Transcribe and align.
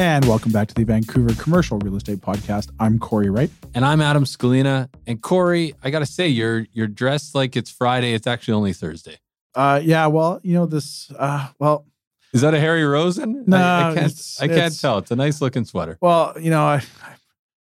And 0.00 0.24
welcome 0.24 0.50
back 0.50 0.66
to 0.68 0.74
the 0.74 0.84
Vancouver 0.84 1.34
Commercial 1.34 1.78
Real 1.78 1.94
Estate 1.94 2.22
Podcast. 2.22 2.70
I'm 2.80 2.98
Corey 2.98 3.28
Wright. 3.28 3.50
And 3.74 3.84
I'm 3.84 4.00
Adam 4.00 4.24
Scalina. 4.24 4.88
And 5.06 5.20
Corey, 5.20 5.74
I 5.84 5.90
gotta 5.90 6.06
say, 6.06 6.26
you're 6.26 6.64
you're 6.72 6.86
dressed 6.86 7.34
like 7.34 7.54
it's 7.54 7.70
Friday. 7.70 8.14
It's 8.14 8.26
actually 8.26 8.54
only 8.54 8.72
Thursday. 8.72 9.18
Uh, 9.54 9.78
yeah, 9.84 10.06
well, 10.06 10.40
you 10.42 10.54
know 10.54 10.64
this. 10.64 11.12
Uh, 11.18 11.48
well, 11.58 11.84
Is 12.32 12.40
that 12.40 12.54
a 12.54 12.58
Harry 12.58 12.82
Rosen? 12.82 13.44
No, 13.46 13.58
I, 13.58 13.90
I 13.90 13.94
can't. 13.94 14.06
it's- 14.06 14.38
I 14.40 14.46
can't 14.46 14.56
it's- 14.58 14.80
tell. 14.80 14.96
It's 14.96 15.10
a 15.10 15.16
nice 15.16 15.42
looking 15.42 15.66
sweater. 15.66 15.98
well, 16.00 16.32
you 16.40 16.48
know, 16.48 16.62
I, 16.62 16.82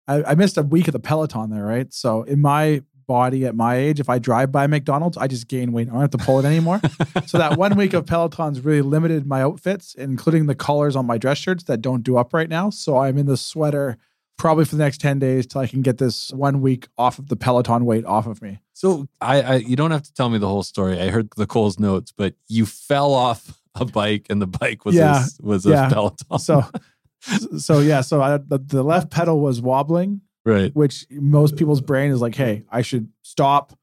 I 0.08 0.24
I 0.24 0.34
missed 0.34 0.58
a 0.58 0.62
week 0.64 0.88
of 0.88 0.94
the 0.94 0.98
Peloton 0.98 1.50
there, 1.50 1.64
right? 1.64 1.94
So 1.94 2.24
in 2.24 2.40
my 2.40 2.82
body 3.06 3.46
at 3.46 3.54
my 3.54 3.76
age, 3.76 4.00
if 4.00 4.08
I 4.08 4.18
drive 4.18 4.52
by 4.52 4.66
McDonald's, 4.66 5.16
I 5.16 5.26
just 5.26 5.48
gain 5.48 5.72
weight. 5.72 5.88
I 5.88 5.92
don't 5.92 6.00
have 6.00 6.10
to 6.10 6.18
pull 6.18 6.38
it 6.38 6.44
anymore. 6.44 6.80
so 7.26 7.38
that 7.38 7.56
one 7.56 7.76
week 7.76 7.94
of 7.94 8.06
Peloton's 8.06 8.60
really 8.60 8.82
limited 8.82 9.26
my 9.26 9.42
outfits, 9.42 9.94
including 9.94 10.46
the 10.46 10.54
collars 10.54 10.96
on 10.96 11.06
my 11.06 11.18
dress 11.18 11.38
shirts 11.38 11.64
that 11.64 11.80
don't 11.80 12.02
do 12.02 12.16
up 12.16 12.34
right 12.34 12.48
now. 12.48 12.70
So 12.70 12.98
I'm 12.98 13.18
in 13.18 13.26
the 13.26 13.36
sweater 13.36 13.96
probably 14.38 14.64
for 14.66 14.76
the 14.76 14.82
next 14.82 15.00
10 15.00 15.18
days 15.18 15.46
till 15.46 15.62
I 15.62 15.66
can 15.66 15.82
get 15.82 15.98
this 15.98 16.30
one 16.30 16.60
week 16.60 16.88
off 16.98 17.18
of 17.18 17.28
the 17.28 17.36
Peloton 17.36 17.84
weight 17.86 18.04
off 18.04 18.26
of 18.26 18.42
me. 18.42 18.60
So 18.74 19.08
I, 19.20 19.42
I, 19.42 19.54
you 19.56 19.76
don't 19.76 19.90
have 19.92 20.02
to 20.02 20.12
tell 20.12 20.28
me 20.28 20.38
the 20.38 20.48
whole 20.48 20.62
story. 20.62 21.00
I 21.00 21.08
heard 21.08 21.30
the 21.36 21.46
Cole's 21.46 21.78
notes, 21.78 22.12
but 22.12 22.34
you 22.48 22.66
fell 22.66 23.14
off 23.14 23.58
a 23.74 23.84
bike, 23.86 24.26
and 24.28 24.40
the 24.40 24.46
bike 24.46 24.84
was 24.84 24.94
Yeah, 24.94 25.24
a, 25.24 25.46
was 25.46 25.64
yeah. 25.64 25.86
a 25.86 25.90
Peloton. 25.90 26.38
So, 26.38 26.64
so 27.58 27.80
yeah, 27.80 28.02
so 28.02 28.20
I, 28.20 28.36
the, 28.38 28.58
the 28.58 28.82
left 28.82 29.10
pedal 29.10 29.40
was 29.40 29.60
wobbling, 29.60 30.20
right. 30.46 30.74
which 30.74 31.06
most 31.10 31.56
people's 31.56 31.80
brain 31.80 32.10
is 32.10 32.20
like, 32.20 32.34
hey, 32.34 32.64
I 32.70 32.82
should 32.82 33.10
stop, 33.22 33.78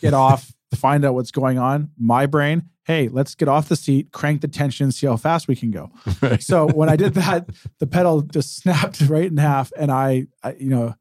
get 0.00 0.14
off, 0.26 0.52
to 0.70 0.76
find 0.76 1.04
out 1.04 1.14
what's 1.14 1.30
going 1.30 1.58
on. 1.58 1.90
My 1.96 2.26
brain, 2.26 2.70
hey, 2.84 3.08
let's 3.08 3.34
get 3.34 3.48
off 3.48 3.68
the 3.68 3.76
seat, 3.76 4.12
crank 4.12 4.40
the 4.40 4.48
tension, 4.48 4.90
see 4.92 5.06
how 5.06 5.16
fast 5.16 5.48
we 5.48 5.56
can 5.56 5.70
go. 5.70 5.90
right. 6.20 6.42
So 6.42 6.66
when 6.66 6.88
I 6.88 6.96
did 6.96 7.14
that, 7.14 7.48
the 7.78 7.86
pedal 7.86 8.22
just 8.22 8.56
snapped 8.56 9.00
right 9.08 9.30
in 9.30 9.36
half, 9.36 9.72
and 9.76 9.90
I, 9.90 10.26
I, 10.42 10.54
you 10.54 10.70
know, 10.70 10.94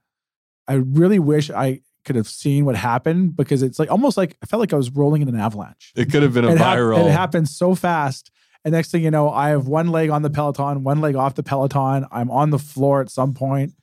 I 0.67 0.73
really 0.73 1.19
wish 1.19 1.50
I 1.50 1.81
could 2.05 2.16
have 2.16 2.27
seen 2.27 2.66
what 2.66 2.75
happened 2.75 3.35
because 3.35 3.63
it's 3.63 3.79
like 3.79 3.89
almost 3.89 4.17
like 4.17 4.38
I 4.41 4.45
felt 4.45 4.59
like 4.59 4.73
I 4.73 4.77
was 4.77 4.91
rolling 4.91 5.22
in 5.22 5.27
an 5.27 5.35
avalanche. 5.35 5.91
It 5.95 6.11
could 6.11 6.22
have 6.22 6.33
been 6.33 6.45
a 6.45 6.53
it, 6.53 6.59
viral. 6.59 7.05
it 7.05 7.11
happened 7.11 7.50
so 7.50 7.73
fast. 7.75 8.31
And 8.63 8.72
next 8.72 8.91
thing 8.91 9.03
you 9.03 9.11
know, 9.11 9.29
I 9.29 9.50
have 9.50 9.67
one 9.67 9.89
leg 9.89 10.09
on 10.09 10.23
the 10.23 10.29
Peloton, 10.29 10.83
one 10.83 11.02
leg 11.02 11.16
off 11.16 11.35
the 11.35 11.44
Peloton. 11.44 12.05
I'm 12.11 12.31
on 12.31 12.50
the 12.50 12.57
floor 12.57 13.02
at 13.02 13.11
some 13.11 13.33
point. 13.33 13.73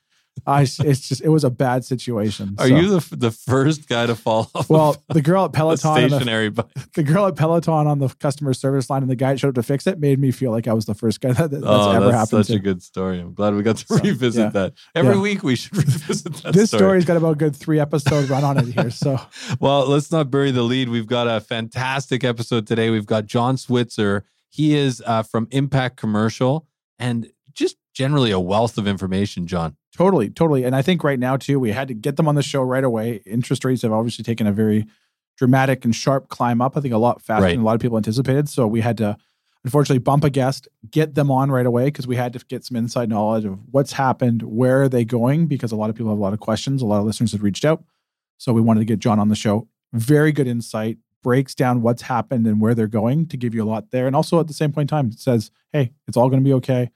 I, 0.47 0.62
it's 0.62 0.77
just, 1.08 1.20
it 1.20 1.28
was 1.28 1.44
a 1.44 1.50
bad 1.50 1.84
situation. 1.84 2.56
Are 2.58 2.66
So- 2.66 2.75
you 2.77 2.98
the 2.98 3.16
the 3.16 3.30
first 3.30 3.88
guy 3.88 4.06
to 4.06 4.14
fall 4.16 4.50
off? 4.55 4.69
well, 4.70 4.97
the 5.08 5.22
girl 5.22 5.44
at 5.44 5.52
Peloton, 5.52 5.90
on 5.90 6.01
the, 6.02 6.08
stationary 6.08 6.48
bike. 6.48 6.67
the 6.95 7.02
girl 7.02 7.27
at 7.27 7.36
Peloton 7.36 7.86
on 7.86 7.98
the 7.98 8.08
customer 8.08 8.52
service 8.55 8.90
line, 8.90 9.02
and 9.02 9.11
the 9.11 9.14
guy 9.17 9.33
that 9.33 9.39
showed 9.39 9.51
up 9.51 9.55
to 9.56 9.62
fix 9.62 9.86
it 9.86 10.01
made 10.01 10.18
me 10.18 10.30
feel 10.30 10.51
like 10.51 10.67
I 10.67 10.73
was 10.73 10.86
the 10.86 10.95
first 10.95 11.20
guy 11.20 11.33
that, 11.33 11.51
that's 11.51 11.62
oh, 11.64 11.90
ever 11.92 12.06
that's 12.06 12.17
happened 12.17 12.46
such 12.46 12.55
to. 12.55 12.55
a 12.55 12.58
good 12.58 12.83
story. 12.83 13.20
I'm 13.20 13.34
glad 13.34 13.55
we 13.55 13.62
got 13.62 13.77
to 13.77 13.86
So, 13.86 13.98
revisit 13.98 14.40
yeah. 14.42 14.48
that. 14.51 14.73
Every 14.95 15.14
Yeah. 15.14 15.20
week 15.20 15.42
we 15.45 15.55
should 15.55 15.77
revisit 15.77 16.35
that 16.42 16.55
this 16.55 16.70
story. 16.70 16.80
story's 16.80 17.05
got 17.05 17.17
about 17.18 17.33
a 17.33 17.36
good 17.36 17.55
three 17.55 17.79
episode 17.79 18.29
run 18.29 18.42
on 18.42 18.58
it 18.58 18.67
here. 18.74 18.90
So 18.90 19.20
Well, 19.61 19.86
let's 19.86 20.11
not 20.11 20.30
bury 20.30 20.51
the 20.51 20.62
lead. 20.62 20.89
We've 20.89 21.06
got 21.06 21.29
a 21.29 21.40
fantastic 21.40 22.24
episode 22.24 22.67
today. 22.67 22.90
We've 22.90 23.06
got 23.06 23.27
John 23.27 23.56
Switzer. 23.56 24.24
He 24.48 24.77
is 24.77 25.02
uh, 25.06 25.23
from 25.23 25.46
Impact 25.51 25.96
Commercial 25.96 26.67
and 26.98 27.30
just 27.52 27.77
generally 27.95 28.30
a 28.30 28.41
wealth 28.41 28.79
of 28.79 28.86
information, 28.86 29.47
John. 29.47 29.77
totally, 29.97 30.30
totally. 30.30 30.64
And 30.64 30.75
I 30.75 30.83
think 30.83 31.05
right 31.05 31.19
now 31.19 31.36
too, 31.36 31.61
we 31.61 31.73
had 31.73 31.89
to 31.89 31.95
get 31.95 32.17
them 32.17 32.27
on 32.27 32.35
the 32.35 32.42
show 32.42 32.63
right 32.63 32.85
away. 32.85 33.20
Interest 33.27 33.64
rates 33.64 33.83
have 33.83 33.92
obviously 33.92 34.25
taken 34.25 34.47
a 34.47 34.53
very 34.53 34.86
dramatic 35.36 35.85
and 35.85 35.95
sharp 35.95 36.29
climb 36.29 36.61
up. 36.61 36.77
I 36.77 36.80
think 36.80 36.95
a 36.95 36.98
lot 36.98 37.20
faster 37.23 37.45
Right. 37.45 37.51
than 37.53 37.61
a 37.61 37.64
lot 37.64 37.75
of 37.75 37.80
people 37.80 37.97
anticipated. 37.97 38.48
So 38.48 38.67
we 38.67 38.80
had 38.80 38.97
to 38.98 39.17
unfortunately 39.64 39.98
bump 40.01 40.25
a 40.25 40.30
guest, 40.30 40.67
get 40.91 41.14
them 41.14 41.30
on 41.30 41.51
right 41.51 41.67
away 41.67 41.85
because 41.86 42.07
we 42.07 42.17
had 42.17 42.33
to 42.33 42.39
get 42.47 42.64
some 42.64 42.77
inside 42.77 43.08
knowledge 43.08 43.45
of 43.45 43.58
what's 43.70 43.92
happened, 43.92 44.42
where 44.42 44.83
are 44.83 44.89
they 44.89 45.05
going, 45.05 45.47
because 45.47 45.70
a 45.73 45.77
lot 45.77 45.89
of 45.91 45.97
people 45.97 46.11
have 46.11 46.19
a 46.19 46.23
lot 46.23 46.33
of 46.33 46.41
questions. 46.41 46.83
A 46.83 46.86
lot 46.86 46.98
of 46.98 47.05
listeners 47.07 47.33
have 47.33 47.42
reached 47.42 47.64
out. 47.64 47.85
So 48.39 48.53
we 48.53 48.61
wanted 48.61 48.80
to 48.80 48.86
get 48.86 48.98
John 48.98 49.19
on 49.20 49.29
the 49.29 49.36
show. 49.36 49.69
Very 49.92 50.33
good 50.33 50.47
insight, 50.48 50.98
breaks 51.23 51.55
down 51.55 51.80
what's 51.83 52.03
happened 52.03 52.47
and 52.47 52.61
where 52.61 52.74
they're 52.74 52.89
going 52.89 53.27
to 53.29 53.36
give 53.36 53.55
you 53.55 53.63
a 53.63 53.69
lot 53.69 53.91
there. 53.92 54.07
And 54.09 54.17
also 54.17 54.41
at 54.41 54.48
the 54.48 54.53
same 54.55 54.73
point 54.73 54.91
in 54.91 54.97
time, 54.97 55.09
it 55.11 55.20
says, 55.20 55.51
hey, 55.73 55.92
it's 56.09 56.17
all 56.17 56.29
going 56.29 56.42
to 56.42 56.45
be 56.45 56.55
okay. 56.55 56.91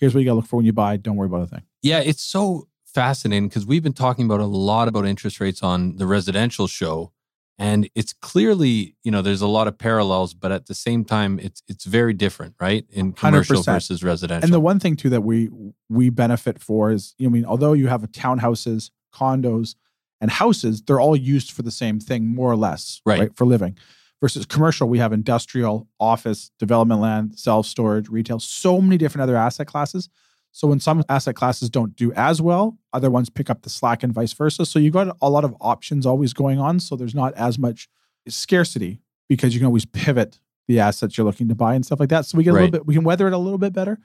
Here's 0.00 0.14
what 0.14 0.20
you 0.20 0.24
got 0.26 0.32
to 0.32 0.36
look 0.36 0.46
for 0.46 0.56
when 0.56 0.66
you 0.66 0.72
buy. 0.72 0.96
Don't 0.96 1.16
worry 1.16 1.26
about 1.26 1.42
a 1.42 1.46
thing. 1.46 1.62
Yeah, 1.82 2.00
it's 2.00 2.22
so 2.22 2.68
fascinating 2.86 3.48
because 3.48 3.66
we've 3.66 3.82
been 3.82 3.92
talking 3.92 4.24
about 4.24 4.40
a 4.40 4.46
lot 4.46 4.88
about 4.88 5.06
interest 5.06 5.40
rates 5.40 5.62
on 5.62 5.96
the 5.96 6.06
residential 6.06 6.66
show. 6.66 7.12
And 7.58 7.90
it's 7.94 8.14
clearly, 8.14 8.96
you 9.04 9.10
know, 9.10 9.20
there's 9.20 9.42
a 9.42 9.46
lot 9.46 9.68
of 9.68 9.76
parallels, 9.76 10.32
but 10.32 10.50
at 10.50 10.64
the 10.66 10.74
same 10.74 11.04
time, 11.04 11.38
it's 11.38 11.62
it's 11.68 11.84
very 11.84 12.14
different, 12.14 12.54
right? 12.58 12.86
In 12.88 13.12
commercial 13.12 13.58
100%. 13.58 13.64
versus 13.66 14.02
residential. 14.02 14.44
And 14.46 14.54
the 14.54 14.60
one 14.60 14.80
thing 14.80 14.96
too 14.96 15.10
that 15.10 15.20
we 15.20 15.50
we 15.90 16.08
benefit 16.08 16.58
for 16.58 16.90
is, 16.90 17.14
you 17.18 17.26
know, 17.28 17.30
I 17.30 17.32
mean, 17.34 17.44
although 17.44 17.74
you 17.74 17.88
have 17.88 18.00
townhouses, 18.12 18.90
condos, 19.12 19.74
and 20.22 20.30
houses, 20.30 20.80
they're 20.80 21.00
all 21.00 21.14
used 21.14 21.50
for 21.50 21.60
the 21.60 21.70
same 21.70 22.00
thing, 22.00 22.26
more 22.26 22.50
or 22.50 22.56
less, 22.56 23.02
Right. 23.04 23.30
for 23.36 23.44
living. 23.44 23.76
Versus 24.20 24.44
commercial, 24.44 24.86
we 24.88 24.98
have 24.98 25.12
industrial, 25.14 25.88
office, 25.98 26.50
development 26.58 27.00
land, 27.00 27.38
self 27.38 27.66
storage, 27.66 28.08
retail, 28.10 28.38
so 28.38 28.80
many 28.80 28.98
different 28.98 29.22
other 29.22 29.36
asset 29.36 29.66
classes. 29.66 30.10
So 30.52 30.68
when 30.68 30.80
some 30.80 31.02
asset 31.08 31.36
classes 31.36 31.70
don't 31.70 31.94
do 31.96 32.12
as 32.12 32.42
well, 32.42 32.76
other 32.92 33.08
ones 33.10 33.30
pick 33.30 33.48
up 33.48 33.62
the 33.62 33.70
slack 33.70 34.02
and 34.02 34.12
vice 34.12 34.32
versa. 34.32 34.66
So 34.66 34.78
you've 34.78 34.92
got 34.92 35.16
a 35.22 35.30
lot 35.30 35.44
of 35.44 35.54
options 35.60 36.04
always 36.04 36.32
going 36.34 36.58
on. 36.58 36.80
So 36.80 36.96
there's 36.96 37.14
not 37.14 37.32
as 37.34 37.58
much 37.58 37.88
scarcity 38.28 39.00
because 39.28 39.54
you 39.54 39.60
can 39.60 39.66
always 39.66 39.84
pivot 39.86 40.40
the 40.68 40.80
assets 40.80 41.16
you're 41.16 41.24
looking 41.24 41.48
to 41.48 41.54
buy 41.54 41.74
and 41.74 41.86
stuff 41.86 42.00
like 42.00 42.08
that. 42.10 42.26
So 42.26 42.36
we 42.36 42.44
get 42.44 42.50
a 42.50 42.54
Right. 42.54 42.60
little 42.62 42.72
bit, 42.72 42.86
we 42.86 42.94
can 42.94 43.04
weather 43.04 43.26
it 43.26 43.32
a 43.32 43.38
little 43.38 43.58
bit 43.58 43.72
better. 43.72 43.98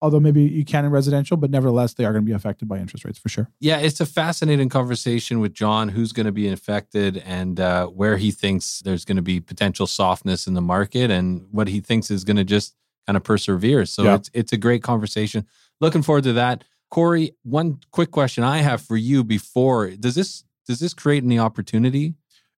Although 0.00 0.20
maybe 0.20 0.42
you 0.42 0.64
can 0.64 0.84
in 0.84 0.90
residential, 0.92 1.36
but 1.36 1.50
nevertheless, 1.50 1.94
they 1.94 2.04
are 2.04 2.12
going 2.12 2.24
to 2.24 2.26
be 2.30 2.32
affected 2.34 2.68
by 2.68 2.78
interest 2.78 3.04
rates 3.04 3.18
for 3.18 3.28
sure. 3.28 3.50
Yeah, 3.58 3.78
it's 3.78 4.00
a 4.00 4.06
fascinating 4.06 4.68
conversation 4.68 5.40
with 5.40 5.54
John, 5.54 5.88
who's 5.88 6.12
going 6.12 6.26
to 6.26 6.32
be 6.32 6.48
affected 6.48 7.16
and 7.26 7.58
uh, 7.58 7.86
where 7.88 8.16
he 8.16 8.30
thinks 8.30 8.80
there's 8.84 9.04
going 9.04 9.16
to 9.16 9.22
be 9.22 9.40
potential 9.40 9.86
softness 9.88 10.46
in 10.46 10.54
the 10.54 10.60
market 10.60 11.10
and 11.10 11.46
what 11.50 11.66
he 11.68 11.80
thinks 11.80 12.10
is 12.10 12.22
going 12.24 12.36
to 12.36 12.44
just 12.44 12.76
kind 13.06 13.16
of 13.16 13.24
persevere. 13.24 13.84
So 13.86 14.04
Yeah. 14.04 14.14
it's 14.16 14.30
it's 14.34 14.52
a 14.52 14.56
great 14.56 14.82
conversation. 14.82 15.46
Looking 15.80 16.02
forward 16.02 16.24
to 16.24 16.32
that. 16.34 16.62
Corey, 16.90 17.32
one 17.42 17.80
quick 17.90 18.10
question 18.12 18.44
I 18.44 18.58
have 18.58 18.80
for 18.80 18.96
you 18.96 19.24
before 19.24 19.90
does 19.90 20.14
this 20.14 20.44
does 20.66 20.78
this 20.80 20.94
create 20.94 21.24
any 21.24 21.38
opportunity 21.38 22.14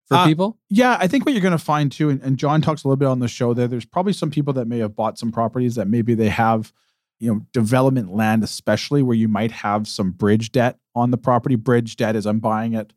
for 0.06 0.16
Uh, 0.16 0.26
people? 0.26 0.58
Yeah, 0.68 0.98
I 1.00 1.06
think 1.06 1.24
what 1.24 1.32
you're 1.32 1.40
going 1.42 1.52
to 1.52 1.64
find 1.64 1.90
too, 1.90 2.10
and, 2.10 2.20
and 2.22 2.36
John 2.36 2.60
talks 2.60 2.84
a 2.84 2.88
little 2.88 2.96
bit 2.96 3.06
on 3.06 3.20
the 3.20 3.28
show 3.28 3.54
there. 3.54 3.66
There's 3.68 3.84
probably 3.86 4.12
some 4.12 4.30
people 4.30 4.52
that 4.54 4.66
may 4.66 4.78
have 4.78 4.94
bought 4.94 5.18
some 5.18 5.30
properties 5.32 5.74
that 5.76 5.86
maybe 5.88 6.14
they 6.14 6.28
have, 6.28 6.72
you 7.20 7.32
know, 7.32 7.40
development 7.52 8.12
land, 8.12 8.42
especially 8.42 9.02
where 9.02 9.16
you 9.16 9.28
might 9.28 9.52
have 9.52 9.86
some 9.86 10.10
bridge 10.10 10.50
debt 10.50 10.78
on 10.94 11.10
the 11.10 11.18
property. 11.18 11.54
Bridge 11.54 11.96
debt 11.96 12.16
is 12.16 12.26
I'm 12.26 12.40
buying 12.40 12.72
it, 12.72 12.92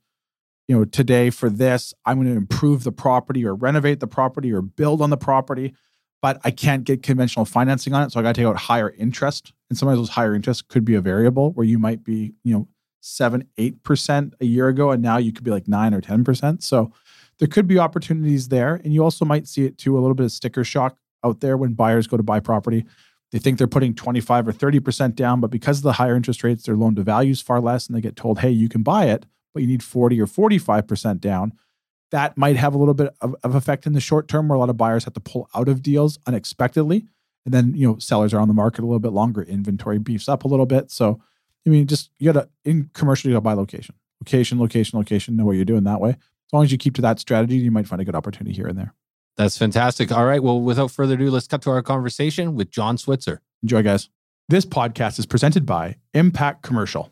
you 0.67 0.75
know, 0.75 0.85
today 0.85 1.29
for 1.29 1.49
this. 1.49 1.93
I'm 2.05 2.17
going 2.17 2.29
to 2.29 2.35
improve 2.35 2.83
the 2.83 2.91
property 2.91 3.45
or 3.45 3.53
renovate 3.53 3.99
the 3.99 4.07
property 4.07 4.51
or 4.51 4.61
build 4.61 5.01
on 5.01 5.09
the 5.09 5.17
property, 5.17 5.75
but 6.21 6.39
I 6.43 6.51
can't 6.51 6.85
get 6.85 7.03
conventional 7.03 7.45
financing 7.45 7.93
on 7.93 8.03
it, 8.03 8.11
so 8.11 8.19
I 8.19 8.23
got 8.23 8.33
to 8.33 8.41
take 8.41 8.47
out 8.47 8.55
higher 8.55 8.91
interest. 8.97 9.51
And 9.69 9.77
sometimes 9.77 9.99
those 9.99 10.09
higher 10.09 10.33
interest 10.33 10.69
could 10.69 10.85
be 10.85 10.95
a 10.95 11.01
variable 11.01 11.51
where 11.51 11.65
you 11.65 11.77
might 11.77 12.03
be, 12.03 12.33
you 12.43 12.53
know, 12.53 12.67
seven, 13.01 13.45
eight 13.57 13.83
percent 13.83 14.33
a 14.39 14.45
year 14.45 14.69
ago, 14.69 14.91
and 14.91 15.03
now 15.03 15.17
you 15.17 15.33
could 15.33 15.43
be 15.43 15.51
like 15.51 15.67
nine 15.67 15.93
or 15.93 15.99
ten 15.99 16.23
percent. 16.23 16.63
So 16.63 16.93
there 17.39 17.49
could 17.49 17.67
be 17.67 17.77
opportunities 17.77 18.47
there. 18.47 18.75
And 18.75 18.93
you 18.93 19.03
also 19.03 19.25
might 19.25 19.47
see 19.47 19.65
it 19.65 19.77
too 19.77 19.97
a 19.97 19.99
little 19.99 20.15
bit 20.15 20.23
of 20.23 20.31
sticker 20.31 20.63
shock 20.63 20.97
out 21.25 21.41
there 21.41 21.57
when 21.57 21.73
buyers 21.73 22.07
go 22.07 22.15
to 22.15 22.23
buy 22.23 22.39
property. 22.39 22.85
They 23.33 23.39
think 23.39 23.57
they're 23.57 23.65
putting 23.65 23.95
25 23.95 24.47
or 24.47 24.53
30% 24.53 25.15
down, 25.15 25.41
but 25.41 25.49
because 25.49 25.77
of 25.79 25.83
the 25.83 25.93
higher 25.93 26.15
interest 26.15 26.43
rates, 26.43 26.63
their 26.63 26.75
loan 26.75 26.93
to 26.93 27.01
value 27.01 27.31
is 27.31 27.41
far 27.41 27.59
less 27.59 27.87
and 27.87 27.97
they 27.97 27.99
get 27.99 28.15
told, 28.15 28.39
hey, 28.39 28.51
you 28.51 28.69
can 28.69 28.83
buy 28.83 29.05
it, 29.05 29.25
but 29.55 29.63
you 29.63 29.67
need 29.67 29.81
40 29.81 30.21
or 30.21 30.27
45% 30.27 31.19
down. 31.19 31.51
That 32.11 32.37
might 32.37 32.57
have 32.57 32.75
a 32.75 32.77
little 32.77 32.93
bit 32.93 33.11
of, 33.21 33.35
of 33.41 33.55
effect 33.55 33.87
in 33.87 33.93
the 33.93 33.99
short 33.99 34.27
term 34.27 34.47
where 34.47 34.55
a 34.55 34.59
lot 34.59 34.69
of 34.69 34.77
buyers 34.77 35.05
have 35.05 35.15
to 35.15 35.19
pull 35.19 35.49
out 35.55 35.67
of 35.67 35.81
deals 35.81 36.19
unexpectedly. 36.27 37.07
And 37.43 37.51
then, 37.51 37.73
you 37.73 37.87
know, 37.87 37.97
sellers 37.97 38.35
are 38.35 38.39
on 38.39 38.47
the 38.47 38.53
market 38.53 38.81
a 38.81 38.85
little 38.85 38.99
bit 38.99 39.13
longer, 39.13 39.41
inventory 39.41 39.97
beefs 39.97 40.29
up 40.29 40.43
a 40.43 40.47
little 40.47 40.67
bit. 40.67 40.91
So, 40.91 41.19
I 41.65 41.71
mean, 41.71 41.87
just 41.87 42.11
you 42.19 42.31
got 42.31 42.39
to, 42.39 42.49
in 42.63 42.91
commercial, 42.93 43.31
you 43.31 43.33
got 43.33 43.39
to 43.39 43.41
buy 43.41 43.53
location, 43.53 43.95
location, 44.21 44.59
location, 44.59 44.99
location, 44.99 45.35
know 45.35 45.45
what 45.45 45.55
you're 45.55 45.65
doing 45.65 45.85
that 45.85 45.99
way. 45.99 46.11
As 46.11 46.53
long 46.53 46.65
as 46.65 46.71
you 46.71 46.77
keep 46.77 46.93
to 46.95 47.01
that 47.01 47.19
strategy, 47.19 47.57
you 47.57 47.71
might 47.71 47.87
find 47.87 47.99
a 47.99 48.05
good 48.05 48.13
opportunity 48.13 48.55
here 48.55 48.67
and 48.67 48.77
there. 48.77 48.93
That's 49.37 49.57
fantastic. 49.57 50.11
All 50.11 50.25
right. 50.25 50.43
Well, 50.43 50.61
without 50.61 50.91
further 50.91 51.15
ado, 51.15 51.31
let's 51.31 51.47
cut 51.47 51.61
to 51.63 51.71
our 51.71 51.81
conversation 51.81 52.55
with 52.55 52.69
John 52.69 52.97
Switzer. 52.97 53.41
Enjoy, 53.63 53.81
guys. 53.81 54.09
This 54.49 54.65
podcast 54.65 55.17
is 55.19 55.25
presented 55.25 55.65
by 55.65 55.97
Impact 56.13 56.61
Commercial. 56.61 57.11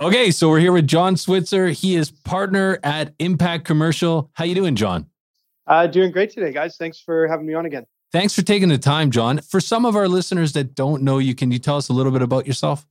Okay, 0.00 0.30
so 0.30 0.48
we're 0.48 0.60
here 0.60 0.72
with 0.72 0.86
John 0.86 1.18
Switzer. 1.18 1.68
He 1.68 1.94
is 1.94 2.10
partner 2.10 2.78
at 2.82 3.12
Impact 3.18 3.66
Commercial. 3.66 4.30
How 4.32 4.46
you 4.46 4.54
doing, 4.54 4.76
John? 4.76 5.10
Uh, 5.66 5.86
doing 5.86 6.10
great 6.10 6.30
today, 6.30 6.50
guys. 6.50 6.76
Thanks 6.78 6.98
for 6.98 7.28
having 7.28 7.44
me 7.44 7.52
on 7.52 7.66
again. 7.66 7.84
Thanks 8.12 8.34
for 8.34 8.40
taking 8.40 8.70
the 8.70 8.78
time, 8.78 9.10
John. 9.10 9.40
For 9.40 9.60
some 9.60 9.84
of 9.84 9.94
our 9.94 10.08
listeners 10.08 10.54
that 10.54 10.74
don't 10.74 11.02
know 11.02 11.18
you, 11.18 11.34
can 11.34 11.50
you 11.52 11.58
tell 11.58 11.76
us 11.76 11.90
a 11.90 11.92
little 11.92 12.12
bit 12.12 12.22
about 12.22 12.46
yourself? 12.46 12.86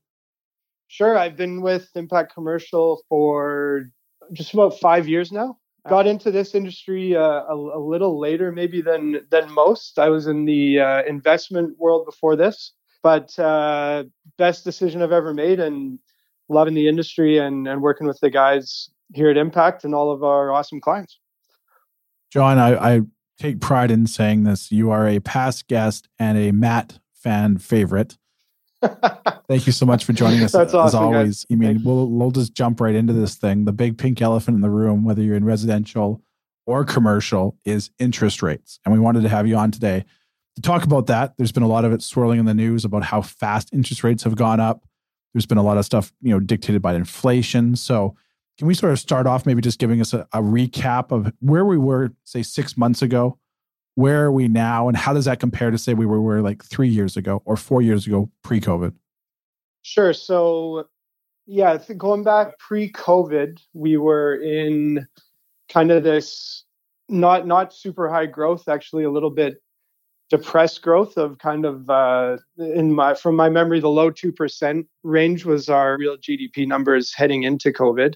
Sure. 0.88 1.18
I've 1.18 1.36
been 1.36 1.62
with 1.62 1.90
Impact 1.96 2.32
Commercial 2.32 3.02
for 3.10 3.86
just 4.34 4.54
about 4.54 4.80
five 4.80 5.08
years 5.08 5.32
now. 5.32 5.58
Got 5.90 6.08
into 6.08 6.32
this 6.32 6.56
industry 6.56 7.16
uh, 7.16 7.44
a, 7.44 7.56
a, 7.56 7.80
little 7.80 8.18
later, 8.18 8.54
maybe 8.54 8.82
than 8.82 9.20
than 9.32 9.52
most. 9.52 10.00
I 10.00 10.08
was 10.08 10.28
in 10.28 10.46
the 10.46 10.80
uh, 10.80 11.04
investment 11.04 11.78
world 11.78 12.06
before 12.06 12.38
this, 12.38 12.72
but 13.02 13.38
uh, 13.38 14.06
best 14.38 14.64
decision 14.64 15.02
I've 15.02 15.12
ever 15.12 15.34
made, 15.34 15.60
and 15.60 16.00
loving 16.48 16.74
the 16.74 16.88
industry 16.88 17.38
and, 17.38 17.68
and 17.68 17.82
working 17.82 18.08
with 18.08 18.20
the 18.22 18.30
guys 18.30 18.90
here 19.14 19.30
at 19.30 19.38
Impact 19.38 19.84
and 19.84 19.94
all 19.94 20.12
of 20.12 20.24
our 20.24 20.52
awesome 20.52 20.80
clients. 20.80 21.20
John, 22.32 22.58
I, 22.58 22.96
I 22.96 23.02
take 23.38 23.60
pride 23.60 23.92
in 23.92 24.08
saying 24.08 24.44
this. 24.44 24.72
You 24.72 24.90
are 24.92 25.08
a 25.08 25.20
past 25.20 25.68
guest 25.68 26.08
and 26.18 26.38
a 26.38 26.52
Matt 26.52 27.00
fan 27.14 27.58
favorite. 27.58 28.18
Thank 29.48 29.68
you 29.68 29.74
so 29.74 29.86
much 29.86 30.06
for 30.06 30.14
joining 30.14 30.42
us. 30.42 30.52
That's 30.52 30.70
as 30.70 30.76
awesome, 30.76 31.04
always. 31.04 31.44
guys. 31.44 31.46
I 31.52 31.56
mean, 31.56 31.82
we'll 31.84 32.10
we'll 32.10 32.32
just 32.32 32.54
jump 32.54 32.80
right 32.80 32.96
into 32.96 33.14
this 33.14 33.36
thing. 33.36 33.66
The 33.66 33.72
big 33.72 33.98
pink 33.98 34.22
elephant 34.22 34.56
in 34.56 34.62
the 34.62 34.70
room, 34.70 35.04
whether 35.04 35.22
you're 35.22 35.36
in 35.36 35.46
residential 35.46 36.22
or 36.66 36.86
commercial, 36.86 37.58
is 37.66 37.92
interest 38.00 38.42
rates. 38.42 38.80
And 38.86 38.94
we 38.94 39.00
wanted 39.00 39.24
to 39.24 39.30
have 39.30 39.48
you 39.48 39.56
on 39.56 39.72
today 39.72 40.06
to 40.56 40.62
talk 40.62 40.84
about 40.84 41.08
that. 41.08 41.36
There's 41.38 41.52
been 41.52 41.64
a 41.64 41.68
lot 41.68 41.86
of 41.86 41.92
it 41.92 42.02
swirling 42.02 42.40
in 42.40 42.46
the 42.46 42.54
news 42.54 42.86
about 42.86 43.04
how 43.04 43.22
fast 43.22 43.70
interest 43.74 44.04
rates 44.04 44.24
have 44.24 44.36
gone 44.36 44.60
up. 44.60 44.86
There's 45.34 45.46
been 45.46 45.58
a 45.58 45.64
lot 45.64 45.78
of 45.78 45.86
stuff, 45.86 46.14
you 46.22 46.32
know, 46.32 46.40
dictated 46.40 46.82
by 46.82 46.94
inflation. 46.94 47.76
So 47.76 48.16
can 48.58 48.68
we 48.68 48.76
sort 48.76 48.92
of 48.92 49.00
start 49.00 49.26
off 49.26 49.46
maybe 49.46 49.62
just 49.62 49.80
giving 49.80 50.00
us 50.00 50.14
a, 50.14 50.28
a 50.32 50.42
recap 50.42 51.12
of 51.12 51.34
where 51.40 51.66
we 51.66 51.78
were, 51.78 52.12
say, 52.24 52.44
six 52.44 52.78
months 52.78 53.02
ago? 53.02 53.40
Where 53.96 54.26
are 54.26 54.32
we 54.32 54.48
now? 54.48 54.88
And 54.88 54.98
how 54.98 55.14
does 55.14 55.26
that 55.26 55.40
compare 55.40 55.72
to 55.72 55.78
say 55.78 55.94
we 55.94 56.06
were, 56.06 56.22
were 56.22 56.42
like 56.42 56.64
three 56.64 56.90
years 56.90 57.16
ago 57.16 57.42
or 57.46 57.56
four 57.56 57.82
years 57.82 58.08
ago 58.08 58.30
pre-COVID? 58.44 58.94
Sure. 59.84 60.14
So, 60.14 60.88
yeah, 61.46 61.78
going 61.98 62.24
back 62.24 62.58
pre-COVID, 62.58 63.60
we 63.74 63.98
were 63.98 64.36
in 64.36 65.08
kind 65.70 65.92
of 65.92 66.04
this 66.04 66.64
not 67.10 67.46
not 67.46 67.74
super 67.74 68.10
high 68.10 68.26
growth, 68.26 68.68
actually 68.68 69.04
a 69.04 69.12
little 69.12 69.30
bit 69.30 69.62
depressed 70.30 70.82
growth 70.82 71.18
of 71.18 71.38
kind 71.38 71.66
of 71.66 71.90
uh, 71.90 72.38
in 72.58 72.92
my 72.94 73.14
from 73.14 73.36
my 73.36 73.50
memory, 73.50 73.80
the 73.80 73.90
low 73.90 74.10
two 74.10 74.32
percent 74.32 74.88
range 75.04 75.46
was 75.46 75.70
our 75.70 75.98
real 75.98 76.18
GDP 76.18 76.68
numbers 76.68 77.14
heading 77.14 77.44
into 77.44 77.72
COVID. 77.72 78.16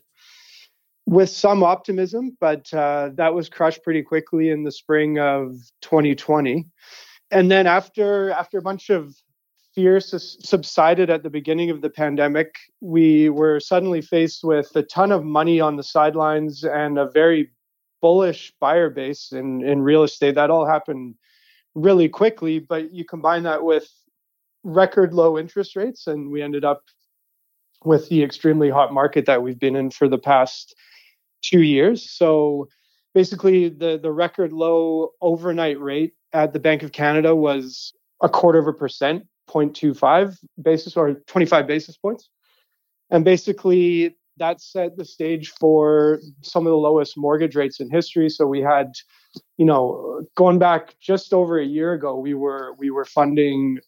With 1.08 1.30
some 1.30 1.64
optimism, 1.64 2.36
but 2.42 2.72
uh, 2.74 3.12
that 3.16 3.34
was 3.34 3.48
crushed 3.48 3.82
pretty 3.82 4.04
quickly 4.04 4.50
in 4.50 4.64
the 4.64 4.74
spring 4.74 5.20
of 5.20 5.56
2020, 5.82 6.66
and 7.32 7.50
then 7.50 7.66
after 7.66 8.30
after 8.32 8.58
a 8.58 8.62
bunch 8.62 8.90
of 8.90 9.16
fear 9.74 10.00
sus- 10.00 10.38
subsided 10.42 11.10
at 11.10 11.24
the 11.24 11.30
beginning 11.30 11.70
of 11.70 11.82
the 11.82 11.90
pandemic, 11.90 12.56
we 12.82 13.30
were 13.30 13.60
suddenly 13.60 14.02
faced 14.02 14.44
with 14.44 14.70
a 14.76 14.84
ton 14.84 15.12
of 15.12 15.24
money 15.24 15.62
on 15.62 15.78
the 15.78 15.84
sidelines 15.84 16.64
and 16.64 16.98
a 16.98 17.10
very 17.12 17.52
bullish 18.02 18.52
buyer 18.60 18.90
base 18.90 19.32
in, 19.32 19.64
in 19.64 19.82
real 19.82 20.04
estate. 20.04 20.36
That 20.36 20.50
all 20.50 20.66
happened 20.66 21.16
really 21.76 22.10
quickly, 22.10 22.60
but 22.60 22.92
you 22.92 23.06
combine 23.06 23.44
that 23.44 23.64
with 23.64 23.88
record 24.64 25.14
low 25.14 25.38
interest 25.38 25.76
rates, 25.76 26.08
and 26.08 26.32
we 26.32 26.42
ended 26.42 26.66
up 26.66 26.82
with 27.86 28.10
the 28.10 28.24
extremely 28.24 28.70
hot 28.70 28.92
market 28.92 29.28
that 29.28 29.44
we've 29.44 29.60
been 29.60 29.76
in 29.76 29.92
for 29.92 30.10
the 30.10 30.18
past 30.18 30.76
two 31.42 31.62
years. 31.62 32.12
So 32.12 32.68
basically, 33.14 33.70
the, 33.70 34.00
the 34.02 34.12
record 34.12 34.54
low 34.54 35.12
overnight 35.22 35.80
rate 35.80 36.14
at 36.34 36.54
the 36.54 36.60
Bank 36.60 36.84
of 36.84 36.92
Canada 36.92 37.36
was 37.36 37.94
a 38.22 38.30
quarter 38.30 38.60
of 38.60 38.68
a 38.68 38.74
percent 38.74 39.26
0.25 39.50 40.38
basis 40.62 40.98
or 40.98 41.14
25 41.28 41.68
basis 41.68 41.98
points. 41.98 42.30
And 43.10 43.24
basically, 43.24 44.18
that 44.38 44.62
set 44.62 44.98
the 44.98 45.06
stage 45.06 45.54
for 45.60 46.20
some 46.42 46.66
of 46.66 46.72
the 46.72 46.78
lowest 46.78 47.18
mortgage 47.18 47.56
rates 47.56 47.80
in 47.80 47.90
history. 47.90 48.30
So 48.30 48.46
we 48.46 48.62
had, 48.62 48.94
you 49.58 49.66
know, 49.66 50.24
going 50.36 50.60
back 50.60 50.96
just 51.00 51.34
over 51.34 51.60
a 51.60 51.66
year 51.66 51.94
ago, 51.94 52.18
we 52.18 52.34
were 52.34 52.76
we 52.78 52.92
were 52.92 53.06
funding 53.06 53.80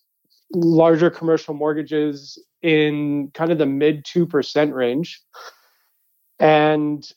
larger 0.53 1.09
commercial 1.09 1.53
mortgages 1.53 2.43
in 2.61 3.29
kind 3.33 3.51
of 3.51 3.57
the 3.57 3.65
mid 3.65 4.05
two 4.05 4.25
percent 4.25 4.73
range. 4.73 5.21
And 6.39 7.07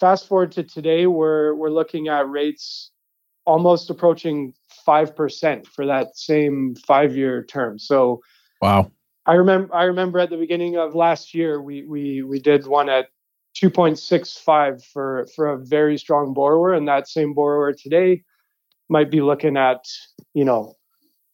fast 0.00 0.26
forward 0.26 0.52
to 0.52 0.64
today, 0.64 1.06
we're 1.06 1.54
we're 1.54 1.70
looking 1.70 2.08
at 2.08 2.28
rates 2.28 2.90
almost 3.46 3.90
approaching 3.90 4.52
5% 4.86 5.66
for 5.66 5.86
that 5.86 6.16
same 6.16 6.74
five 6.86 7.16
year 7.16 7.44
term. 7.44 7.78
So 7.78 8.20
Wow. 8.60 8.90
I 9.26 9.34
remember 9.34 9.74
I 9.74 9.84
remember 9.84 10.18
at 10.18 10.30
the 10.30 10.36
beginning 10.36 10.76
of 10.76 10.94
last 10.94 11.34
year 11.34 11.60
we 11.60 11.84
we 11.84 12.22
we 12.22 12.40
did 12.40 12.66
one 12.66 12.88
at 12.88 13.06
2.65 13.56 14.84
for 14.84 15.26
for 15.34 15.48
a 15.48 15.58
very 15.58 15.98
strong 15.98 16.34
borrower 16.34 16.72
and 16.74 16.88
that 16.88 17.08
same 17.08 17.34
borrower 17.34 17.72
today 17.72 18.22
might 18.88 19.10
be 19.10 19.20
looking 19.20 19.56
at, 19.56 19.84
you 20.34 20.44
know, 20.44 20.74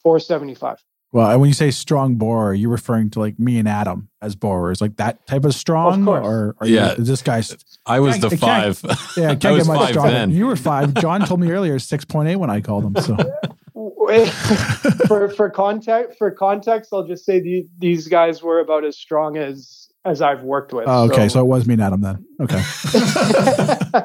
475. 0.03 0.83
Well, 1.13 1.31
and 1.31 1.41
when 1.41 1.49
you 1.49 1.55
say 1.55 1.71
strong 1.71 2.17
borrower, 2.17 2.53
you're 2.53 2.69
referring 2.71 3.11
to 3.11 3.21
like 3.21 3.39
me 3.39 3.59
and 3.59 3.67
Adam 3.69 4.09
as 4.21 4.35
borrowers, 4.35 4.81
like 4.81 4.97
that 4.97 5.27
type 5.27 5.45
of 5.45 5.55
strong, 5.55 6.05
course. 6.05 6.27
or, 6.27 6.57
or 6.61 6.67
Yeah. 6.67 6.93
you, 6.97 7.03
is 7.03 7.09
this 7.09 7.23
guy's? 7.23 7.57
I 7.87 8.01
was 8.01 8.17
I- 8.17 8.29
the 8.29 8.35
I 8.35 8.37
five. 8.37 8.83
Yeah, 9.17 9.31
I 9.31 9.37
can't 9.37 9.55
was 9.55 9.67
get 9.67 9.73
much 9.73 9.79
five 9.81 9.89
stronger. 9.91 10.11
then. 10.13 10.31
You 10.31 10.47
were 10.47 10.57
five. 10.57 10.93
John 10.95 11.25
told 11.25 11.41
me 11.41 11.51
earlier 11.51 11.79
six 11.79 12.05
point 12.05 12.29
eight 12.29 12.37
when 12.37 12.51
I 12.51 12.61
called 12.61 12.85
him. 12.85 12.97
So 13.03 13.17
for 15.07 15.29
for 15.31 15.49
context 15.51 16.19
for 16.19 16.31
context, 16.31 16.91
I'll 16.93 17.07
just 17.07 17.25
say 17.25 17.41
the, 17.41 17.65
these 17.79 18.09
guys 18.09 18.43
were 18.43 18.59
about 18.61 18.85
as 18.85 18.99
strong 18.99 19.37
as 19.37 19.89
as 20.05 20.21
I've 20.23 20.43
worked 20.43 20.73
with. 20.73 20.85
oh, 20.87 21.05
okay, 21.11 21.29
so 21.29 21.41
it 21.41 21.47
was 21.47 21.67
me 21.67 21.75
and 21.75 21.83
Adam 21.83 22.01
then. 22.01 22.25
Okay, 22.41 22.63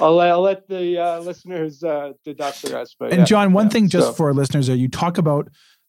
I'll, 0.00 0.18
I'll 0.20 0.40
let 0.40 0.66
the 0.68 0.98
uh, 0.98 1.20
listeners 1.20 1.82
uh, 1.84 2.12
deduct 2.24 2.62
the 2.62 2.72
rest. 2.74 2.96
But 2.98 3.10
and 3.10 3.20
yeah, 3.20 3.24
John, 3.24 3.52
one 3.52 3.66
yeah. 3.66 3.70
thing 3.70 3.88
just 3.88 4.08
So- 4.08 4.12
for 4.14 4.26
our 4.28 4.34
listeners, 4.34 4.66
there 4.68 4.76
you 4.76 4.88
talk 4.88 5.18
about 5.18 5.48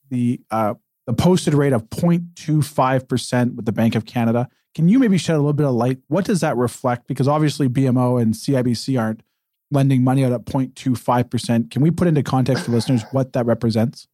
the 0.10 0.42
uh, 0.52 0.76
the 1.08 1.14
posted 1.14 1.54
rate 1.54 1.74
of 1.74 1.90
0.25 1.90 3.08
percent 3.08 3.56
with 3.56 3.66
the 3.66 3.72
Bank 3.72 3.96
of 3.96 4.06
Canada. 4.06 4.48
Can 4.76 4.88
you 4.88 5.00
maybe 5.00 5.18
shed 5.18 5.36
a 5.36 5.40
little 5.40 5.54
bit 5.54 5.66
of 5.66 5.74
light? 5.74 6.00
What 6.08 6.26
does 6.26 6.42
that 6.42 6.56
reflect? 6.56 7.08
Because 7.08 7.28
obviously 7.28 7.68
BMO 7.68 8.22
and 8.22 8.34
CIBC 8.34 9.00
aren't 9.00 9.24
lending 9.72 10.04
money 10.04 10.24
out 10.24 10.32
at 10.32 10.46
0.25 10.46 11.30
percent. 11.30 11.72
Can 11.72 11.82
we 11.82 11.92
put 11.92 12.08
into 12.08 12.24
context 12.24 12.66
for 12.66 12.72
listeners 12.72 13.04
what 13.12 13.34
that 13.34 13.46
represents? 13.46 14.08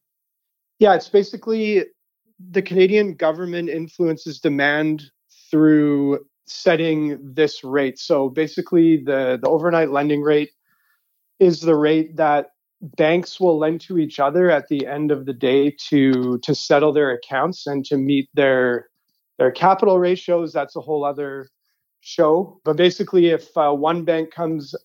Yeah, 0.80 0.96
it's 0.96 1.10
basically 1.10 1.86
the 2.40 2.62
Canadian 2.62 3.16
government 3.16 3.70
influences 3.70 4.40
demand 4.40 5.04
through 5.50 6.20
setting 6.48 7.18
this 7.22 7.64
rate. 7.64 8.00
So 8.00 8.30
basically, 8.30 8.98
the, 8.98 9.40
the 9.42 9.50
overnight 9.50 9.92
lending 9.92 10.22
rate 10.22 10.52
is 11.40 11.62
the 11.62 11.76
rate 11.76 12.18
that 12.18 12.52
banks 12.98 13.40
will 13.40 13.58
lend 13.58 13.82
to 13.82 13.98
each 13.98 14.20
other 14.20 14.50
at 14.52 14.68
the 14.68 14.86
end 14.86 15.12
of 15.12 15.26
the 15.26 15.34
day 15.34 15.76
to 15.90 16.38
to 16.40 16.54
settle 16.54 16.94
their 16.94 17.12
accounts 17.12 17.68
and 17.68 17.84
to 17.86 17.98
meet 17.98 18.30
their 18.34 18.90
their 19.38 19.52
capital 19.52 20.00
ratios. 20.00 20.54
That's 20.54 20.76
a 20.76 20.82
whole 20.82 21.04
other 21.04 21.50
show. 22.02 22.60
But 22.64 22.78
basically, 22.78 23.28
if 23.28 23.56
uh, 23.58 23.72
one 23.74 24.06
bank 24.06 24.32
comes 24.32 24.76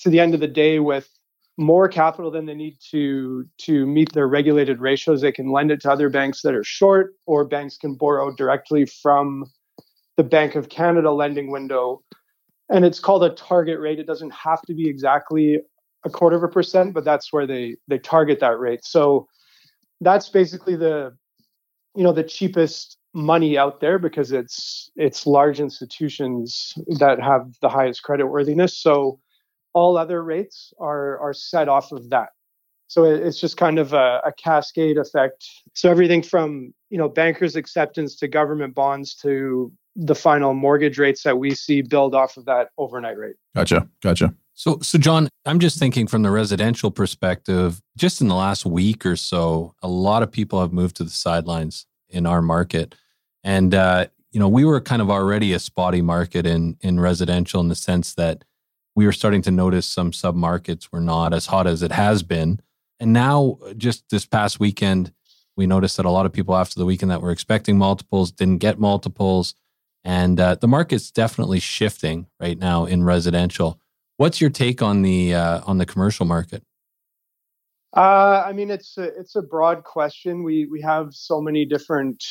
to 0.00 0.10
the 0.10 0.20
end 0.20 0.34
of 0.34 0.40
the 0.40 0.48
day 0.48 0.78
with 0.78 1.08
more 1.56 1.88
capital 1.88 2.30
than 2.30 2.46
they 2.46 2.54
need 2.54 2.76
to 2.90 3.44
to 3.58 3.86
meet 3.86 4.12
their 4.12 4.28
regulated 4.28 4.80
ratios, 4.80 5.22
they 5.22 5.32
can 5.32 5.50
lend 5.50 5.70
it 5.70 5.80
to 5.82 5.90
other 5.90 6.08
banks 6.10 6.42
that 6.42 6.54
are 6.54 6.64
short, 6.64 7.14
or 7.26 7.44
banks 7.44 7.76
can 7.76 7.94
borrow 7.94 8.32
directly 8.34 8.84
from 8.84 9.44
the 10.16 10.24
Bank 10.24 10.54
of 10.54 10.68
Canada 10.68 11.10
lending 11.10 11.50
window. 11.50 12.02
And 12.70 12.84
it's 12.84 13.00
called 13.00 13.24
a 13.24 13.30
target 13.30 13.80
rate. 13.80 13.98
It 13.98 14.06
doesn't 14.06 14.32
have 14.32 14.60
to 14.62 14.74
be 14.74 14.88
exactly 14.88 15.58
a 16.04 16.10
quarter 16.10 16.36
of 16.36 16.42
a 16.42 16.48
percent, 16.48 16.94
but 16.94 17.04
that's 17.04 17.32
where 17.32 17.46
they 17.46 17.76
they 17.88 17.98
target 17.98 18.40
that 18.40 18.58
rate. 18.58 18.84
So 18.84 19.28
that's 20.00 20.28
basically 20.28 20.76
the 20.76 21.16
you 21.94 22.04
know 22.04 22.12
the 22.12 22.24
cheapest 22.24 22.98
money 23.14 23.58
out 23.58 23.80
there 23.80 23.98
because 23.98 24.32
it's 24.32 24.90
it's 24.96 25.26
large 25.26 25.60
institutions 25.60 26.74
that 26.98 27.20
have 27.20 27.54
the 27.60 27.68
highest 27.68 28.02
credit 28.02 28.26
worthiness. 28.26 28.76
So 28.76 29.20
all 29.72 29.96
other 29.96 30.22
rates 30.22 30.72
are 30.78 31.18
are 31.18 31.32
set 31.32 31.68
off 31.68 31.92
of 31.92 32.10
that. 32.10 32.30
So 32.88 33.04
it's 33.04 33.38
just 33.38 33.58
kind 33.58 33.78
of 33.78 33.92
a, 33.92 34.22
a, 34.24 34.32
cascade 34.32 34.96
effect. 34.96 35.44
So 35.74 35.90
everything 35.90 36.22
from 36.22 36.72
you 36.88 36.96
know 36.96 37.08
bankers' 37.08 37.54
acceptance 37.54 38.16
to 38.16 38.28
government 38.28 38.74
bonds 38.74 39.14
to 39.16 39.70
the 39.94 40.14
final 40.14 40.54
mortgage 40.54 40.98
rates 40.98 41.22
that 41.24 41.38
we 41.38 41.54
see 41.54 41.82
build 41.82 42.14
off 42.14 42.36
of 42.36 42.44
that 42.46 42.68
overnight 42.78 43.18
rate. 43.18 43.36
Gotcha, 43.54 43.88
gotcha. 44.00 44.34
So, 44.58 44.80
so 44.82 44.98
John, 44.98 45.28
I'm 45.46 45.60
just 45.60 45.78
thinking 45.78 46.08
from 46.08 46.22
the 46.22 46.32
residential 46.32 46.90
perspective. 46.90 47.80
Just 47.96 48.20
in 48.20 48.26
the 48.26 48.34
last 48.34 48.66
week 48.66 49.06
or 49.06 49.14
so, 49.14 49.72
a 49.84 49.88
lot 49.88 50.24
of 50.24 50.32
people 50.32 50.60
have 50.60 50.72
moved 50.72 50.96
to 50.96 51.04
the 51.04 51.10
sidelines 51.10 51.86
in 52.08 52.26
our 52.26 52.42
market, 52.42 52.96
and 53.44 53.72
uh, 53.72 54.06
you 54.32 54.40
know 54.40 54.48
we 54.48 54.64
were 54.64 54.80
kind 54.80 55.00
of 55.00 55.10
already 55.10 55.52
a 55.52 55.60
spotty 55.60 56.02
market 56.02 56.44
in 56.44 56.76
in 56.80 56.98
residential 56.98 57.60
in 57.60 57.68
the 57.68 57.76
sense 57.76 58.14
that 58.14 58.42
we 58.96 59.06
were 59.06 59.12
starting 59.12 59.42
to 59.42 59.52
notice 59.52 59.86
some 59.86 60.12
sub 60.12 60.34
markets 60.34 60.90
were 60.90 61.00
not 61.00 61.32
as 61.32 61.46
hot 61.46 61.68
as 61.68 61.84
it 61.84 61.92
has 61.92 62.24
been. 62.24 62.58
And 62.98 63.12
now, 63.12 63.58
just 63.76 64.10
this 64.10 64.26
past 64.26 64.58
weekend, 64.58 65.12
we 65.56 65.68
noticed 65.68 65.98
that 65.98 66.06
a 66.06 66.10
lot 66.10 66.26
of 66.26 66.32
people 66.32 66.56
after 66.56 66.80
the 66.80 66.84
weekend 66.84 67.12
that 67.12 67.22
were 67.22 67.30
expecting 67.30 67.78
multiples 67.78 68.32
didn't 68.32 68.58
get 68.58 68.80
multiples. 68.80 69.54
And 70.02 70.40
uh, 70.40 70.56
the 70.56 70.66
market's 70.66 71.12
definitely 71.12 71.60
shifting 71.60 72.26
right 72.40 72.58
now 72.58 72.86
in 72.86 73.04
residential. 73.04 73.78
What's 74.18 74.40
your 74.40 74.50
take 74.50 74.82
on 74.82 75.02
the 75.02 75.34
uh, 75.34 75.60
on 75.64 75.78
the 75.78 75.86
commercial 75.86 76.26
market? 76.26 76.64
Uh, 77.96 78.42
I 78.44 78.52
mean, 78.52 78.70
it's 78.70 78.98
a, 78.98 79.04
it's 79.04 79.36
a 79.36 79.42
broad 79.42 79.84
question. 79.84 80.42
We 80.42 80.66
we 80.66 80.82
have 80.82 81.14
so 81.14 81.40
many 81.40 81.64
different 81.64 82.24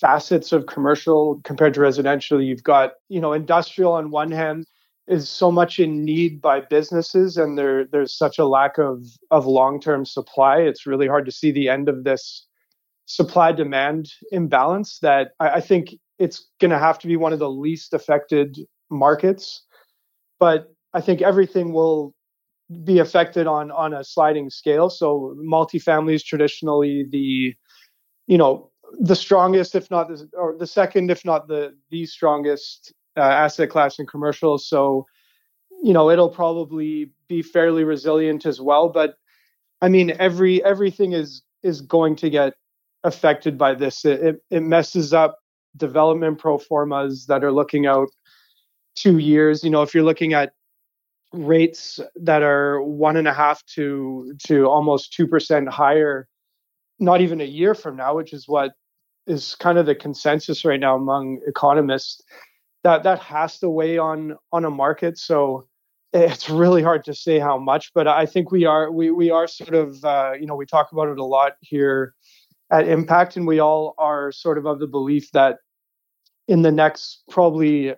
facets 0.00 0.52
of 0.52 0.66
commercial 0.66 1.40
compared 1.44 1.74
to 1.74 1.80
residential. 1.80 2.42
You've 2.42 2.64
got 2.64 2.94
you 3.08 3.20
know 3.20 3.32
industrial 3.32 3.92
on 3.92 4.10
one 4.10 4.32
hand 4.32 4.66
is 5.06 5.28
so 5.28 5.52
much 5.52 5.78
in 5.78 6.04
need 6.04 6.40
by 6.42 6.60
businesses 6.60 7.36
and 7.36 7.56
there 7.56 7.84
there's 7.84 8.12
such 8.12 8.38
a 8.38 8.44
lack 8.44 8.76
of 8.76 9.04
of 9.30 9.46
long-term 9.46 10.04
supply 10.04 10.58
it's 10.58 10.86
really 10.86 11.06
hard 11.06 11.24
to 11.24 11.30
see 11.30 11.52
the 11.52 11.68
end 11.68 11.88
of 11.88 12.02
this 12.02 12.44
supply 13.04 13.52
demand 13.52 14.10
imbalance 14.32 14.98
that 14.98 15.30
I, 15.38 15.50
I 15.50 15.60
think 15.60 15.94
it's 16.18 16.48
going 16.60 16.72
to 16.72 16.78
have 16.78 16.98
to 16.98 17.06
be 17.06 17.16
one 17.16 17.32
of 17.32 17.38
the 17.38 17.48
least 17.48 17.94
affected 17.94 18.58
markets 18.90 19.62
but 20.40 20.74
i 20.96 21.00
think 21.00 21.22
everything 21.22 21.72
will 21.72 22.14
be 22.84 22.98
affected 22.98 23.46
on 23.46 23.70
on 23.70 23.94
a 23.94 24.02
sliding 24.02 24.50
scale 24.50 24.90
so 24.90 25.36
multifamily 25.38 26.14
is 26.14 26.24
traditionally 26.24 27.06
the 27.10 27.54
you 28.26 28.38
know 28.38 28.70
the 28.98 29.16
strongest 29.16 29.74
if 29.74 29.90
not 29.90 30.08
the 30.08 30.28
or 30.32 30.56
the 30.58 30.66
second 30.66 31.10
if 31.10 31.24
not 31.24 31.46
the 31.48 31.72
the 31.90 32.06
strongest 32.06 32.92
uh, 33.16 33.20
asset 33.20 33.70
class 33.70 33.98
in 33.98 34.06
commercial. 34.06 34.58
So, 34.58 35.06
you 35.82 35.92
know, 35.92 36.10
it'll 36.10 36.30
probably 36.30 37.10
be 37.28 37.42
fairly 37.42 37.84
resilient 37.84 38.46
as 38.46 38.60
well. 38.60 38.88
But 38.88 39.14
I 39.82 39.88
mean, 39.88 40.12
every 40.18 40.64
everything 40.64 41.12
is 41.12 41.42
is 41.62 41.80
going 41.80 42.16
to 42.16 42.30
get 42.30 42.54
affected 43.04 43.56
by 43.58 43.74
this. 43.74 44.04
It, 44.04 44.20
it, 44.20 44.36
it 44.50 44.60
messes 44.60 45.12
up 45.12 45.38
development 45.76 46.38
pro 46.38 46.58
formas 46.58 47.26
that 47.26 47.44
are 47.44 47.52
looking 47.52 47.86
out 47.86 48.08
two 48.94 49.18
years. 49.18 49.62
You 49.64 49.70
know, 49.70 49.82
if 49.82 49.94
you're 49.94 50.04
looking 50.04 50.32
at 50.32 50.52
rates 51.36 52.00
that 52.16 52.42
are 52.42 52.82
one 52.82 53.16
and 53.16 53.28
a 53.28 53.32
half 53.32 53.64
to 53.74 54.34
to 54.46 54.66
almost 54.66 55.12
two 55.12 55.26
percent 55.26 55.68
higher, 55.68 56.28
not 56.98 57.20
even 57.20 57.40
a 57.40 57.44
year 57.44 57.74
from 57.74 57.96
now, 57.96 58.16
which 58.16 58.32
is 58.32 58.48
what 58.48 58.72
is 59.26 59.54
kind 59.56 59.78
of 59.78 59.86
the 59.86 59.94
consensus 59.94 60.64
right 60.64 60.80
now 60.80 60.96
among 60.96 61.40
economists 61.46 62.22
that 62.84 63.02
that 63.02 63.18
has 63.18 63.58
to 63.58 63.68
weigh 63.68 63.98
on 63.98 64.36
on 64.52 64.64
a 64.64 64.70
market. 64.70 65.18
So 65.18 65.66
it's 66.12 66.48
really 66.48 66.82
hard 66.82 67.04
to 67.04 67.14
say 67.14 67.38
how 67.38 67.58
much, 67.58 67.92
but 67.94 68.06
I 68.06 68.26
think 68.26 68.50
we 68.50 68.64
are 68.64 68.90
we 68.90 69.10
we 69.10 69.30
are 69.30 69.46
sort 69.46 69.74
of 69.74 70.04
uh, 70.04 70.32
you 70.38 70.46
know 70.46 70.56
we 70.56 70.66
talk 70.66 70.92
about 70.92 71.08
it 71.08 71.18
a 71.18 71.24
lot 71.24 71.52
here 71.60 72.14
at 72.70 72.88
Impact, 72.88 73.36
and 73.36 73.46
we 73.46 73.58
all 73.58 73.94
are 73.98 74.32
sort 74.32 74.58
of 74.58 74.66
of 74.66 74.78
the 74.78 74.86
belief 74.86 75.30
that 75.32 75.58
in 76.48 76.62
the 76.62 76.72
next 76.72 77.22
probably 77.28 77.94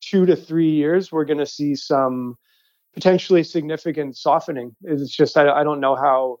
two 0.00 0.26
to 0.26 0.34
three 0.34 0.70
years 0.70 1.12
we're 1.12 1.24
going 1.24 1.38
to 1.38 1.46
see 1.46 1.74
some 1.74 2.36
potentially 2.94 3.42
significant 3.42 4.16
softening. 4.16 4.74
It's 4.82 5.14
just 5.14 5.36
I, 5.36 5.50
I 5.50 5.64
don't 5.64 5.80
know 5.80 5.96
how 5.96 6.38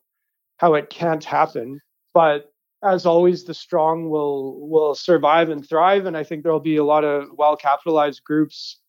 how 0.58 0.74
it 0.74 0.90
can't 0.90 1.24
happen, 1.24 1.80
but 2.14 2.52
as 2.82 3.06
always, 3.06 3.44
the 3.44 3.54
strong 3.54 4.10
will 4.10 4.68
will 4.68 4.94
survive 4.94 5.50
and 5.50 5.66
thrive, 5.66 6.06
and 6.06 6.16
I 6.16 6.24
think 6.24 6.42
there 6.42 6.52
will 6.52 6.60
be 6.60 6.76
a 6.76 6.84
lot 6.84 7.04
of 7.04 7.28
well 7.36 7.56
capitalized 7.56 8.24
groups 8.24 8.80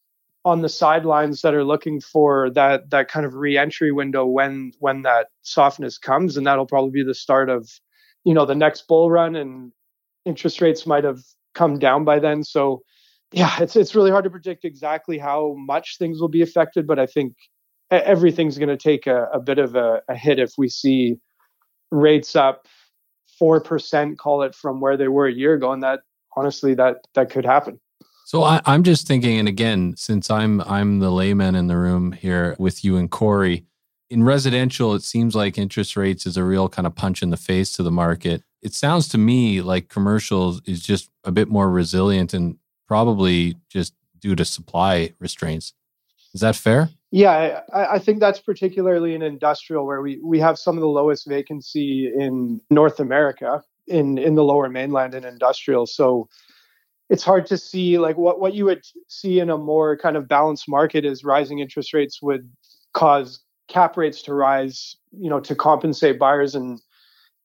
on 0.46 0.62
the 0.62 0.70
sidelines 0.70 1.41
that 1.41 1.53
are 1.53 1.63
looking 1.63 2.01
for 2.01 2.50
that 2.51 2.89
that 2.89 3.08
kind 3.08 3.25
of 3.25 3.36
reentry 3.36 3.91
window 3.91 4.25
when 4.25 4.72
when 4.79 5.03
that 5.03 5.27
softness 5.43 5.98
comes, 5.98 6.38
and 6.38 6.48
that'll 6.48 6.65
probably 6.65 6.91
be 6.91 7.03
the 7.03 7.13
start 7.13 7.50
of 7.50 7.70
you 8.24 8.34
know 8.34 8.46
the 8.46 8.55
next 8.55 8.88
bull 8.88 9.12
run, 9.12 9.36
and 9.36 9.72
interest 10.25 10.60
rates 10.60 10.88
might 10.88 11.03
have 11.03 11.20
come 11.53 11.77
down 11.77 12.03
by 12.03 12.17
then. 12.17 12.43
So 12.43 12.82
yeah, 13.32 13.62
it's 13.62 13.75
it's 13.75 13.93
really 13.93 14.12
hard 14.12 14.24
to 14.24 14.29
predict 14.32 14.65
exactly 14.65 15.20
how 15.20 15.53
much 15.55 15.98
things 16.00 16.20
will 16.20 16.29
be 16.29 16.41
affected, 16.41 16.88
but 16.88 16.98
I 16.98 17.05
think 17.05 17.36
everything's 17.91 18.57
going 18.57 18.69
to 18.69 18.77
take 18.77 19.07
a, 19.07 19.27
a 19.33 19.39
bit 19.39 19.59
of 19.59 19.75
a, 19.75 20.01
a 20.07 20.15
hit 20.15 20.39
if 20.39 20.53
we 20.57 20.69
see 20.69 21.17
rates 21.91 22.35
up 22.35 22.67
four 23.37 23.61
percent, 23.61 24.17
call 24.17 24.43
it, 24.43 24.55
from 24.55 24.79
where 24.79 24.97
they 24.97 25.07
were 25.07 25.27
a 25.27 25.33
year 25.33 25.53
ago, 25.53 25.71
and 25.71 25.83
that 25.83 26.01
honestly, 26.35 26.73
that 26.75 26.97
that 27.15 27.29
could 27.29 27.45
happen. 27.45 27.79
So 28.25 28.43
I, 28.43 28.61
am 28.65 28.83
just 28.83 29.05
thinking, 29.05 29.37
and 29.37 29.47
again, 29.47 29.95
since 29.97 30.31
I'm 30.31 30.61
I'm 30.61 30.99
the 30.99 31.11
layman 31.11 31.55
in 31.55 31.67
the 31.67 31.77
room 31.77 32.13
here 32.13 32.55
with 32.57 32.83
you 32.83 32.97
and 32.97 33.11
Corey, 33.11 33.65
in 34.09 34.23
residential, 34.23 34.93
it 34.93 35.03
seems 35.03 35.35
like 35.35 35.57
interest 35.57 35.97
rates 35.97 36.25
is 36.25 36.37
a 36.37 36.43
real 36.43 36.69
kind 36.69 36.87
of 36.87 36.95
punch 36.95 37.21
in 37.21 37.31
the 37.31 37.37
face 37.37 37.73
to 37.73 37.83
the 37.83 37.91
market. 37.91 38.43
It 38.61 38.73
sounds 38.73 39.07
to 39.09 39.17
me 39.17 39.61
like 39.61 39.89
commercials 39.89 40.61
is 40.65 40.81
just 40.81 41.09
a 41.23 41.31
bit 41.31 41.49
more 41.49 41.69
resilient 41.69 42.33
and 42.33 42.57
probably 42.87 43.57
just 43.69 43.93
due 44.19 44.35
to 44.35 44.45
supply 44.45 45.13
restraints. 45.19 45.73
Is 46.33 46.41
that 46.41 46.55
fair? 46.55 46.89
Yeah, 47.11 47.61
I, 47.73 47.85
I, 47.95 47.99
think 47.99 48.19
that's 48.19 48.39
particularly 48.39 49.13
in 49.13 49.21
industrial 49.21 49.85
where 49.85 50.01
we, 50.01 50.19
we 50.23 50.39
have 50.39 50.57
some 50.57 50.75
of 50.75 50.81
the 50.81 50.87
lowest 50.87 51.27
vacancy 51.27 52.11
in 52.11 52.59
North 52.71 52.99
America 52.99 53.61
in, 53.87 54.17
in 54.17 54.33
the 54.33 54.43
lower 54.43 54.67
mainland 54.67 55.13
in 55.13 55.23
industrial. 55.23 55.85
So 55.85 56.27
it's 57.09 57.23
hard 57.23 57.45
to 57.47 57.57
see 57.57 57.99
like 57.99 58.17
what, 58.17 58.39
what 58.39 58.55
you 58.55 58.65
would 58.65 58.81
see 59.07 59.39
in 59.39 59.51
a 59.51 59.57
more 59.57 59.95
kind 59.95 60.17
of 60.17 60.27
balanced 60.27 60.67
market 60.67 61.05
is 61.05 61.23
rising 61.23 61.59
interest 61.59 61.93
rates 61.93 62.19
would 62.21 62.49
cause 62.93 63.39
cap 63.67 63.95
rates 63.95 64.23
to 64.23 64.33
rise, 64.33 64.95
you 65.11 65.29
know, 65.29 65.39
to 65.39 65.55
compensate 65.55 66.17
buyers 66.17 66.55
and 66.55 66.81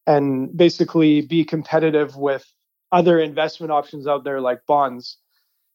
and 0.07 0.57
basically 0.57 1.21
be 1.21 1.45
competitive 1.45 2.17
with 2.17 2.51
other 2.93 3.21
investment 3.21 3.71
options 3.71 4.07
out 4.07 4.25
there 4.25 4.41
like 4.41 4.61
bonds. 4.67 5.19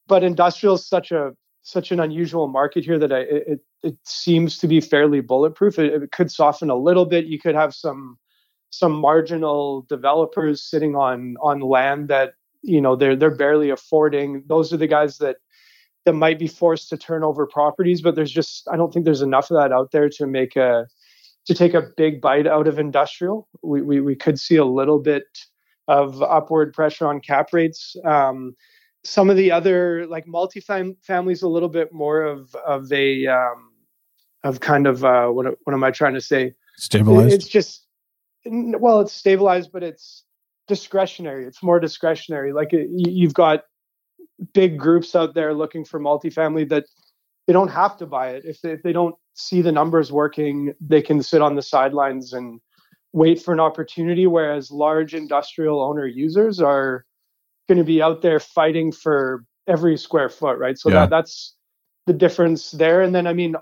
But 0.08 0.24
industrial 0.24 0.74
is 0.74 0.88
such 0.88 1.12
a 1.12 1.32
such 1.64 1.90
an 1.90 1.98
unusual 1.98 2.46
market 2.46 2.84
here 2.84 2.98
that 2.98 3.12
I, 3.12 3.20
it 3.20 3.60
it 3.82 3.96
seems 4.04 4.58
to 4.58 4.68
be 4.68 4.80
fairly 4.80 5.20
bulletproof. 5.20 5.78
It, 5.78 6.02
it, 6.02 6.12
could 6.12 6.30
soften 6.30 6.70
a 6.70 6.76
little 6.76 7.06
bit. 7.06 7.24
You 7.24 7.40
could 7.40 7.54
have 7.54 7.74
some 7.74 8.18
some 8.70 8.92
marginal 8.92 9.86
developers 9.88 10.62
sitting 10.62 10.94
on 10.94 11.36
on 11.42 11.60
land 11.60 12.08
that 12.08 12.34
you 12.62 12.80
know 12.80 12.94
they're 12.94 13.16
they're 13.16 13.34
barely 13.34 13.70
affording. 13.70 14.44
Those 14.46 14.72
are 14.72 14.76
the 14.76 14.86
guys 14.86 15.18
that 15.18 15.36
that 16.04 16.12
might 16.12 16.38
be 16.38 16.48
forced 16.48 16.90
to 16.90 16.98
turn 16.98 17.24
over 17.24 17.46
properties. 17.46 18.02
But 18.02 18.14
there's 18.14 18.32
just 18.32 18.68
I 18.70 18.76
don't 18.76 18.92
think 18.92 19.06
there's 19.06 19.22
enough 19.22 19.50
of 19.50 19.56
that 19.56 19.72
out 19.72 19.90
there 19.90 20.10
to 20.10 20.26
make 20.26 20.56
a 20.56 20.86
to 21.46 21.54
take 21.54 21.72
a 21.72 21.88
big 21.96 22.20
bite 22.20 22.46
out 22.46 22.68
of 22.68 22.78
industrial. 22.78 23.48
We 23.62 23.80
we, 23.80 24.00
we 24.02 24.16
could 24.16 24.38
see 24.38 24.56
a 24.56 24.66
little 24.66 24.98
bit 24.98 25.24
of 25.88 26.22
upward 26.22 26.74
pressure 26.74 27.06
on 27.06 27.20
cap 27.20 27.54
rates. 27.54 27.96
Um, 28.04 28.54
some 29.04 29.30
of 29.30 29.36
the 29.36 29.52
other 29.52 30.06
like 30.06 30.26
multi-families 30.26 31.42
a 31.42 31.48
little 31.48 31.68
bit 31.68 31.92
more 31.92 32.22
of 32.22 32.54
of 32.54 32.90
a 32.92 33.26
um, 33.26 33.72
of 34.42 34.60
kind 34.60 34.86
of 34.86 35.04
uh, 35.04 35.28
what 35.28 35.46
what 35.64 35.72
am 35.74 35.84
I 35.84 35.90
trying 35.90 36.14
to 36.14 36.20
say? 36.20 36.54
Stabilized. 36.76 37.34
It's 37.34 37.48
just 37.48 37.86
well, 38.46 39.00
it's 39.00 39.12
stabilized, 39.12 39.70
but 39.72 39.82
it's 39.82 40.24
discretionary. 40.68 41.46
It's 41.46 41.62
more 41.62 41.80
discretionary. 41.80 42.52
Like 42.52 42.72
it, 42.72 42.88
you've 42.90 43.34
got 43.34 43.64
big 44.52 44.78
groups 44.78 45.14
out 45.14 45.34
there 45.34 45.54
looking 45.54 45.84
for 45.84 46.00
multifamily 46.00 46.68
that 46.70 46.84
they 47.46 47.52
don't 47.52 47.68
have 47.68 47.96
to 47.98 48.06
buy 48.06 48.30
it. 48.30 48.44
If 48.44 48.60
they, 48.62 48.72
if 48.72 48.82
they 48.82 48.92
don't 48.92 49.14
see 49.34 49.62
the 49.62 49.72
numbers 49.72 50.10
working, 50.10 50.74
they 50.80 51.02
can 51.02 51.22
sit 51.22 51.42
on 51.42 51.54
the 51.54 51.62
sidelines 51.62 52.32
and 52.32 52.60
wait 53.12 53.40
for 53.40 53.52
an 53.52 53.60
opportunity. 53.60 54.26
Whereas 54.26 54.70
large 54.70 55.14
industrial 55.14 55.80
owner 55.82 56.06
users 56.06 56.60
are 56.60 57.04
going 57.68 57.78
to 57.78 57.84
be 57.84 58.02
out 58.02 58.22
there 58.22 58.40
fighting 58.40 58.92
for 58.92 59.44
every 59.66 59.96
square 59.96 60.28
foot, 60.28 60.58
right? 60.58 60.78
So 60.78 60.90
Yeah. 60.90 61.00
that 61.00 61.10
that's 61.10 61.54
the 62.06 62.12
difference 62.12 62.72
there. 62.72 63.02
And 63.02 63.14
then 63.14 63.26
I 63.26 63.32
mean, 63.32 63.56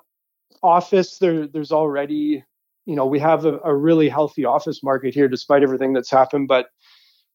office 0.62 1.18
there 1.18 1.47
there's 1.47 1.73
already 1.73 2.44
you 2.87 2.97
know 2.97 3.06
we 3.06 3.18
have 3.18 3.44
a, 3.44 3.59
a 3.64 3.75
really 3.75 4.09
healthy 4.09 4.44
office 4.44 4.82
market 4.82 5.14
here 5.14 5.28
despite 5.28 5.62
everything 5.62 5.92
that's 5.92 6.11
happened, 6.11 6.49
but 6.49 6.66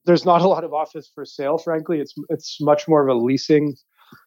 there's 0.06 0.26
not 0.26 0.42
a 0.48 0.48
lot 0.48 0.64
of 0.64 0.74
office 0.74 1.10
for 1.14 1.26
sale. 1.26 1.58
Frankly, 1.58 2.00
it's 2.00 2.14
it's 2.30 2.58
much 2.62 2.88
more 2.88 3.08
of 3.08 3.16
a 3.16 3.20
leasing 3.20 3.76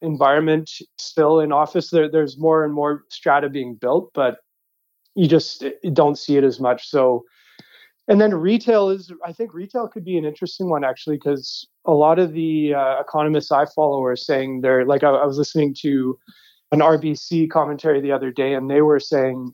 environment 0.02 0.70
still 0.98 1.40
in 1.40 1.52
office. 1.52 1.90
There 1.90 2.10
there's 2.10 2.38
more 2.38 2.64
and 2.64 2.72
more 2.72 3.04
strata 3.10 3.48
being 3.48 3.74
built, 3.74 4.10
but 4.14 4.38
you 5.14 5.26
just 5.28 5.64
eh, 5.64 5.72
don't 5.92 6.16
see 6.18 6.36
it 6.36 6.44
as 6.44 6.60
much. 6.60 6.88
So 6.88 7.24
and 8.08 8.20
then 8.20 8.34
retail 8.34 8.90
is 8.90 9.12
i 9.24 9.32
think 9.32 9.54
retail 9.54 9.88
could 9.88 10.04
be 10.04 10.18
an 10.18 10.24
interesting 10.24 10.68
one 10.68 10.84
actually 10.84 11.16
because 11.16 11.66
a 11.84 11.92
lot 11.92 12.18
of 12.18 12.32
the 12.32 12.74
uh, 12.74 13.00
economists 13.00 13.52
i 13.52 13.64
follow 13.74 14.02
are 14.02 14.16
saying 14.16 14.60
they're 14.60 14.84
like 14.84 15.02
I, 15.02 15.10
I 15.10 15.26
was 15.26 15.38
listening 15.38 15.74
to 15.80 16.18
an 16.72 16.80
rbc 16.80 17.50
commentary 17.50 18.00
the 18.00 18.12
other 18.12 18.30
day 18.30 18.54
and 18.54 18.70
they 18.70 18.82
were 18.82 19.00
saying 19.00 19.52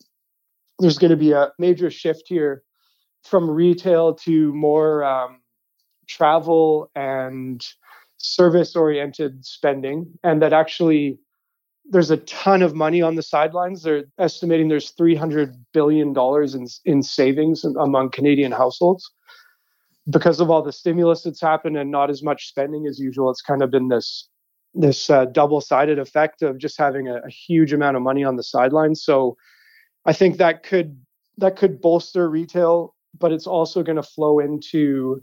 there's 0.78 0.99
going 0.99 1.11
to 1.11 1.16
be 1.16 1.33
a 1.33 1.50
major 1.59 1.90
shift 1.90 2.25
here 2.26 2.62
from 3.25 3.50
retail 3.50 4.14
to 4.14 4.52
more 4.52 5.02
um, 5.04 5.40
travel 6.06 6.90
and 6.95 7.66
service 8.18 8.76
oriented 8.76 9.45
spending 9.45 10.06
and 10.23 10.42
that 10.42 10.52
actually 10.52 11.18
there's 11.88 12.11
a 12.11 12.16
ton 12.18 12.62
of 12.62 12.75
money 12.75 13.00
on 13.00 13.14
the 13.14 13.23
sidelines. 13.23 13.83
They're 13.83 14.04
estimating 14.18 14.68
there's 14.68 14.90
300 14.90 15.54
billion 15.73 16.12
dollars 16.12 16.54
in 16.54 16.66
in 16.85 17.02
savings 17.02 17.64
among 17.64 18.11
Canadian 18.11 18.52
households 18.52 19.11
because 20.08 20.40
of 20.40 20.50
all 20.50 20.62
the 20.62 20.72
stimulus 20.72 21.22
that's 21.22 21.40
happened 21.40 21.76
and 21.76 21.90
not 21.90 22.10
as 22.10 22.22
much 22.22 22.48
spending 22.48 22.86
as 22.86 22.98
usual. 22.98 23.30
It's 23.30 23.42
kind 23.42 23.62
of 23.62 23.70
been 23.70 23.88
this 23.88 24.28
this 24.75 25.08
uh, 25.08 25.25
double 25.26 25.60
sided 25.60 25.98
effect 25.98 26.42
of 26.42 26.58
just 26.58 26.78
having 26.78 27.08
a, 27.08 27.16
a 27.16 27.30
huge 27.30 27.72
amount 27.72 27.96
of 27.96 28.02
money 28.02 28.25
on 28.25 28.36
the 28.36 28.42
sidelines. 28.42 29.02
So 29.02 29.36
I 30.04 30.12
think 30.12 30.36
that 30.36 30.62
could 30.62 31.00
that 31.38 31.56
could 31.56 31.80
bolster 31.80 32.28
retail, 32.28 32.94
but 33.18 33.32
it's 33.32 33.46
also 33.46 33.82
going 33.82 33.96
to 33.96 34.02
flow 34.02 34.38
into 34.38 35.22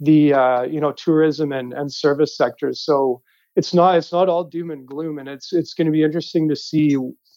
the 0.00 0.32
uh, 0.32 0.62
you 0.62 0.80
know 0.80 0.92
tourism 0.92 1.52
and 1.52 1.72
and 1.72 1.92
service 1.92 2.36
sectors. 2.36 2.84
So 2.84 3.22
it's 3.54 3.72
not 3.72 3.96
it's 3.96 4.12
not 4.12 4.28
all 4.28 4.44
doom 4.44 4.70
and 4.70 4.86
gloom 4.86 5.18
and 5.18 5.28
it's 5.28 5.52
it's 5.52 5.74
going 5.74 5.86
to 5.86 5.92
be 5.92 6.02
interesting 6.02 6.48
to 6.48 6.56
see 6.56 6.96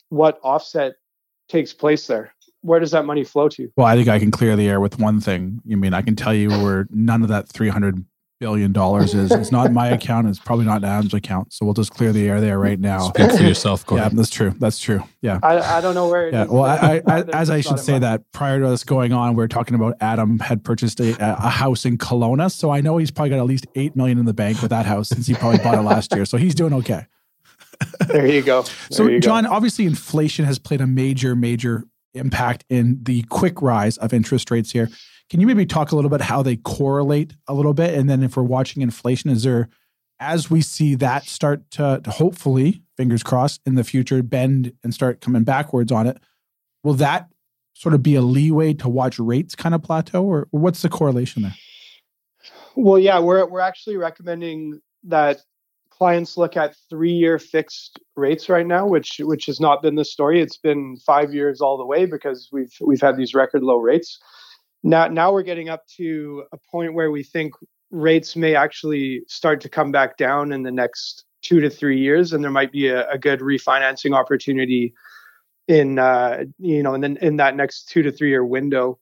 what 0.10 0.40
offset 0.44 0.94
takes 1.48 1.74
place 1.74 2.08
there 2.08 2.34
where 2.62 2.80
does 2.80 2.92
that 2.92 3.06
money 3.06 3.24
flow 3.24 3.50
to 3.50 3.72
Well, 3.78 3.88
I 3.88 3.96
think 3.96 4.08
I 4.08 4.20
can 4.20 4.32
clear 4.32 4.56
the 4.56 4.68
air 4.68 4.80
with 4.80 5.00
one 5.00 5.20
thing. 5.22 5.62
I 5.72 5.76
mean, 5.76 5.94
I 5.94 6.02
can 6.02 6.16
tell 6.16 6.34
you 6.34 6.50
where 6.50 6.88
none 6.90 7.22
of 7.24 7.30
that 7.30 7.48
three 7.50 7.70
hundred 7.70 8.04
billion 8.40 8.72
dollars 8.72 9.14
is. 9.14 9.32
It's 9.34 9.52
not 9.52 9.66
in 9.68 9.74
my 9.74 9.90
account. 9.90 10.28
It's 10.30 10.40
probably 10.40 10.64
not 10.64 10.82
Adam's 10.86 11.14
account. 11.14 11.52
So 11.52 11.66
we'll 11.66 11.74
just 11.74 11.94
clear 11.94 12.14
the 12.14 12.26
air 12.30 12.40
there 12.40 12.58
right 12.58 12.80
now. 12.80 13.10
Speak 13.10 13.32
for 13.32 13.44
yourself, 13.44 13.86
Corey. 13.86 14.00
Yeah, 14.00 14.10
that's 14.14 14.30
true. 14.30 14.56
That's 14.58 14.80
true. 14.80 15.04
Yeah. 15.22 15.40
i, 15.44 15.60
I 15.78 15.82
don't 15.82 15.94
know 15.94 16.08
where 16.08 16.30
it 16.30 16.34
Yeah. 16.34 16.44
is, 16.46 16.50
Well, 16.50 16.64
but 16.64 16.82
I, 16.82 17.02
I, 17.06 17.20
as 17.34 17.50
I 17.50 17.60
should 17.60 17.80
say 17.80 17.94
my- 17.94 18.00
that 18.00 18.24
prior 18.32 18.60
to 18.62 18.68
us 18.70 18.86
going 18.86 19.12
on, 19.12 19.36
we 19.36 19.44
are 19.44 19.50
talking 19.50 19.76
about 19.76 19.96
Adam 20.00 20.40
had 20.40 20.64
purchased 20.64 21.02
a, 21.02 21.18
a 21.20 21.50
house 21.50 21.84
in 21.84 21.98
Kelowna. 21.98 22.50
So 22.50 22.70
I 22.70 22.80
know 22.80 22.96
he's 22.96 23.12
probably 23.12 23.32
got 23.32 23.40
at 23.40 23.46
least 23.46 23.68
eight 23.76 23.98
million 23.98 24.18
in 24.18 24.24
the 24.24 24.34
bank 24.34 24.62
with 24.62 24.70
that 24.72 24.86
house 24.86 25.10
since 25.10 25.28
he 25.28 25.34
probably 25.34 25.60
bought 25.60 25.78
it 25.78 25.82
last 25.82 26.16
year. 26.16 26.24
So 26.24 26.38
he's 26.38 26.56
doing 26.56 26.72
okay. 26.76 27.08
there 28.08 28.26
you 28.26 28.42
go 28.42 28.64
So, 28.90 29.04
There 29.04 29.12
you 29.14 29.20
go. 29.20 29.26
John, 29.26 29.46
obviously, 29.46 29.86
inflation 29.86 30.46
has 30.46 30.60
played 30.60 30.80
a 30.80 30.88
major, 30.88 31.36
major 31.36 31.84
impact 32.14 32.66
in 32.70 33.00
the 33.04 33.24
quick 33.24 33.62
rise 33.62 33.98
of 33.98 34.14
interest 34.14 34.52
rates 34.52 34.72
here. 34.72 34.90
Can 35.30 35.40
you 35.40 35.48
maybe 35.48 35.66
talk 35.66 35.92
a 35.92 35.96
little 35.96 36.10
bit 36.10 36.22
how 36.22 36.42
they 36.42 36.56
correlate 36.58 37.36
a 37.48 37.54
little 37.54 37.74
bit? 37.74 37.94
And 37.94 38.10
then, 38.10 38.24
if 38.24 38.36
we're 38.36 38.44
watching 38.44 38.82
inflation, 38.82 39.30
is 39.30 39.44
there, 39.44 39.70
as 40.20 40.50
we 40.50 40.62
see 40.62 40.96
that 40.96 41.26
start 41.26 41.70
to, 41.72 42.02
to 42.04 42.12
hopefully, 42.12 42.82
fingers 42.98 43.24
crossed, 43.24 43.62
in 43.66 43.76
the 43.76 43.84
future 43.84 44.24
bend 44.24 44.74
and 44.84 44.94
start 44.94 45.22
coming 45.22 45.44
backwards 45.44 45.92
on 45.92 46.08
it, 46.08 46.18
will 46.84 46.96
that 46.96 47.30
sort 47.74 47.94
of 47.94 48.02
be 48.02 48.16
a 48.16 48.22
leeway 48.22 48.74
to 48.74 48.90
watch 48.90 49.20
rates 49.20 49.56
kind 49.56 49.76
of 49.76 49.84
plateau, 49.84 50.24
or, 50.24 50.48
or 50.52 50.60
what's 50.60 50.82
the 50.82 50.90
correlation 50.90 51.44
there? 51.44 51.56
well 52.76 53.00
yeah 53.00 53.20
we're 53.20 53.46
we're 53.46 53.60
actually 53.60 53.98
recommending 53.98 54.80
that 55.04 55.42
clients 56.00 56.38
look 56.38 56.56
at 56.56 56.76
three 56.90 57.12
year 57.12 57.38
fixed 57.38 58.00
rates 58.16 58.48
right 58.48 58.66
now 58.66 58.88
which 58.88 59.20
which 59.20 59.46
has 59.46 59.60
not 59.60 59.82
been 59.82 59.96
the 59.96 60.06
story. 60.06 60.42
It's 60.42 60.58
been 60.58 60.98
five 61.06 61.34
years 61.34 61.62
all 61.62 61.78
the 61.78 61.86
way 61.86 62.06
because 62.06 62.50
we've 62.52 62.74
we've 62.82 63.02
had 63.02 63.18
these 63.18 63.36
record 63.36 63.64
low 63.64 63.78
rates. 63.78 64.18
Now 64.82 65.08
now 65.08 65.34
we're 65.34 65.44
getting 65.44 65.70
up 65.70 65.86
to 65.98 66.44
a 66.54 66.58
point 66.72 66.94
where 66.94 67.12
we 67.12 67.24
think 67.24 67.54
rates 67.92 68.36
may 68.36 68.56
actually 68.56 69.24
start 69.28 69.60
to 69.62 69.70
come 69.70 69.92
back 69.92 70.16
down 70.16 70.54
in 70.54 70.64
the 70.64 70.72
next 70.72 71.26
two 71.42 71.60
to 71.60 71.70
three 71.70 72.00
years 72.00 72.32
and 72.34 72.44
there 72.44 72.52
might 72.52 72.72
be 72.72 72.88
a, 72.88 73.10
a 73.10 73.18
good 73.18 73.42
refinancing 73.42 74.16
opportunity 74.16 74.94
in 75.68 76.00
uh, 76.00 76.44
you 76.60 76.82
know 76.82 76.94
in, 76.94 77.02
the, 77.02 77.26
in 77.26 77.36
that 77.38 77.56
next 77.58 77.90
two 77.90 78.04
to 78.04 78.12
three 78.12 78.30
year 78.30 78.46
window. 78.46 78.98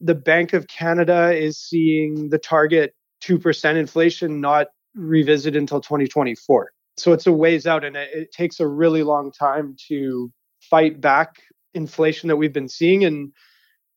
The 0.00 0.14
bank 0.14 0.54
of 0.54 0.66
canada 0.66 1.32
is 1.36 1.58
seeing 1.58 2.30
the 2.30 2.38
target 2.38 2.94
2% 3.22 3.76
inflation 3.76 4.40
not 4.40 4.68
revisit 4.94 5.56
until 5.56 5.80
2024 5.80 6.70
so 6.96 7.12
it's 7.12 7.26
a 7.26 7.32
ways 7.32 7.66
out 7.66 7.84
and 7.84 7.96
it, 7.96 8.08
it 8.12 8.32
takes 8.32 8.60
a 8.60 8.66
really 8.66 9.02
long 9.02 9.30
time 9.30 9.76
to 9.88 10.32
fight 10.60 11.00
back 11.00 11.36
inflation 11.74 12.28
that 12.28 12.36
we've 12.36 12.52
been 12.52 12.68
seeing 12.68 13.04
and 13.04 13.32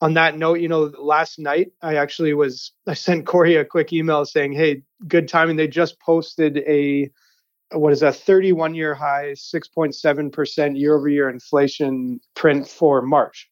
on 0.02 0.16
that 0.16 0.38
note, 0.38 0.60
you 0.60 0.68
know, 0.68 0.92
last 1.00 1.40
night 1.40 1.72
I 1.82 1.96
actually 1.96 2.34
was 2.34 2.74
I 2.88 2.94
sent 2.96 3.26
Corey 3.28 3.56
a 3.56 3.64
quick 3.64 3.94
email 3.94 4.26
saying, 4.26 4.54
"Hey, 4.54 4.84
good 5.08 5.28
timing. 5.28 5.56
They 5.56 5.68
just 5.68 6.00
posted 6.00 6.58
a 6.58 7.10
what 7.74 7.94
is 7.94 8.02
that 8.02 8.16
31 8.16 8.76
year 8.76 8.94
high, 8.94 9.34
6.7% 9.34 10.78
year 10.78 10.98
over 10.98 11.08
year 11.08 11.30
inflation 11.30 12.20
print 12.36 12.68
for 12.68 13.02
March." 13.02 13.50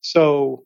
So 0.00 0.64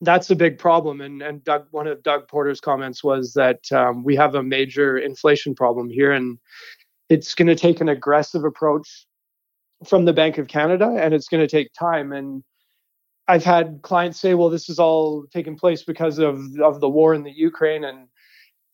that's 0.00 0.30
a 0.30 0.36
big 0.36 0.58
problem. 0.58 1.00
And 1.00 1.22
and 1.22 1.42
Doug, 1.44 1.66
one 1.70 1.86
of 1.86 2.02
Doug 2.02 2.28
Porter's 2.28 2.60
comments 2.60 3.02
was 3.02 3.32
that 3.34 3.70
um, 3.72 4.04
we 4.04 4.16
have 4.16 4.34
a 4.34 4.42
major 4.42 4.98
inflation 4.98 5.54
problem 5.54 5.90
here, 5.90 6.12
and 6.12 6.38
it's 7.08 7.34
going 7.34 7.48
to 7.48 7.56
take 7.56 7.80
an 7.80 7.88
aggressive 7.88 8.44
approach 8.44 9.06
from 9.86 10.04
the 10.04 10.12
Bank 10.12 10.38
of 10.38 10.48
Canada, 10.48 10.96
and 11.00 11.14
it's 11.14 11.28
going 11.28 11.40
to 11.40 11.48
take 11.48 11.72
time. 11.72 12.12
And 12.12 12.42
I've 13.26 13.44
had 13.44 13.80
clients 13.82 14.20
say, 14.20 14.34
"Well, 14.34 14.50
this 14.50 14.68
is 14.68 14.78
all 14.78 15.24
taking 15.32 15.56
place 15.56 15.82
because 15.82 16.18
of 16.18 16.40
of 16.60 16.80
the 16.80 16.88
war 16.88 17.14
in 17.14 17.24
the 17.24 17.32
Ukraine 17.32 17.84
and 17.84 18.08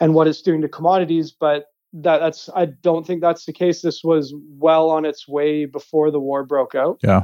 and 0.00 0.14
what 0.14 0.26
it's 0.26 0.42
doing 0.42 0.60
to 0.62 0.68
commodities," 0.68 1.32
but 1.32 1.66
that, 1.94 2.18
that's 2.18 2.50
I 2.54 2.66
don't 2.66 3.06
think 3.06 3.20
that's 3.20 3.46
the 3.46 3.52
case. 3.52 3.80
This 3.80 4.02
was 4.04 4.34
well 4.58 4.90
on 4.90 5.04
its 5.04 5.26
way 5.26 5.64
before 5.64 6.10
the 6.10 6.20
war 6.20 6.44
broke 6.44 6.74
out. 6.74 7.00
Yeah. 7.02 7.22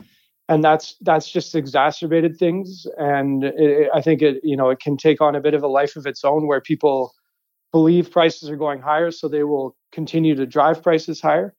And 0.51 0.65
that's 0.65 0.97
that's 1.03 1.31
just 1.31 1.55
exacerbated 1.55 2.37
things, 2.37 2.85
and 2.99 3.45
it, 3.45 3.89
I 3.95 4.01
think 4.01 4.21
it 4.21 4.41
you 4.43 4.57
know 4.57 4.69
it 4.69 4.81
can 4.81 4.97
take 4.97 5.21
on 5.21 5.37
a 5.37 5.41
bit 5.41 5.55
of 5.55 5.63
a 5.63 5.69
life 5.69 5.95
of 5.95 6.07
its 6.07 6.25
own 6.25 6.49
where 6.49 6.61
people 6.61 7.13
believe 7.71 8.11
prices 8.11 8.51
are 8.51 8.57
going 8.57 8.81
higher, 8.81 9.13
so 9.13 9.29
they 9.29 9.45
will 9.45 9.77
continue 9.93 10.35
to 10.35 10.47
drive 10.47 10.83
prices 10.83 11.21
higher, 11.21 11.55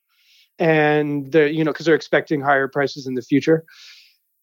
and 0.60 1.32
they're 1.32 1.48
you 1.48 1.64
know 1.64 1.72
because 1.72 1.86
they're 1.86 1.96
expecting 1.96 2.42
higher 2.42 2.68
prices 2.68 3.08
in 3.08 3.14
the 3.14 3.22
future. 3.22 3.64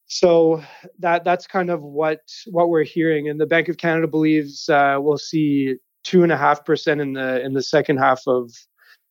So 0.07 0.63
that 0.99 1.25
that's 1.25 1.47
kind 1.47 1.69
of 1.69 1.83
what 1.83 2.21
what 2.47 2.71
we're 2.71 2.85
hearing. 2.85 3.29
And 3.29 3.39
the 3.39 3.47
bank 3.47 3.69
of 3.69 3.77
canada 3.77 4.07
believes 4.07 4.67
uh, 4.71 4.97
we'll 4.99 5.19
see 5.19 5.77
two 6.05 6.23
and 6.23 6.33
a 6.33 6.39
half 6.39 6.65
percent 6.65 7.03
in 7.03 7.13
the 7.13 7.45
in 7.45 7.53
the 7.53 7.63
second 7.63 7.99
half 7.99 8.23
of 8.27 8.51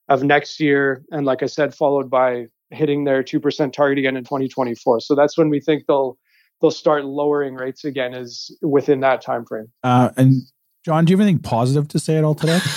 of 0.10 0.24
next 0.24 0.60
year. 0.60 1.06
And 1.12 1.28
like 1.28 1.44
i 1.44 1.46
said 1.46 1.76
followed 1.76 2.10
by 2.10 2.48
hitting 2.72 3.04
their 3.06 3.24
2% 3.24 3.74
target 3.74 3.98
again 3.98 4.18
in 4.18 4.24
2024 4.24 5.00
so 5.00 5.16
that's 5.16 5.38
when 5.38 5.50
we 5.50 5.60
think 5.60 5.86
they'll 5.88 6.18
they'll 6.62 6.72
start 6.72 7.06
lowering 7.06 7.56
rates 7.56 7.84
again 7.86 8.14
is 8.14 8.56
within 8.62 9.00
that 9.02 9.22
time 9.22 9.46
frame 9.46 9.68
Uh, 9.84 10.10
and 10.18 10.34
John, 10.86 11.06
do 11.06 11.12
you 11.12 11.18
have 11.18 11.26
anything 11.26 11.42
positive 11.42 11.88
to 11.90 12.00
say 12.00 12.18
at 12.18 12.24
all 12.24 12.36
today? 12.36 12.60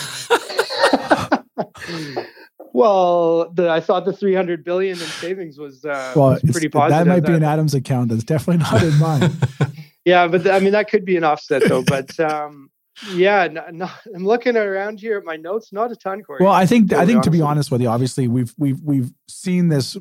well 2.72 3.50
the, 3.52 3.68
i 3.68 3.80
thought 3.80 4.04
the 4.04 4.12
300 4.12 4.64
billion 4.64 4.92
in 4.92 4.98
savings 5.06 5.58
was 5.58 5.84
uh 5.84 6.12
Well, 6.14 6.30
was 6.30 6.42
pretty 6.52 6.68
positive 6.68 7.06
that 7.06 7.10
might 7.10 7.20
be 7.20 7.32
That- 7.32 7.38
in 7.38 7.42
Adam's 7.44 7.74
account. 7.74 8.10
That's 8.10 8.24
definitely 8.24 8.62
not 8.64 8.82
in 8.82 8.98
mine. 8.98 9.30
Yeah, 10.06 10.28
but 10.28 10.44
th- 10.44 10.54
I 10.54 10.60
mean 10.60 10.72
that 10.72 10.88
could 10.88 11.04
be 11.04 11.18
an 11.18 11.24
offset 11.24 11.62
though. 11.68 11.82
But 11.82 12.18
um, 12.18 12.70
yeah, 13.12 13.48
no, 13.48 13.64
no, 13.70 13.90
I'm 14.14 14.24
looking 14.24 14.56
around 14.56 15.00
here 15.00 15.18
at 15.18 15.24
my 15.24 15.36
notes. 15.36 15.72
Not 15.72 15.92
a 15.92 15.96
ton, 15.96 16.22
Corey. 16.22 16.44
Well, 16.44 16.52
I 16.52 16.66
think 16.66 16.92
I 16.92 16.96
Totally 16.96 17.12
think 17.12 17.24
to 17.24 17.30
be 17.30 17.40
honest 17.40 17.50
honest 17.50 17.70
with 17.70 17.82
you, 17.82 17.88
obviously 17.88 18.28
we've 18.28 18.54
we've 18.58 18.80
we've 18.82 19.12
seen 19.28 19.68
this 19.68 19.96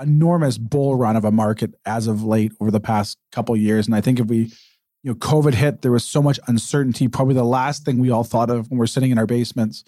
enormous 0.00 0.58
bull 0.58 0.96
run 0.96 1.16
of 1.16 1.24
a 1.24 1.30
market 1.30 1.74
as 1.84 2.06
of 2.06 2.24
late 2.24 2.52
over 2.60 2.70
the 2.70 2.80
past 2.80 3.18
couple 3.30 3.54
of 3.54 3.60
years, 3.60 3.86
and 3.86 3.94
I 3.94 4.00
think 4.00 4.20
if 4.20 4.26
we, 4.26 4.52
you 5.02 5.10
know, 5.10 5.14
COVID 5.14 5.54
hit, 5.54 5.82
there 5.82 5.92
was 5.92 6.04
so 6.04 6.22
much 6.22 6.38
uncertainty. 6.46 7.08
Probably 7.08 7.34
the 7.34 7.44
last 7.44 7.84
thing 7.84 7.98
we 7.98 8.10
all 8.10 8.24
thought 8.24 8.50
of 8.50 8.70
when 8.70 8.78
we're 8.78 8.86
sitting 8.86 9.10
in 9.10 9.18
our 9.18 9.26
basements 9.26 9.84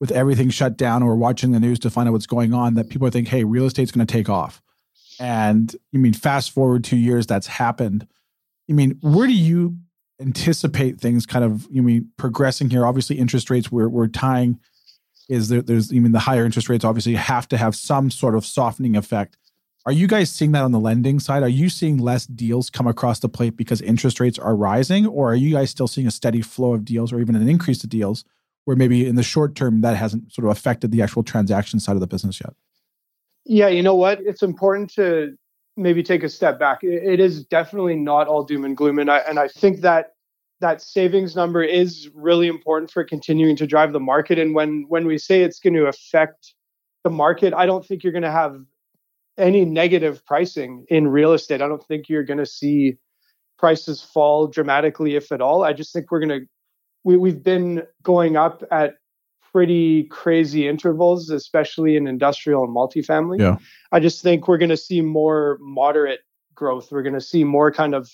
with 0.00 0.12
everything 0.12 0.48
shut 0.50 0.76
down 0.76 1.02
or 1.02 1.16
watching 1.16 1.50
the 1.50 1.60
news 1.60 1.78
to 1.80 1.90
find 1.90 2.08
out 2.08 2.12
what's 2.12 2.26
going 2.26 2.54
on 2.54 2.74
that 2.74 2.88
people 2.88 3.10
think, 3.10 3.28
hey, 3.28 3.44
real 3.44 3.64
estate's 3.64 3.90
going 3.90 4.06
to 4.06 4.12
take 4.12 4.28
off. 4.28 4.62
And 5.18 5.74
you 5.90 5.98
mean 5.98 6.12
fast 6.12 6.52
forward 6.52 6.84
two 6.84 6.96
years, 6.96 7.26
that's 7.26 7.48
happened. 7.48 8.06
You 8.68 8.74
mean 8.74 8.98
where 9.00 9.26
do 9.26 9.32
you 9.32 9.78
anticipate 10.20 11.00
things 11.00 11.26
kind 11.26 11.44
of 11.44 11.66
you 11.70 11.82
mean 11.82 12.10
progressing 12.16 12.70
here? 12.70 12.86
Obviously, 12.86 13.18
interest 13.18 13.50
rates 13.50 13.70
we're 13.70 13.88
we're 13.88 14.08
tying 14.08 14.58
is 15.28 15.48
there, 15.48 15.62
there's 15.62 15.92
mean 15.92 16.12
the 16.12 16.18
higher 16.20 16.44
interest 16.44 16.68
rates 16.68 16.84
obviously 16.84 17.14
have 17.14 17.48
to 17.48 17.56
have 17.56 17.76
some 17.76 18.10
sort 18.10 18.34
of 18.34 18.46
softening 18.46 18.96
effect. 18.96 19.36
Are 19.86 19.92
you 19.92 20.06
guys 20.06 20.30
seeing 20.30 20.52
that 20.52 20.64
on 20.64 20.72
the 20.72 20.80
lending 20.80 21.18
side? 21.18 21.42
Are 21.42 21.48
you 21.48 21.68
seeing 21.70 21.98
less 21.98 22.26
deals 22.26 22.68
come 22.68 22.86
across 22.86 23.20
the 23.20 23.28
plate 23.28 23.56
because 23.56 23.80
interest 23.80 24.20
rates 24.20 24.38
are 24.38 24.54
rising, 24.54 25.06
or 25.06 25.32
are 25.32 25.36
you 25.36 25.54
guys 25.54 25.70
still 25.70 25.88
seeing 25.88 26.06
a 26.06 26.10
steady 26.10 26.42
flow 26.42 26.74
of 26.74 26.84
deals 26.84 27.12
or 27.12 27.20
even 27.20 27.36
an 27.36 27.48
increase 27.48 27.82
of 27.84 27.90
deals 27.90 28.24
where 28.64 28.76
maybe 28.76 29.06
in 29.06 29.14
the 29.14 29.22
short 29.22 29.54
term 29.54 29.80
that 29.80 29.96
hasn't 29.96 30.32
sort 30.32 30.44
of 30.44 30.50
affected 30.50 30.90
the 30.90 31.00
actual 31.00 31.22
transaction 31.22 31.80
side 31.80 31.94
of 31.94 32.00
the 32.00 32.06
business 32.06 32.40
yet? 32.40 32.54
Yeah, 33.44 33.68
you 33.68 33.82
know 33.82 33.94
what? 33.94 34.20
It's 34.20 34.42
important 34.42 34.92
to 34.94 35.38
maybe 35.78 36.02
take 36.02 36.22
a 36.22 36.28
step 36.28 36.58
back. 36.58 36.82
It 36.82 37.20
is 37.20 37.44
definitely 37.44 37.96
not 37.96 38.26
all 38.26 38.42
doom 38.44 38.64
and 38.64 38.76
gloom, 38.76 38.98
and 38.98 39.10
I 39.10 39.18
and 39.18 39.38
I 39.38 39.48
think 39.48 39.80
that 39.80 40.14
that 40.60 40.82
savings 40.82 41.36
number 41.36 41.62
is 41.62 42.10
really 42.14 42.48
important 42.48 42.90
for 42.90 43.04
continuing 43.04 43.56
to 43.56 43.66
drive 43.66 43.92
the 43.92 44.00
market. 44.00 44.38
And 44.38 44.54
when 44.54 44.84
when 44.88 45.06
we 45.06 45.16
say 45.18 45.42
it's 45.42 45.60
going 45.60 45.74
to 45.74 45.86
affect 45.86 46.54
the 47.04 47.10
market, 47.10 47.54
I 47.54 47.66
don't 47.66 47.86
think 47.86 48.02
you're 48.02 48.12
going 48.12 48.22
to 48.22 48.30
have 48.30 48.60
any 49.38 49.64
negative 49.64 50.24
pricing 50.26 50.84
in 50.88 51.06
real 51.06 51.32
estate. 51.32 51.62
I 51.62 51.68
don't 51.68 51.84
think 51.86 52.08
you're 52.08 52.24
going 52.24 52.38
to 52.38 52.46
see 52.46 52.96
prices 53.56 54.02
fall 54.02 54.48
dramatically, 54.48 55.14
if 55.14 55.30
at 55.30 55.40
all. 55.40 55.62
I 55.62 55.72
just 55.72 55.92
think 55.92 56.10
we're 56.10 56.20
going 56.20 56.40
to 56.40 56.46
we, 57.04 57.16
we've 57.16 57.42
been 57.42 57.84
going 58.02 58.36
up 58.36 58.64
at 58.70 58.94
pretty 59.58 60.04
crazy 60.04 60.68
intervals, 60.68 61.30
especially 61.30 61.96
in 61.96 62.06
industrial 62.06 62.62
and 62.62 62.72
multifamily. 62.72 63.40
Yeah. 63.40 63.56
I 63.90 63.98
just 63.98 64.22
think 64.22 64.46
we're 64.46 64.56
going 64.56 64.68
to 64.68 64.76
see 64.76 65.00
more 65.00 65.58
moderate 65.60 66.20
growth. 66.54 66.92
We're 66.92 67.02
going 67.02 67.14
to 67.14 67.20
see 67.20 67.42
more 67.42 67.72
kind 67.72 67.92
of 67.92 68.08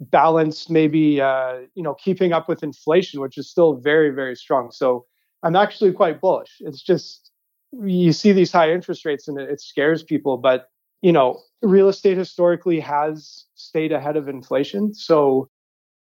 balanced, 0.00 0.70
maybe, 0.70 1.20
uh, 1.20 1.58
you 1.74 1.82
know, 1.82 1.92
keeping 1.92 2.32
up 2.32 2.48
with 2.48 2.62
inflation, 2.62 3.20
which 3.20 3.36
is 3.36 3.50
still 3.50 3.74
very, 3.74 4.08
very 4.08 4.34
strong. 4.34 4.70
So 4.70 5.04
I'm 5.42 5.56
actually 5.56 5.92
quite 5.92 6.22
bullish. 6.22 6.56
It's 6.60 6.82
just 6.82 7.32
you 7.70 8.14
see 8.14 8.32
these 8.32 8.50
high 8.50 8.72
interest 8.72 9.04
rates 9.04 9.28
and 9.28 9.38
it, 9.38 9.50
it 9.50 9.60
scares 9.60 10.02
people, 10.02 10.38
but 10.38 10.68
you 11.02 11.12
know, 11.12 11.38
real 11.60 11.90
estate 11.90 12.16
historically 12.16 12.80
has 12.80 13.44
stayed 13.56 13.92
ahead 13.92 14.16
of 14.16 14.26
inflation. 14.26 14.94
So 14.94 15.50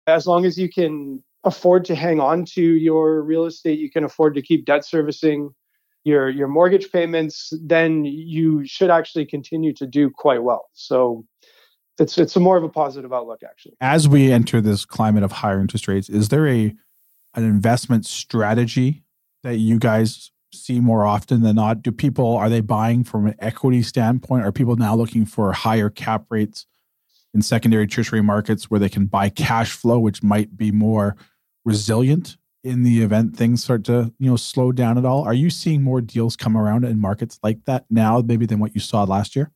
as 0.06 0.28
long 0.28 0.46
as 0.46 0.56
you 0.56 0.68
can 0.68 1.24
afford 1.46 1.84
to 1.86 1.94
hang 1.94 2.20
on 2.20 2.44
to 2.44 2.62
your 2.62 3.22
real 3.22 3.46
estate, 3.46 3.78
you 3.78 3.90
can 3.90 4.04
afford 4.04 4.34
to 4.34 4.42
keep 4.42 4.66
debt 4.66 4.84
servicing 4.84 5.50
your 6.04 6.28
your 6.28 6.46
mortgage 6.46 6.92
payments, 6.92 7.52
then 7.64 8.04
you 8.04 8.64
should 8.64 8.90
actually 8.90 9.26
continue 9.26 9.72
to 9.74 9.86
do 9.86 10.08
quite 10.08 10.42
well. 10.42 10.68
So 10.72 11.24
it's 11.98 12.16
it's 12.16 12.36
a 12.36 12.40
more 12.40 12.56
of 12.56 12.62
a 12.62 12.68
positive 12.68 13.12
outlook 13.12 13.40
actually. 13.44 13.74
As 13.80 14.08
we 14.08 14.30
enter 14.30 14.60
this 14.60 14.84
climate 14.84 15.24
of 15.24 15.32
higher 15.32 15.60
interest 15.60 15.88
rates, 15.88 16.08
is 16.08 16.28
there 16.28 16.46
a 16.46 16.74
an 17.34 17.44
investment 17.44 18.06
strategy 18.06 19.02
that 19.42 19.56
you 19.56 19.78
guys 19.78 20.30
see 20.54 20.80
more 20.80 21.04
often 21.04 21.42
than 21.42 21.56
not? 21.56 21.82
Do 21.82 21.90
people 21.90 22.36
are 22.36 22.48
they 22.48 22.60
buying 22.60 23.02
from 23.02 23.26
an 23.26 23.34
equity 23.40 23.82
standpoint? 23.82 24.44
Are 24.44 24.52
people 24.52 24.76
now 24.76 24.94
looking 24.94 25.26
for 25.26 25.52
higher 25.52 25.90
cap 25.90 26.26
rates 26.30 26.66
in 27.34 27.42
secondary 27.42 27.86
tertiary 27.86 28.22
markets 28.22 28.70
where 28.70 28.80
they 28.80 28.88
can 28.88 29.06
buy 29.06 29.28
cash 29.28 29.72
flow, 29.72 29.98
which 29.98 30.22
might 30.22 30.56
be 30.56 30.70
more 30.70 31.16
resilient 31.66 32.36
in 32.64 32.82
the 32.82 33.02
event 33.02 33.36
things 33.36 33.62
start 33.62 33.84
to 33.84 34.12
you 34.18 34.30
know 34.30 34.36
slow 34.36 34.72
down 34.72 34.96
at 34.96 35.04
all? 35.04 35.22
Are 35.24 35.34
you 35.34 35.50
seeing 35.50 35.82
more 35.82 36.00
deals 36.00 36.36
come 36.36 36.56
around 36.56 36.84
in 36.84 36.98
markets 36.98 37.38
like 37.42 37.64
that 37.66 37.84
now 37.90 38.20
maybe 38.20 38.46
than 38.46 38.58
what 38.58 38.74
you 38.74 38.80
saw 38.80 39.02
last 39.04 39.36
year? 39.36 39.52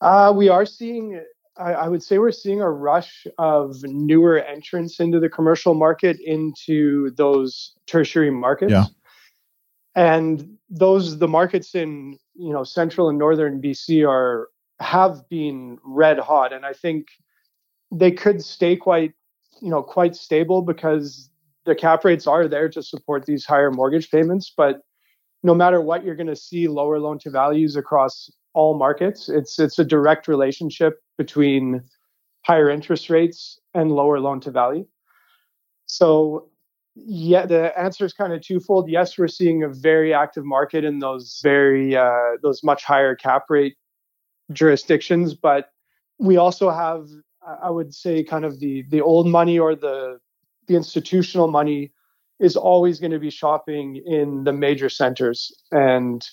Uh, 0.00 0.32
we 0.34 0.48
are 0.48 0.66
seeing 0.66 1.22
I, 1.56 1.72
I, 1.72 1.88
would 1.88 2.02
say 2.02 2.18
we're 2.18 2.32
seeing 2.32 2.62
a 2.62 2.70
rush 2.70 3.26
of 3.36 3.82
newer 3.82 4.38
entrants 4.38 4.98
into 4.98 5.20
the 5.20 5.28
commercial 5.28 5.74
market 5.74 6.18
into 6.20 7.10
those 7.12 7.74
tertiary 7.86 8.30
markets. 8.30 8.72
Yeah. 8.72 8.86
and 9.94 10.56
those 10.70 11.18
the 11.18 11.28
markets 11.28 11.74
in 11.74 12.18
you 12.34 12.52
know 12.52 12.64
central 12.64 13.08
and 13.08 13.18
northern 13.18 13.60
bc 13.60 14.08
are 14.08 14.48
have 14.80 15.28
been 15.28 15.78
red 15.84 16.18
hot. 16.18 16.52
And 16.52 16.64
i 16.64 16.72
think 16.72 17.08
they 17.92 18.10
could 18.10 18.42
stay 18.42 18.76
quite 18.76 19.12
you 19.60 19.70
know 19.70 19.82
quite 19.82 20.16
stable 20.16 20.62
because 20.62 21.30
the 21.64 21.74
cap 21.74 22.04
rates 22.04 22.26
are 22.26 22.48
there 22.48 22.68
to 22.68 22.82
support 22.82 23.26
these 23.26 23.44
higher 23.44 23.70
mortgage 23.70 24.10
payments. 24.10 24.52
But 24.56 24.80
no 25.42 25.54
matter 25.54 25.80
what 25.80 26.04
you're 26.04 26.16
going 26.16 26.26
to 26.26 26.36
see 26.36 26.68
lower 26.68 26.98
loan 26.98 27.18
to 27.20 27.30
values 27.30 27.76
across 27.76 28.30
all 28.54 28.76
markets. 28.76 29.28
It's 29.28 29.58
it's 29.58 29.78
a 29.78 29.84
direct 29.84 30.28
relationship 30.28 31.00
between 31.16 31.82
higher 32.42 32.70
interest 32.70 33.10
rates 33.10 33.58
and 33.74 33.92
lower 33.92 34.20
loan 34.20 34.40
to 34.40 34.50
value. 34.50 34.86
So 35.86 36.48
yeah 36.96 37.46
the 37.46 37.78
answer 37.78 38.04
is 38.04 38.12
kind 38.12 38.32
of 38.32 38.42
twofold. 38.42 38.90
Yes 38.90 39.16
we're 39.16 39.28
seeing 39.28 39.62
a 39.62 39.68
very 39.68 40.12
active 40.12 40.44
market 40.44 40.84
in 40.84 40.98
those 40.98 41.40
very 41.42 41.96
uh, 41.96 42.36
those 42.42 42.62
much 42.62 42.84
higher 42.84 43.14
cap 43.14 43.44
rate 43.48 43.76
jurisdictions 44.52 45.32
but 45.34 45.70
we 46.18 46.36
also 46.36 46.70
have 46.70 47.06
I 47.62 47.70
would 47.70 47.94
say 47.94 48.22
kind 48.22 48.44
of 48.44 48.60
the 48.60 48.84
the 48.90 49.00
old 49.00 49.26
money 49.26 49.58
or 49.58 49.74
the 49.74 50.18
the 50.66 50.76
institutional 50.76 51.48
money 51.48 51.92
is 52.38 52.56
always 52.56 53.00
going 53.00 53.12
to 53.12 53.18
be 53.18 53.30
shopping 53.30 53.96
in 54.06 54.44
the 54.44 54.52
major 54.52 54.88
centers 54.88 55.52
and 55.72 56.26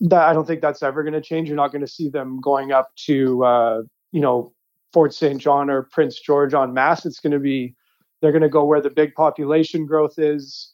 that 0.00 0.22
I 0.22 0.32
don't 0.32 0.46
think 0.46 0.60
that's 0.60 0.82
ever 0.82 1.02
going 1.02 1.14
to 1.14 1.20
change. 1.20 1.48
You're 1.48 1.56
not 1.56 1.72
going 1.72 1.80
to 1.80 1.90
see 1.90 2.08
them 2.08 2.40
going 2.40 2.72
up 2.72 2.94
to 3.06 3.44
uh, 3.44 3.82
you 4.12 4.20
know 4.20 4.52
Fort 4.92 5.14
St. 5.14 5.40
John 5.40 5.70
or 5.70 5.82
Prince 5.82 6.18
George 6.20 6.54
on 6.54 6.74
mass. 6.74 7.06
It's 7.06 7.20
going 7.20 7.32
to 7.32 7.38
be 7.38 7.74
they're 8.20 8.32
going 8.32 8.42
to 8.42 8.48
go 8.48 8.64
where 8.64 8.80
the 8.80 8.90
big 8.90 9.14
population 9.14 9.86
growth 9.86 10.18
is, 10.18 10.72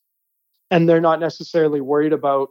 and 0.70 0.88
they're 0.88 1.00
not 1.00 1.20
necessarily 1.20 1.81
worried 1.81 2.12
about 2.12 2.50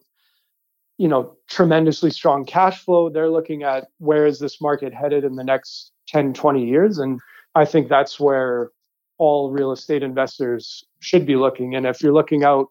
you 0.98 1.08
know 1.08 1.36
tremendously 1.50 2.12
strong 2.12 2.46
cash 2.46 2.84
flow. 2.84 3.10
They're 3.10 3.30
looking 3.30 3.64
at 3.64 3.88
where 4.00 4.26
is 4.26 4.40
this 4.40 4.62
market 4.62 4.94
headed 4.94 5.24
in 5.24 5.36
the 5.36 5.44
next 5.44 5.92
10, 6.08 6.34
20 6.34 6.66
years. 6.66 6.98
And 6.98 7.20
I 7.56 7.66
think 7.66 7.90
that's 7.90 8.20
where 8.20 8.72
all 9.18 9.52
real 9.52 9.72
estate 9.72 10.04
investors 10.04 10.84
should 11.00 11.26
be 11.26 11.36
looking. 11.36 11.76
And 11.76 11.86
if 11.86 12.02
you're 12.02 12.14
looking 12.14 12.44
out 12.44 12.68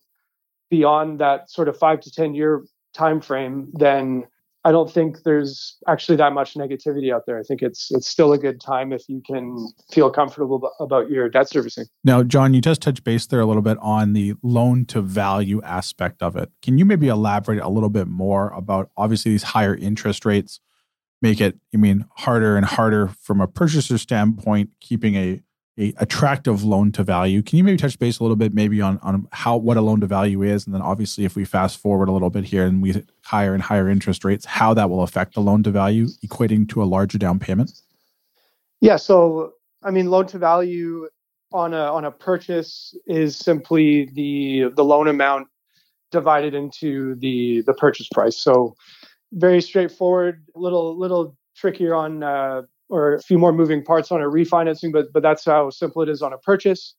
beyond 0.71 1.21
that 1.21 1.51
sort 1.51 1.69
of 1.69 1.77
five 1.79 2.01
to 2.01 2.11
10 2.11 2.35
year 2.35 2.65
time 2.93 3.21
frame, 3.21 3.71
then 3.73 4.25
I 4.67 4.73
don't 4.73 4.91
think 4.91 5.25
there's 5.25 5.77
actually 5.89 6.17
that 6.17 6.33
much 6.33 6.55
negativity 6.55 7.15
out 7.15 7.27
there. 7.27 7.39
I 7.39 7.43
think 7.43 7.61
it's 7.61 7.91
it's 7.91 8.09
still 8.09 8.33
a 8.33 8.39
good 8.39 8.63
time 8.63 8.93
if 8.93 9.09
you 9.09 9.21
can 9.27 9.69
feel 9.93 10.11
comfortable 10.11 10.71
about 10.81 11.11
your 11.11 11.29
debt 11.29 11.51
servicing. 11.51 11.85
Now, 12.03 12.23
John, 12.23 12.55
you 12.55 12.63
just 12.63 12.81
touched 12.81 13.05
base 13.05 13.27
there 13.27 13.41
a 13.41 13.47
little 13.47 13.63
bit 13.63 13.77
on 13.83 14.15
the 14.15 14.35
loan 14.43 14.87
to 14.87 15.03
value 15.03 15.61
aspect 15.63 16.23
of 16.23 16.35
it. 16.35 16.51
Can 16.63 16.79
you 16.79 16.87
maybe 16.87 17.09
elaborate 17.09 17.61
a 17.61 17.69
little 17.69 17.91
bit 17.91 18.09
more 18.09 18.51
about 18.51 18.91
obviously 18.97 19.33
these 19.33 19.43
higher 19.43 19.75
interest 19.75 20.25
rates? 20.25 20.61
Make 21.25 21.41
it, 21.41 21.59
I 21.73 21.79
mean, 21.79 22.05
harder 22.17 22.55
and 22.55 22.67
harder 22.67 23.09
from 23.09 23.41
a 23.41 23.49
purchaser 23.49 23.97
standpoint, 23.97 24.69
keeping 24.81 25.15
a, 25.15 25.41
a 25.79 25.95
attractive 25.97 26.63
loan 26.63 26.93
to 26.93 27.03
value. 27.03 27.43
Can 27.43 27.57
you 27.57 27.65
maybe 27.65 27.79
touch 27.79 27.99
base 27.99 28.19
a 28.19 28.23
little 28.23 28.37
bit, 28.37 28.53
maybe 28.53 28.83
on 28.83 28.99
on 28.99 29.27
how 29.33 29.57
what 29.57 29.79
a 29.79 29.81
loan 29.81 30.01
to 30.03 30.07
value 30.07 30.43
is, 30.43 30.67
and 30.67 30.75
then 30.75 30.83
obviously 30.83 31.25
if 31.25 31.35
we 31.35 31.47
fast 31.47 31.79
forward 31.79 32.11
a 32.11 32.13
little 32.13 32.29
bit 32.29 32.45
here 32.45 32.67
and 32.67 32.83
we 32.83 33.03
higher 33.23 33.55
and 33.55 33.63
higher 33.63 33.89
interest 33.89 34.23
rates, 34.23 34.45
how 34.45 34.75
that 34.75 34.91
will 34.91 35.03
affect 35.03 35.35
the 35.35 35.41
loan 35.41 35.63
to 35.63 35.71
value, 35.71 36.09
equating 36.27 36.69
to 36.69 36.83
a 36.83 36.85
larger 36.85 37.17
down 37.17 37.39
payment? 37.39 37.73
Yeah. 38.83 38.97
So 38.97 39.55
I 39.83 39.91
mean, 39.91 40.11
loan 40.11 40.27
to 40.27 40.39
value 40.39 41.09
on 41.55 41.73
a 41.73 41.85
on 41.97 42.05
a 42.05 42.11
purchase 42.11 42.95
is 43.07 43.39
simply 43.39 44.11
the 44.13 44.71
the 44.77 44.85
loan 44.85 45.09
amount 45.09 45.49
divided 46.13 46.53
into 46.53 47.15
the 47.15 47.63
the 47.63 47.73
purchase 47.73 48.09
price. 48.13 48.37
So 48.37 48.77
very 49.35 49.61
straightforward. 49.61 50.45
A 50.55 50.59
little 50.59 50.97
little 50.97 51.37
trickier 51.57 51.95
on 51.95 52.23
uh, 52.23 52.63
or 52.89 53.15
a 53.15 53.23
few 53.23 53.39
more 53.39 53.53
moving 53.53 53.85
parts 53.85 54.11
on 54.11 54.23
a 54.23 54.27
refinancing, 54.27 54.93
but 54.93 55.13
but 55.13 55.23
that's 55.23 55.45
how 55.45 55.71
simple 55.71 56.03
it 56.03 56.09
is 56.09 56.23
on 56.23 56.33
a 56.33 56.39
purchase. 56.39 56.95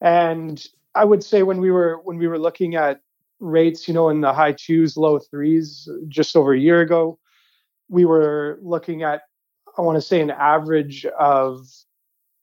And 0.00 0.64
I 0.94 1.04
would 1.04 1.22
say 1.24 1.42
when 1.42 1.60
we 1.60 1.70
were 1.70 2.00
when 2.04 2.18
we 2.18 2.26
were 2.26 2.38
looking 2.38 2.74
at 2.74 3.00
rates, 3.40 3.86
you 3.86 3.94
know, 3.94 4.08
in 4.08 4.20
the 4.20 4.32
high 4.32 4.52
twos, 4.52 4.96
low 4.96 5.18
threes, 5.18 5.88
just 6.08 6.36
over 6.36 6.52
a 6.52 6.58
year 6.58 6.80
ago, 6.80 7.18
we 7.88 8.04
were 8.04 8.58
looking 8.62 9.02
at 9.02 9.22
I 9.76 9.82
want 9.82 9.96
to 9.96 10.02
say 10.02 10.20
an 10.20 10.30
average 10.30 11.06
of 11.18 11.66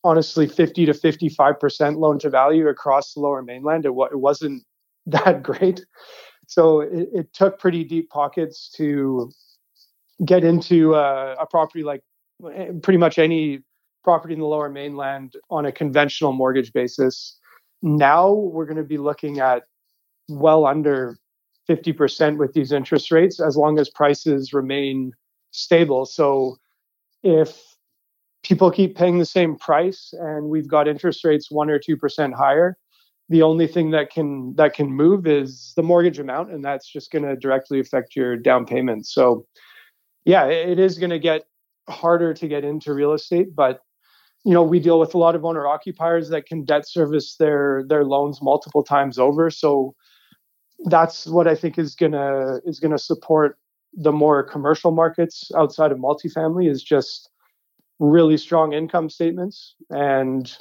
honestly 0.04 0.48
50 0.48 0.86
to 0.86 0.94
55 0.94 1.60
percent 1.60 1.98
loan 1.98 2.20
to 2.20 2.30
value 2.30 2.68
across 2.68 3.14
the 3.14 3.20
lower 3.20 3.42
mainland. 3.42 3.86
It, 3.86 3.90
it 3.90 4.20
wasn't 4.20 4.64
that 5.08 5.44
great 5.44 5.86
so 6.48 6.82
it, 6.82 7.10
it, 7.14 7.34
took 7.34 7.60
pretty 7.60 7.84
deep 7.84 8.10
pockets 8.10 8.70
to 8.78 9.32
get 10.24 10.44
into 10.44 10.96
uh, 10.96 11.36
a 11.40 11.46
property 11.46 11.84
like 11.84 12.02
eh, 12.54 12.72
pretty 12.82 12.98
much 12.98 13.18
any 13.20 13.62
property 14.04 14.34
in 14.34 14.40
the 14.40 14.46
lower 14.46 14.70
mainland 14.70 15.36
on 15.50 15.66
a 15.66 15.72
conventional 15.72 16.32
mortgage 16.32 16.72
basis. 16.74 17.40
Now 17.82 18.32
we're 18.32 18.66
going 18.66 18.78
to 18.78 18.84
be 18.84 18.98
looking 18.98 19.40
at 19.40 19.64
well 20.30 20.66
under 20.66 21.18
50% 21.68 22.38
with 22.38 22.54
these 22.54 22.72
interest 22.72 23.12
rates 23.12 23.40
as 23.40 23.58
long 23.58 23.80
as 23.80 23.90
prices 23.90 24.54
remain 24.54 25.12
stable. 25.52 26.06
So 26.06 26.58
if 27.24 27.60
people 28.44 28.70
keep 28.70 28.96
paying 28.96 29.18
the 29.18 29.26
same 29.26 29.56
price 29.56 30.14
and 30.20 30.50
we've 30.50 30.68
got 30.68 30.88
interest 30.88 31.26
rates 31.26 31.50
1 31.50 31.70
or 31.70 31.80
2% 31.80 32.34
higher, 32.34 32.78
the 33.30 33.42
only 33.42 33.68
thing 33.68 33.92
that 33.92 34.12
can 34.12 34.56
that 34.56 34.74
can 34.74 34.88
move 34.88 35.26
is 35.26 35.74
the 35.76 35.84
mortgage 35.84 36.20
amount 36.20 36.52
and 36.52 36.64
that's 36.64 36.88
just 36.88 37.12
going 37.12 37.26
to 37.26 37.36
directly 37.36 37.80
affect 37.80 38.16
your 38.16 38.38
down 38.38 38.66
payment. 38.66 39.08
So 39.08 39.46
yeah, 40.26 40.46
it 40.46 40.80
is 40.80 40.98
going 40.98 41.10
to 41.12 41.20
get 41.20 41.44
harder 41.90 42.34
to 42.34 42.48
get 42.48 42.64
into 42.64 42.94
real 42.94 43.14
estate, 43.14 43.56
but 43.56 43.82
you 44.44 44.54
know, 44.54 44.62
we 44.62 44.80
deal 44.80 45.00
with 45.00 45.16
a 45.16 45.18
lot 45.18 45.36
of 45.36 45.44
owner 45.44 45.66
occupiers 45.66 46.30
that 46.30 46.46
can 46.46 46.66
debt 46.66 46.88
service 46.88 47.36
their 47.38 47.84
their 47.88 48.06
loans 48.06 48.42
multiple 48.42 48.84
times 48.84 49.18
over. 49.18 49.50
So 49.50 49.96
that's 50.86 51.26
what 51.26 51.48
I 51.48 51.56
think 51.56 51.80
is 51.80 51.96
gonna 51.96 52.60
is 52.64 52.80
gonna 52.80 53.00
support 53.00 53.58
the 53.94 54.12
more 54.12 54.44
commercial 54.44 54.92
markets 54.92 55.50
outside 55.58 55.92
of 55.92 55.98
multifamily 55.98 56.70
is 56.70 56.84
just 56.84 57.30
really 58.00 58.38
strong 58.38 58.74
income 58.74 59.10
statements 59.10 59.74
and 59.90 60.58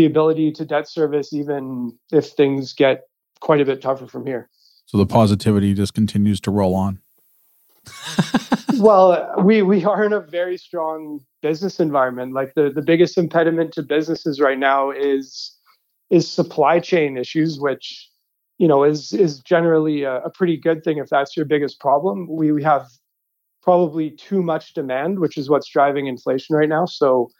the 0.00 0.06
ability 0.06 0.50
to 0.50 0.64
debt 0.64 0.88
service 0.88 1.30
even 1.30 1.92
if 2.10 2.28
things 2.28 2.72
get 2.72 3.02
quite 3.40 3.60
a 3.60 3.66
bit 3.66 3.82
tougher 3.82 4.06
from 4.06 4.24
here. 4.24 4.48
So 4.86 4.96
the 4.96 5.04
positivity 5.04 5.74
just 5.74 5.92
continues 5.92 6.40
to 6.40 6.50
roll 6.50 6.74
on. 6.74 7.00
well, 8.78 9.30
we 9.44 9.60
we 9.60 9.84
are 9.84 10.02
in 10.02 10.14
a 10.14 10.20
very 10.20 10.56
strong 10.56 11.20
business 11.42 11.80
environment. 11.80 12.32
Like 12.32 12.54
the 12.54 12.70
the 12.74 12.80
biggest 12.80 13.18
impediment 13.18 13.72
to 13.74 13.82
businesses 13.82 14.40
right 14.40 14.58
now 14.58 14.90
is 14.90 15.54
is 16.08 16.30
supply 16.30 16.80
chain 16.80 17.18
issues, 17.18 17.60
which 17.60 18.08
you 18.56 18.66
know 18.66 18.84
is 18.84 19.12
is 19.12 19.40
generally 19.40 20.04
a, 20.04 20.16
a 20.22 20.30
pretty 20.30 20.56
good 20.56 20.82
thing 20.82 20.96
if 20.96 21.10
that's 21.10 21.36
your 21.36 21.44
biggest 21.44 21.78
problem. 21.78 22.26
We 22.26 22.52
we 22.52 22.62
have 22.62 22.86
probably 23.62 24.10
too 24.12 24.42
much 24.42 24.72
demand, 24.72 25.18
which 25.18 25.36
is 25.36 25.50
what's 25.50 25.68
driving 25.68 26.06
inflation 26.06 26.56
right 26.56 26.70
now. 26.70 26.86
So 26.86 27.30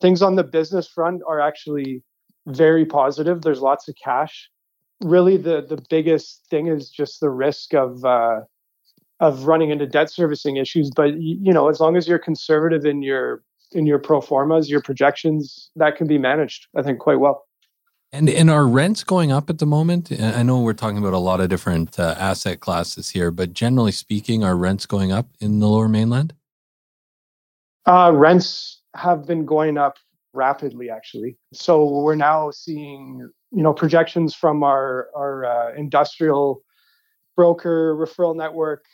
things 0.00 0.22
on 0.22 0.36
the 0.36 0.44
business 0.44 0.88
front 0.88 1.22
are 1.26 1.40
actually 1.40 2.02
very 2.46 2.84
positive. 2.84 3.42
There's 3.42 3.60
lots 3.60 3.88
of 3.88 3.94
cash. 4.02 4.48
Really, 5.02 5.36
the 5.36 5.64
the 5.66 5.82
biggest 5.90 6.46
thing 6.48 6.68
is 6.68 6.88
just 6.88 7.20
the 7.20 7.30
risk 7.30 7.74
of 7.74 8.04
uh, 8.04 8.40
of 9.20 9.44
running 9.44 9.70
into 9.70 9.86
debt 9.86 10.10
servicing 10.10 10.56
issues. 10.56 10.90
But 10.94 11.20
you 11.20 11.52
know, 11.52 11.68
as 11.68 11.80
long 11.80 11.96
as 11.96 12.08
you're 12.08 12.18
conservative 12.18 12.84
in 12.84 13.02
your 13.02 13.42
in 13.72 13.86
your 13.86 13.98
pro 13.98 14.20
formas, 14.20 14.70
your 14.70 14.80
projections, 14.80 15.70
that 15.76 15.96
can 15.96 16.06
be 16.06 16.18
managed, 16.18 16.66
I 16.76 16.82
think, 16.82 16.98
quite 16.98 17.20
well. 17.20 17.44
And 18.12 18.30
and 18.30 18.48
are 18.48 18.66
rents 18.66 19.04
going 19.04 19.32
up 19.32 19.50
at 19.50 19.58
the 19.58 19.66
moment? 19.66 20.12
I 20.18 20.42
know 20.42 20.60
we're 20.60 20.72
talking 20.72 20.98
about 20.98 21.12
a 21.12 21.18
lot 21.18 21.40
of 21.40 21.48
different 21.48 21.98
uh, 21.98 22.14
asset 22.18 22.60
classes 22.60 23.10
here, 23.10 23.30
but 23.30 23.52
generally 23.52 23.92
speaking, 23.92 24.44
are 24.44 24.56
rents 24.56 24.86
going 24.86 25.12
up 25.12 25.28
in 25.40 25.58
the 25.58 25.66
Lower 25.66 25.88
Mainland? 25.88 26.32
Uh, 27.84 28.12
rents 28.14 28.80
have 28.98 29.26
been 29.26 29.44
going 29.44 29.78
up 29.78 29.96
rapidly, 30.32 30.90
actually. 30.90 31.36
So 31.52 31.88
we're 31.88 32.14
now 32.14 32.50
seeing, 32.50 33.28
you 33.52 33.62
know, 33.62 33.72
projections 33.72 34.34
from 34.34 34.62
our 34.62 35.08
our 35.16 35.44
uh, 35.44 35.74
industrial 35.74 36.62
broker 37.36 37.94
referral 37.96 38.36
network. 38.36 38.84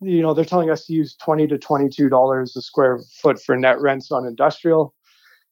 You 0.00 0.22
know 0.22 0.34
they're 0.34 0.44
telling 0.44 0.70
us 0.70 0.86
to 0.86 0.92
use 0.92 1.14
20 1.16 1.46
to 1.48 1.58
22 1.58 2.08
dollars 2.08 2.56
a 2.56 2.62
square 2.62 3.00
foot 3.20 3.40
for 3.40 3.56
net 3.56 3.80
rents 3.80 4.10
on 4.10 4.26
industrial 4.26 4.94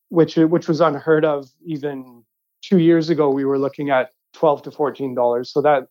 which 0.08 0.36
which 0.36 0.68
was 0.68 0.80
unheard 0.80 1.24
of 1.24 1.48
even 1.64 2.24
2 2.62 2.78
years 2.78 3.08
ago. 3.10 3.30
We 3.30 3.44
were 3.44 3.58
looking 3.58 3.90
at 3.90 4.10
12 4.34 4.62
to 4.62 4.70
14 4.70 5.14
dollars. 5.14 5.52
So 5.52 5.62
that 5.62 5.86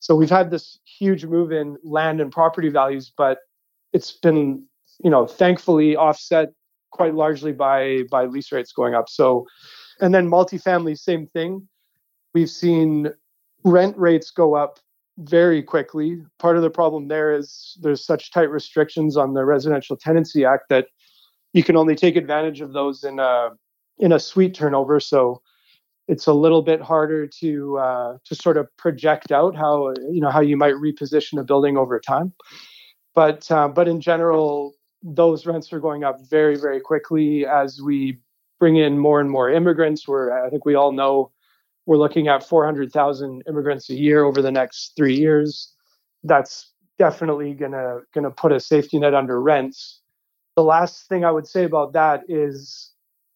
so 0.00 0.14
we've 0.14 0.30
had 0.30 0.50
this 0.50 0.78
huge 0.84 1.24
move 1.24 1.50
in 1.50 1.78
land 1.82 2.20
and 2.20 2.30
property 2.30 2.68
values 2.68 3.10
but 3.16 3.38
it's 3.92 4.12
been 4.12 4.66
you 5.02 5.10
know 5.10 5.26
thankfully 5.26 5.96
offset 5.96 6.52
quite 6.94 7.14
largely 7.14 7.52
by 7.52 8.02
by 8.10 8.24
lease 8.24 8.50
rates 8.50 8.72
going 8.72 8.94
up 8.94 9.08
so 9.08 9.46
and 10.00 10.14
then 10.14 10.28
multifamily 10.28 10.98
same 10.98 11.26
thing 11.28 11.68
we've 12.34 12.50
seen 12.50 13.10
rent 13.64 13.96
rates 13.98 14.30
go 14.30 14.54
up 14.54 14.78
very 15.18 15.62
quickly. 15.62 16.22
Part 16.38 16.56
of 16.56 16.62
the 16.62 16.70
problem 16.70 17.08
there 17.08 17.32
is 17.32 17.76
there's 17.80 18.04
such 18.04 18.30
tight 18.30 18.50
restrictions 18.50 19.16
on 19.16 19.34
the 19.34 19.44
Residential 19.44 19.96
Tenancy 19.96 20.44
Act 20.44 20.68
that 20.70 20.88
you 21.52 21.62
can 21.62 21.76
only 21.76 21.94
take 21.94 22.16
advantage 22.16 22.60
of 22.60 22.72
those 22.72 23.04
in 23.04 23.18
a 23.18 23.50
in 23.98 24.12
a 24.12 24.18
suite 24.18 24.54
turnover. 24.54 24.98
So 24.98 25.40
it's 26.08 26.26
a 26.26 26.32
little 26.32 26.62
bit 26.62 26.80
harder 26.80 27.26
to 27.26 27.78
uh, 27.78 28.16
to 28.24 28.34
sort 28.34 28.56
of 28.56 28.68
project 28.76 29.30
out 29.30 29.56
how 29.56 29.94
you 30.10 30.20
know 30.20 30.30
how 30.30 30.40
you 30.40 30.56
might 30.56 30.74
reposition 30.74 31.38
a 31.38 31.44
building 31.44 31.76
over 31.76 32.00
time. 32.00 32.32
But 33.14 33.50
uh, 33.50 33.68
but 33.68 33.86
in 33.86 34.00
general, 34.00 34.74
those 35.04 35.46
rents 35.46 35.72
are 35.72 35.80
going 35.80 36.02
up 36.02 36.18
very 36.28 36.56
very 36.56 36.80
quickly 36.80 37.46
as 37.46 37.80
we 37.80 38.18
bring 38.58 38.76
in 38.76 38.98
more 38.98 39.20
and 39.20 39.30
more 39.30 39.50
immigrants. 39.50 40.08
Where 40.08 40.44
I 40.44 40.50
think 40.50 40.64
we 40.64 40.74
all 40.74 40.92
know 40.92 41.30
we're 41.86 41.98
looking 41.98 42.28
at 42.28 42.42
400,000 42.42 43.42
immigrants 43.46 43.90
a 43.90 43.94
year 43.94 44.24
over 44.24 44.40
the 44.40 44.50
next 44.50 44.92
three 44.96 45.14
years. 45.14 45.72
That's 46.22 46.72
definitely 46.98 47.52
gonna 47.52 48.00
gonna 48.14 48.30
put 48.30 48.52
a 48.52 48.60
safety 48.60 48.98
net 48.98 49.14
under 49.14 49.40
rents. 49.40 50.00
The 50.56 50.64
last 50.64 51.08
thing 51.08 51.24
I 51.24 51.30
would 51.30 51.46
say 51.46 51.64
about 51.64 51.92
that 51.92 52.22
is 52.28 52.92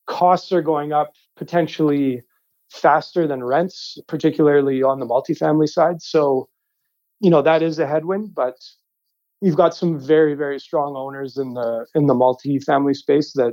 costs 0.07 0.53
are 0.53 0.63
going 0.63 0.93
up 0.93 1.13
potentially 1.37 2.23
faster 2.71 3.27
than 3.27 3.45
rents, 3.45 3.99
particularly 4.09 4.83
on 4.83 5.01
the 5.01 5.07
multifamily 5.07 5.69
side. 5.69 6.03
So, 6.03 6.49
you 7.21 7.31
know, 7.31 7.43
that 7.43 7.63
is 7.63 7.79
a 7.79 7.87
headwind, 7.87 8.35
but 8.35 8.57
you've 9.41 9.57
got 9.57 9.75
some 9.75 9.99
very, 9.99 10.35
very 10.35 10.59
strong 10.59 10.97
owners 10.97 11.37
in 11.37 11.55
the 11.55 11.87
in 11.95 12.07
the 12.07 12.15
multifamily 12.15 12.97
space 12.97 13.33
that 13.35 13.53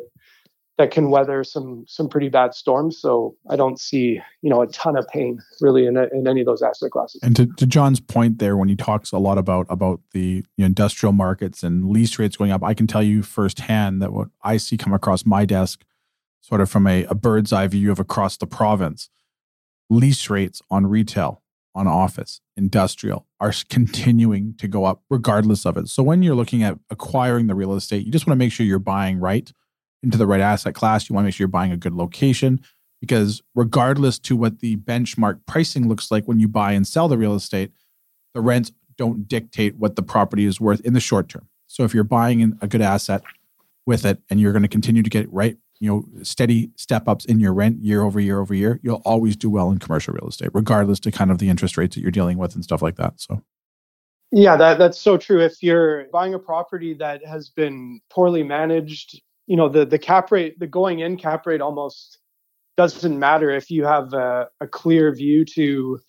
that 0.77 0.91
can 0.91 1.09
weather 1.09 1.43
some 1.43 1.85
some 1.87 2.09
pretty 2.09 2.29
bad 2.29 2.53
storms. 2.53 2.99
So 2.99 3.35
I 3.49 3.55
don't 3.55 3.79
see 3.79 4.21
you 4.41 4.49
know 4.49 4.61
a 4.61 4.67
ton 4.67 4.97
of 4.97 5.07
pain 5.07 5.39
really 5.61 5.85
in, 5.85 5.97
in 5.97 6.27
any 6.27 6.41
of 6.41 6.45
those 6.45 6.61
asset 6.61 6.91
classes. 6.91 7.21
And 7.23 7.35
to, 7.35 7.45
to 7.45 7.65
John's 7.65 7.99
point 7.99 8.39
there, 8.39 8.57
when 8.57 8.69
he 8.69 8.75
talks 8.75 9.11
a 9.11 9.17
lot 9.17 9.37
about 9.37 9.67
about 9.69 10.01
the 10.11 10.43
industrial 10.57 11.13
markets 11.13 11.63
and 11.63 11.89
lease 11.89 12.19
rates 12.19 12.37
going 12.37 12.51
up, 12.51 12.63
I 12.63 12.73
can 12.73 12.87
tell 12.87 13.03
you 13.03 13.23
firsthand 13.23 14.01
that 14.01 14.11
what 14.11 14.29
I 14.43 14.57
see 14.57 14.77
come 14.77 14.93
across 14.93 15.25
my 15.25 15.45
desk, 15.45 15.83
sort 16.41 16.61
of 16.61 16.69
from 16.69 16.87
a, 16.87 17.05
a 17.05 17.15
bird's 17.15 17.53
eye 17.53 17.67
view 17.67 17.91
of 17.91 17.99
across 17.99 18.37
the 18.37 18.47
province, 18.47 19.09
lease 19.89 20.29
rates 20.29 20.61
on 20.69 20.87
retail, 20.87 21.41
on 21.75 21.87
office, 21.87 22.41
industrial 22.55 23.27
are 23.39 23.53
continuing 23.69 24.55
to 24.57 24.67
go 24.67 24.85
up 24.85 25.03
regardless 25.09 25.65
of 25.65 25.77
it. 25.77 25.89
So 25.89 26.01
when 26.01 26.23
you're 26.23 26.35
looking 26.35 26.63
at 26.63 26.79
acquiring 26.89 27.47
the 27.47 27.55
real 27.55 27.75
estate, 27.75 28.05
you 28.05 28.11
just 28.11 28.25
want 28.25 28.39
to 28.39 28.43
make 28.43 28.51
sure 28.51 28.65
you're 28.65 28.79
buying 28.79 29.19
right 29.19 29.51
into 30.01 30.17
the 30.17 30.25
right 30.25 30.41
asset 30.41 30.73
class. 30.73 31.09
You 31.09 31.13
want 31.13 31.25
to 31.25 31.27
make 31.27 31.35
sure 31.35 31.43
you're 31.43 31.49
buying 31.49 31.71
a 31.71 31.77
good 31.77 31.93
location 31.93 32.61
because 33.01 33.43
regardless 33.53 34.17
to 34.19 34.35
what 34.35 34.59
the 34.59 34.77
benchmark 34.77 35.41
pricing 35.45 35.87
looks 35.87 36.09
like 36.09 36.25
when 36.25 36.39
you 36.39 36.47
buy 36.47 36.71
and 36.71 36.87
sell 36.87 37.07
the 37.07 37.17
real 37.17 37.35
estate, 37.35 37.71
the 38.33 38.41
rents 38.41 38.71
don't 38.97 39.27
dictate 39.27 39.75
what 39.75 39.95
the 39.95 40.03
property 40.03 40.45
is 40.45 40.61
worth 40.61 40.79
in 40.81 40.93
the 40.93 40.99
short 40.99 41.29
term. 41.29 41.47
So 41.67 41.83
if 41.83 41.93
you're 41.93 42.03
buying 42.03 42.57
a 42.61 42.67
good 42.67 42.81
asset 42.81 43.21
with 43.85 44.05
it 44.05 44.19
and 44.29 44.39
you're 44.39 44.53
going 44.53 44.63
to 44.63 44.69
continue 44.69 45.03
to 45.03 45.09
get 45.09 45.31
right, 45.31 45.57
you 45.79 45.89
know, 45.89 46.23
steady 46.23 46.71
step 46.75 47.07
ups 47.07 47.25
in 47.25 47.39
your 47.39 47.53
rent 47.53 47.83
year 47.83 48.01
over 48.01 48.19
year 48.19 48.39
over 48.39 48.53
year, 48.53 48.79
you'll 48.83 49.01
always 49.05 49.35
do 49.35 49.49
well 49.49 49.71
in 49.71 49.79
commercial 49.79 50.13
real 50.13 50.29
estate, 50.29 50.49
regardless 50.53 50.99
to 51.01 51.11
kind 51.11 51.31
of 51.31 51.39
the 51.39 51.49
interest 51.49 51.77
rates 51.77 51.95
that 51.95 52.01
you're 52.01 52.11
dealing 52.11 52.37
with 52.37 52.55
and 52.55 52.63
stuff 52.63 52.81
like 52.81 52.95
that. 52.95 53.19
So 53.19 53.41
yeah, 54.31 54.57
that, 54.57 54.77
that's 54.77 54.99
so 54.99 55.17
true. 55.17 55.41
If 55.41 55.61
you're 55.61 56.05
buying 56.11 56.33
a 56.33 56.39
property 56.39 56.93
that 56.95 57.25
has 57.25 57.49
been 57.49 58.01
poorly 58.09 58.43
managed, 58.43 59.21
you 59.47 59.55
know 59.55 59.69
the 59.69 59.85
the 59.85 59.99
cap 59.99 60.31
rate 60.31 60.59
the 60.59 60.67
going 60.67 60.99
in 60.99 61.17
cap 61.17 61.45
rate 61.45 61.61
almost 61.61 62.19
doesn't 62.77 63.17
matter 63.17 63.51
if 63.51 63.69
you 63.69 63.85
have 63.85 64.13
a, 64.13 64.49
a 64.59 64.67
clear 64.67 65.13
view 65.13 65.45
to 65.45 65.99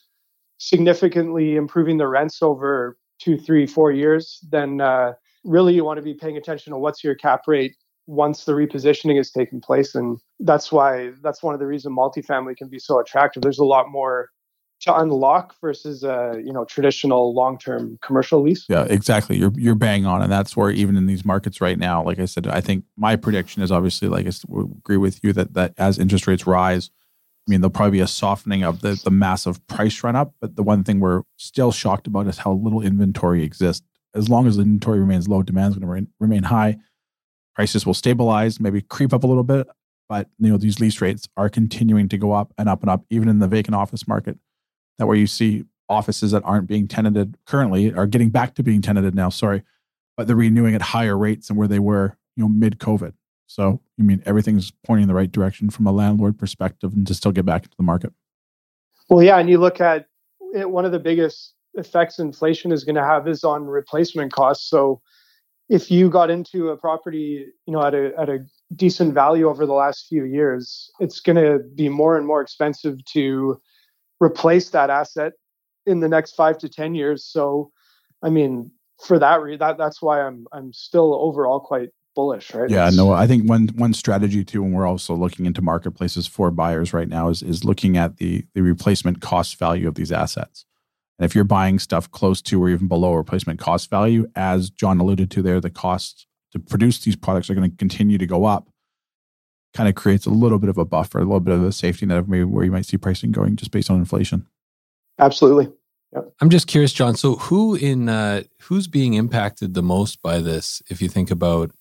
significantly 0.58 1.56
improving 1.56 1.96
the 1.96 2.08
rents 2.08 2.42
over 2.42 2.98
two 3.18 3.38
three 3.38 3.66
four 3.66 3.92
years 3.92 4.40
then 4.50 4.80
uh, 4.80 5.12
really 5.44 5.74
you 5.74 5.84
want 5.84 5.98
to 5.98 6.02
be 6.02 6.14
paying 6.14 6.36
attention 6.36 6.72
to 6.72 6.78
what's 6.78 7.04
your 7.04 7.14
cap 7.14 7.42
rate 7.46 7.76
once 8.06 8.44
the 8.44 8.52
repositioning 8.52 9.18
is 9.18 9.30
taking 9.30 9.60
place 9.60 9.94
and 9.94 10.18
that's 10.40 10.70
why 10.70 11.10
that's 11.22 11.42
one 11.42 11.54
of 11.54 11.60
the 11.60 11.66
reasons 11.66 11.96
multifamily 11.96 12.56
can 12.56 12.68
be 12.68 12.78
so 12.78 13.00
attractive 13.00 13.42
there's 13.42 13.58
a 13.58 13.64
lot 13.64 13.88
more 13.88 14.30
to 14.80 14.96
unlock 14.96 15.54
versus 15.60 16.04
a 16.04 16.40
you 16.44 16.52
know 16.52 16.64
traditional 16.64 17.34
long 17.34 17.58
term 17.58 17.98
commercial 18.02 18.42
lease. 18.42 18.66
Yeah, 18.68 18.84
exactly. 18.84 19.36
You're 19.36 19.52
you're 19.56 19.74
bang 19.74 20.06
on, 20.06 20.22
and 20.22 20.30
that's 20.30 20.56
where 20.56 20.70
even 20.70 20.96
in 20.96 21.06
these 21.06 21.24
markets 21.24 21.60
right 21.60 21.78
now, 21.78 22.02
like 22.02 22.18
I 22.18 22.26
said, 22.26 22.46
I 22.46 22.60
think 22.60 22.84
my 22.96 23.16
prediction 23.16 23.62
is 23.62 23.72
obviously 23.72 24.08
like 24.08 24.26
I 24.26 24.32
agree 24.78 24.98
with 24.98 25.22
you 25.22 25.32
that 25.32 25.54
that 25.54 25.74
as 25.78 25.98
interest 25.98 26.26
rates 26.26 26.46
rise, 26.46 26.90
I 27.48 27.50
mean 27.50 27.60
there'll 27.60 27.70
probably 27.70 27.98
be 27.98 28.00
a 28.00 28.06
softening 28.06 28.62
of 28.62 28.82
the 28.82 29.00
the 29.02 29.10
massive 29.10 29.66
price 29.66 30.02
run 30.04 30.16
up. 30.16 30.34
But 30.40 30.56
the 30.56 30.62
one 30.62 30.84
thing 30.84 31.00
we're 31.00 31.22
still 31.36 31.72
shocked 31.72 32.06
about 32.06 32.26
is 32.26 32.38
how 32.38 32.52
little 32.52 32.82
inventory 32.82 33.42
exists. 33.42 33.86
As 34.14 34.28
long 34.28 34.46
as 34.46 34.56
the 34.56 34.62
inventory 34.62 34.98
remains 34.98 35.28
low, 35.28 35.42
demand 35.42 35.74
is 35.74 35.78
going 35.78 36.04
to 36.04 36.10
remain 36.20 36.42
high. 36.42 36.78
Prices 37.56 37.84
will 37.84 37.94
stabilize, 37.94 38.60
maybe 38.60 38.82
creep 38.82 39.12
up 39.12 39.24
a 39.24 39.26
little 39.26 39.42
bit, 39.42 39.66
but 40.08 40.28
you 40.38 40.50
know 40.50 40.58
these 40.58 40.78
lease 40.78 41.00
rates 41.00 41.28
are 41.36 41.48
continuing 41.48 42.08
to 42.10 42.18
go 42.18 42.32
up 42.32 42.52
and 42.58 42.68
up 42.68 42.82
and 42.82 42.90
up, 42.90 43.04
even 43.10 43.28
in 43.28 43.40
the 43.40 43.48
vacant 43.48 43.74
office 43.74 44.06
market 44.06 44.38
that 44.98 45.06
where 45.06 45.16
you 45.16 45.26
see 45.26 45.64
offices 45.88 46.32
that 46.32 46.42
aren't 46.44 46.66
being 46.66 46.88
tenanted 46.88 47.36
currently 47.46 47.92
are 47.92 48.06
getting 48.06 48.28
back 48.28 48.54
to 48.54 48.62
being 48.62 48.82
tenanted 48.82 49.14
now. 49.14 49.28
Sorry, 49.28 49.62
but 50.16 50.26
they're 50.26 50.36
renewing 50.36 50.74
at 50.74 50.82
higher 50.82 51.16
rates 51.16 51.48
than 51.48 51.56
where 51.56 51.68
they 51.68 51.78
were, 51.78 52.16
you 52.36 52.44
know, 52.44 52.48
mid 52.48 52.78
COVID. 52.78 53.12
So, 53.46 53.80
you 53.96 54.04
mean 54.04 54.22
everything's 54.26 54.72
pointing 54.84 55.04
in 55.04 55.08
the 55.08 55.14
right 55.14 55.30
direction 55.30 55.70
from 55.70 55.86
a 55.86 55.92
landlord 55.92 56.38
perspective, 56.38 56.92
and 56.92 57.06
to 57.06 57.14
still 57.14 57.32
get 57.32 57.46
back 57.46 57.64
into 57.64 57.76
the 57.76 57.84
market. 57.84 58.12
Well, 59.08 59.22
yeah, 59.22 59.38
and 59.38 59.48
you 59.48 59.58
look 59.58 59.80
at 59.80 60.06
it, 60.52 60.68
one 60.68 60.84
of 60.84 60.92
the 60.92 60.98
biggest 60.98 61.54
effects 61.74 62.18
inflation 62.18 62.72
is 62.72 62.82
going 62.82 62.96
to 62.96 63.04
have 63.04 63.28
is 63.28 63.44
on 63.44 63.64
replacement 63.64 64.32
costs. 64.32 64.68
So, 64.68 65.00
if 65.68 65.90
you 65.90 66.08
got 66.08 66.30
into 66.30 66.68
a 66.68 66.76
property, 66.76 67.46
you 67.66 67.72
know, 67.72 67.84
at 67.84 67.94
a 67.94 68.12
at 68.18 68.28
a 68.28 68.38
decent 68.74 69.14
value 69.14 69.48
over 69.48 69.66
the 69.66 69.72
last 69.72 70.06
few 70.08 70.24
years, 70.24 70.90
it's 71.00 71.20
going 71.20 71.36
to 71.36 71.60
be 71.74 71.88
more 71.88 72.16
and 72.16 72.26
more 72.26 72.40
expensive 72.40 73.04
to 73.06 73.60
replace 74.20 74.70
that 74.70 74.90
asset 74.90 75.32
in 75.84 76.00
the 76.00 76.08
next 76.08 76.34
five 76.34 76.58
to 76.58 76.68
ten 76.68 76.94
years. 76.94 77.24
So, 77.24 77.70
I 78.22 78.30
mean, 78.30 78.70
for 79.04 79.18
that 79.18 79.42
reason, 79.42 79.58
that 79.60 79.78
that's 79.78 80.00
why 80.00 80.22
I'm 80.22 80.46
I'm 80.52 80.72
still 80.72 81.14
overall 81.14 81.60
quite 81.60 81.90
bullish, 82.14 82.54
right? 82.54 82.70
Yeah, 82.70 82.90
no, 82.90 83.12
I 83.12 83.26
think 83.26 83.48
one 83.48 83.68
one 83.76 83.92
strategy 83.92 84.44
too, 84.44 84.64
and 84.64 84.72
we're 84.72 84.86
also 84.86 85.14
looking 85.14 85.46
into 85.46 85.62
marketplaces 85.62 86.26
for 86.26 86.50
buyers 86.50 86.92
right 86.92 87.08
now 87.08 87.28
is 87.28 87.42
is 87.42 87.64
looking 87.64 87.96
at 87.96 88.18
the 88.18 88.44
the 88.54 88.62
replacement 88.62 89.20
cost 89.20 89.58
value 89.58 89.88
of 89.88 89.96
these 89.96 90.12
assets. 90.12 90.64
And 91.18 91.24
if 91.24 91.34
you're 91.34 91.44
buying 91.44 91.78
stuff 91.78 92.10
close 92.10 92.42
to 92.42 92.62
or 92.62 92.68
even 92.68 92.88
below 92.88 93.14
replacement 93.14 93.58
cost 93.58 93.88
value, 93.88 94.30
as 94.36 94.70
John 94.70 95.00
alluded 95.00 95.30
to 95.32 95.42
there, 95.42 95.60
the 95.60 95.70
costs 95.70 96.26
to 96.52 96.58
produce 96.58 97.00
these 97.00 97.16
products 97.16 97.48
are 97.48 97.54
going 97.54 97.70
to 97.70 97.76
continue 97.76 98.18
to 98.18 98.26
go 98.26 98.44
up. 98.44 98.68
Kind 99.74 99.88
of 99.88 99.94
creates 99.94 100.26
a 100.26 100.30
little 100.30 100.58
bit 100.58 100.70
of 100.70 100.78
a 100.78 100.84
buffer, 100.84 101.18
a 101.18 101.24
little 101.24 101.40
bit 101.40 101.54
of 101.54 101.62
a 101.62 101.72
safety 101.72 102.06
net 102.06 102.18
of 102.18 102.28
maybe 102.28 102.44
where 102.44 102.64
you 102.64 102.72
might 102.72 102.86
see 102.86 102.96
pricing 102.96 103.32
going 103.32 103.56
just 103.56 103.70
based 103.70 103.90
on 103.90 103.98
inflation. 103.98 104.46
Absolutely. 105.18 105.70
Yep. 106.14 106.32
I'm 106.40 106.50
just 106.50 106.66
curious, 106.66 106.92
John. 106.92 107.14
So, 107.16 107.34
who 107.36 107.74
in 107.74 108.08
uh, 108.08 108.44
who's 108.62 108.86
being 108.86 109.14
impacted 109.14 109.74
the 109.74 109.82
most 109.82 110.22
by 110.22 110.38
this? 110.38 110.82
If 110.88 111.02
you 111.02 111.08
think 111.08 111.30
about 111.30 111.72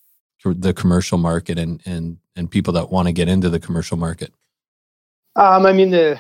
the 0.43 0.74
commercial 0.74 1.17
market 1.17 1.58
and 1.58 1.82
and 1.86 2.17
and 2.36 2.52
people 2.52 2.74
that 2.74 2.91
want 2.91 3.08
to 3.08 3.13
get 3.13 3.30
into 3.30 3.50
the 3.50 3.60
commercial 3.60 3.98
market? 3.98 4.34
Um, 5.36 5.65
I 5.65 5.74
mean 5.74 5.91
the 5.91 6.19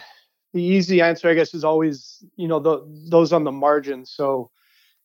the 0.55 0.63
easy 0.63 1.01
answer, 1.01 1.27
I 1.27 1.33
guess, 1.33 1.53
is 1.53 1.65
always 1.65 2.23
you 2.37 2.47
know 2.47 2.59
the, 2.59 2.81
those 3.09 3.33
on 3.33 3.43
the 3.43 3.51
margin. 3.51 4.05
So 4.05 4.49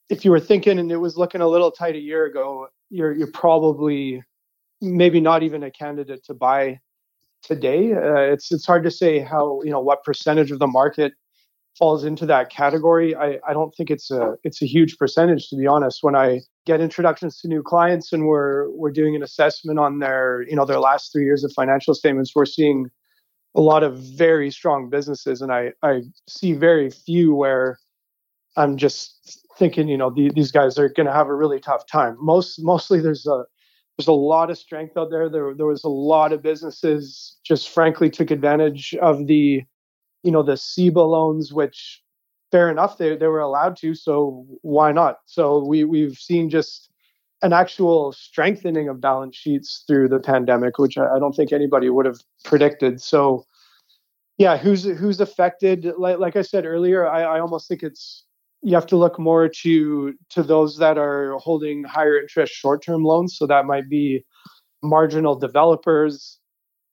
if 0.08 0.24
you 0.24 0.30
were 0.30 0.40
thinking 0.40 0.78
and 0.78 0.90
it 0.92 0.96
was 0.96 1.18
looking 1.18 1.40
a 1.40 1.48
little 1.48 1.72
tight 1.72 1.96
a 1.96 1.98
year 1.98 2.24
ago, 2.24 2.68
you're 2.88 3.12
you're 3.12 3.32
probably 3.32 4.22
maybe 4.80 5.20
not 5.20 5.42
even 5.42 5.64
a 5.64 5.70
candidate 5.70 6.24
to 6.26 6.34
buy 6.34 6.78
today. 7.42 7.92
Uh, 7.92 8.32
it's 8.32 8.52
it's 8.52 8.64
hard 8.64 8.84
to 8.84 8.92
say 8.92 9.18
how 9.18 9.60
you 9.64 9.72
know 9.72 9.80
what 9.80 10.04
percentage 10.04 10.52
of 10.52 10.60
the 10.60 10.68
market 10.68 11.12
falls 11.76 12.04
into 12.04 12.26
that 12.26 12.48
category. 12.48 13.16
I, 13.16 13.40
I 13.46 13.52
don't 13.52 13.74
think 13.74 13.90
it's 13.90 14.12
a 14.12 14.36
it's 14.44 14.62
a 14.62 14.66
huge 14.66 14.98
percentage 14.98 15.48
to 15.48 15.56
be 15.56 15.66
honest. 15.66 15.98
When 16.02 16.14
I 16.14 16.42
get 16.64 16.80
introductions 16.80 17.40
to 17.40 17.48
new 17.48 17.64
clients 17.64 18.12
and 18.12 18.26
we're 18.26 18.70
we're 18.70 18.92
doing 18.92 19.16
an 19.16 19.24
assessment 19.24 19.80
on 19.80 19.98
their 19.98 20.44
you 20.48 20.54
know 20.54 20.64
their 20.64 20.78
last 20.78 21.10
three 21.10 21.24
years 21.24 21.42
of 21.42 21.52
financial 21.56 21.92
statements, 21.92 22.36
we're 22.36 22.46
seeing 22.46 22.88
a 23.54 23.60
lot 23.60 23.82
of 23.82 23.98
very 23.98 24.50
strong 24.50 24.90
businesses, 24.90 25.42
and 25.42 25.52
I 25.52 25.72
I 25.82 26.02
see 26.28 26.52
very 26.52 26.90
few 26.90 27.34
where 27.34 27.78
I'm 28.56 28.76
just 28.76 29.46
thinking 29.58 29.88
you 29.88 29.96
know 29.96 30.10
the, 30.10 30.30
these 30.34 30.52
guys 30.52 30.78
are 30.78 30.88
going 30.88 31.06
to 31.06 31.12
have 31.12 31.28
a 31.28 31.34
really 31.34 31.60
tough 31.60 31.86
time. 31.86 32.16
Most 32.20 32.62
mostly 32.62 33.00
there's 33.00 33.26
a 33.26 33.44
there's 33.98 34.08
a 34.08 34.12
lot 34.12 34.50
of 34.50 34.58
strength 34.58 34.96
out 34.96 35.10
there. 35.10 35.28
There 35.28 35.54
there 35.54 35.66
was 35.66 35.84
a 35.84 35.88
lot 35.88 36.32
of 36.32 36.42
businesses 36.42 37.36
just 37.44 37.68
frankly 37.68 38.10
took 38.10 38.30
advantage 38.30 38.94
of 39.02 39.26
the 39.26 39.62
you 40.22 40.30
know 40.30 40.42
the 40.42 40.52
CEBA 40.52 40.96
loans, 41.08 41.52
which 41.52 42.02
fair 42.50 42.70
enough 42.70 42.98
they 42.98 43.16
they 43.16 43.26
were 43.26 43.40
allowed 43.40 43.76
to, 43.78 43.94
so 43.94 44.46
why 44.62 44.92
not? 44.92 45.18
So 45.26 45.64
we 45.66 45.84
we've 45.84 46.16
seen 46.16 46.50
just 46.50 46.89
an 47.42 47.52
actual 47.52 48.12
strengthening 48.12 48.88
of 48.88 49.00
balance 49.00 49.36
sheets 49.36 49.84
through 49.86 50.08
the 50.08 50.20
pandemic, 50.20 50.78
which 50.78 50.98
I, 50.98 51.16
I 51.16 51.18
don't 51.18 51.34
think 51.34 51.52
anybody 51.52 51.88
would 51.88 52.06
have 52.06 52.20
predicted. 52.44 53.00
So 53.00 53.46
yeah, 54.38 54.56
who's 54.56 54.84
who's 54.84 55.20
affected? 55.20 55.92
Like 55.98 56.18
like 56.18 56.36
I 56.36 56.42
said 56.42 56.66
earlier, 56.66 57.06
I, 57.06 57.22
I 57.22 57.40
almost 57.40 57.68
think 57.68 57.82
it's 57.82 58.24
you 58.62 58.74
have 58.74 58.86
to 58.86 58.96
look 58.96 59.18
more 59.18 59.48
to 59.48 60.14
to 60.30 60.42
those 60.42 60.78
that 60.78 60.98
are 60.98 61.38
holding 61.38 61.84
higher 61.84 62.18
interest 62.18 62.52
short 62.52 62.82
term 62.82 63.04
loans. 63.04 63.36
So 63.36 63.46
that 63.46 63.66
might 63.66 63.88
be 63.88 64.24
marginal 64.82 65.34
developers, 65.34 66.40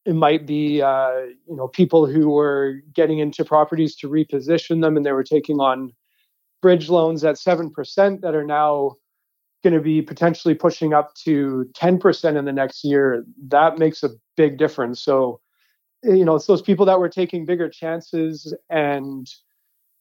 it 0.08 0.16
might 0.16 0.48
be 0.48 0.82
uh, 0.82 1.12
you 1.48 1.56
know 1.56 1.68
people 1.68 2.06
who 2.06 2.30
were 2.30 2.82
getting 2.94 3.20
into 3.20 3.44
properties 3.44 3.94
to 3.98 4.10
reposition 4.10 4.82
them 4.82 4.96
and 4.96 5.06
they 5.06 5.12
were 5.12 5.24
taking 5.24 5.60
on 5.60 5.92
bridge 6.62 6.90
loans 6.90 7.24
at 7.24 7.36
7% 7.36 8.22
that 8.22 8.34
are 8.34 8.46
now 8.46 8.96
going 9.64 9.74
to 9.74 9.82
be 9.82 10.02
potentially 10.02 10.54
pushing 10.54 10.94
up 10.94 11.14
to 11.16 11.70
10% 11.74 12.38
in 12.38 12.46
the 12.46 12.54
next 12.54 12.84
year 12.84 13.26
that 13.48 13.78
makes 13.78 14.04
a 14.04 14.10
big 14.36 14.58
difference 14.58 15.02
so 15.02 15.40
you 16.04 16.24
know 16.24 16.36
it's 16.36 16.46
those 16.46 16.62
people 16.62 16.86
that 16.86 17.00
were 17.00 17.10
taking 17.10 17.46
bigger 17.46 17.70
chances 17.70 18.54
and 18.70 19.28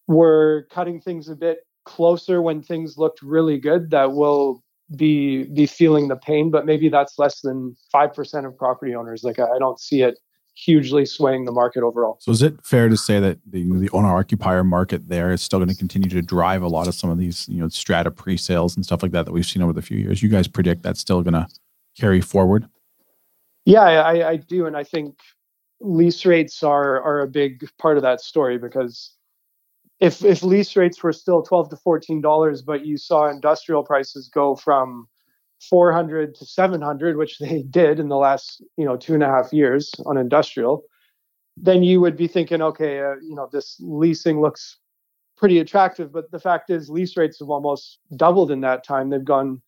were 0.07 0.67
cutting 0.71 1.01
things 1.01 1.29
a 1.29 1.35
bit 1.35 1.61
closer 1.85 2.43
when 2.43 2.63
things 2.63 2.99
looked 2.99 3.23
really 3.23 3.59
good 3.59 3.91
that 3.91 4.13
will 4.13 4.63
be 4.95 5.45
be 5.45 5.67
feeling 5.67 6.09
the 6.09 6.17
pain, 6.17 6.51
but 6.51 6.67
maybe 6.67 6.89
that's 6.89 7.19
less 7.19 7.41
than 7.41 7.75
five 7.91 8.13
percent 8.15 8.47
of 8.47 8.57
property 8.57 8.95
owners. 8.95 9.25
Like 9.25 9.39
I, 9.39 9.45
I 9.45 9.59
don't 9.59 9.81
see 9.81 10.03
it 10.03 10.19
hugely 10.57 11.05
swaying 11.05 11.45
the 11.45 11.53
market 11.53 11.83
overall. 11.83 12.17
So 12.21 12.33
is 12.33 12.43
it 12.43 12.65
fair 12.65 12.89
to 12.89 12.97
say 12.97 13.21
that 13.21 13.39
the, 13.47 13.71
the 13.79 13.91
owner 13.91 14.17
occupier 14.17 14.65
market 14.65 15.09
there 15.09 15.31
is 15.31 15.43
still 15.43 15.59
going 15.59 15.69
to 15.69 15.77
continue 15.77 16.09
to 16.09 16.23
drive 16.23 16.63
a 16.63 16.69
lot 16.69 16.89
of 16.89 16.95
some 16.95 17.11
of 17.11 17.19
these, 17.19 17.47
you 17.49 17.61
know, 17.61 17.69
strata 17.69 18.11
pre-sales 18.11 18.75
and 18.75 18.85
stuff 18.85 19.03
like 19.03 19.13
that 19.13 19.27
that 19.27 19.33
we've 19.33 19.47
seen 19.47 19.63
over 19.63 19.75
the 19.75 19.83
few 19.83 19.99
years? 19.99 20.23
You 20.23 20.31
guys 20.31 20.49
predict 20.49 20.83
that's 20.83 21.01
still 21.01 21.23
going 21.23 21.35
to 21.35 21.47
carry 21.99 22.23
forward? 22.23 22.67
Yeah, 23.67 23.83
I, 23.83 24.31
I 24.31 24.37
do, 24.37 24.67
and 24.67 24.77
I 24.77 24.85
think 24.85 25.19
lease 25.81 26.25
rates 26.25 26.63
are 26.63 27.03
are 27.03 27.21
a 27.21 27.29
big 27.29 27.69
part 27.79 27.99
of 27.99 28.03
that 28.03 28.21
story 28.23 28.57
because 28.57 29.15
if 30.01 30.25
if 30.25 30.43
lease 30.43 30.75
rates 30.75 31.03
were 31.03 31.13
still 31.13 31.43
12 31.43 31.69
to 31.69 31.77
14 31.77 32.23
dollars 32.23 32.63
but 32.63 32.87
you 32.87 32.97
saw 32.97 33.29
industrial 33.29 33.85
prices 33.85 34.31
go 34.33 34.57
from 34.57 35.07
400 35.69 36.35
to 36.35 36.47
700 36.47 37.17
which 37.17 37.39
they 37.39 37.63
did 37.63 37.99
in 37.99 38.09
the 38.09 38.17
last 38.17 38.63
you 38.77 38.85
know 38.85 38.97
two 38.97 39.15
and 39.15 39.23
a 39.23 39.29
half 39.29 39.53
years 39.53 39.93
on 40.07 40.17
industrial 40.17 40.85
then 41.57 41.83
you 41.83 42.01
would 42.01 42.17
be 42.17 42.27
thinking 42.27 42.63
okay 42.63 43.01
uh, 43.01 43.15
you 43.23 43.35
know 43.35 43.49
this 43.53 43.77
leasing 43.81 44.41
looks 44.41 44.79
pretty 45.37 45.59
attractive 45.59 46.13
but 46.13 46.31
the 46.31 46.41
fact 46.41 46.71
is 46.71 46.89
lease 46.89 47.17
rates 47.17 47.39
have 47.41 47.51
almost 47.51 47.99
doubled 48.17 48.51
in 48.51 48.61
that 48.61 48.85
time 48.85 49.11
they've 49.11 49.25
gone 49.25 49.61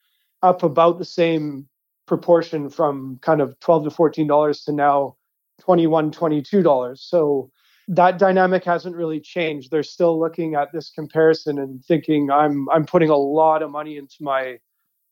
up 0.43 0.63
about 0.63 0.99
the 0.99 1.05
same 1.05 1.69
proportion 2.07 2.71
from 2.71 3.19
kind 3.23 3.41
of 3.41 3.59
12 3.61 3.85
to 3.85 3.91
14 3.91 4.27
dollars 4.27 4.65
to 4.65 4.73
now 4.73 5.17
21 5.61 6.11
22 6.11 6.63
dollars 6.63 7.03
so 7.03 7.51
that 7.89 8.19
dynamic 8.19 8.65
hasn't 8.65 8.95
really 8.95 9.19
changed. 9.19 9.71
They're 9.71 9.83
still 9.83 10.21
looking 10.21 10.55
at 10.55 10.71
this 10.73 10.91
comparison 10.91 11.59
and 11.59 11.83
thinking 11.85 12.31
I'm 12.31 12.69
I'm 12.69 12.85
putting 12.85 13.09
a 13.09 13.17
lot 13.17 13.63
of 13.63 13.71
money 13.71 13.97
into 13.97 14.17
my 14.21 14.59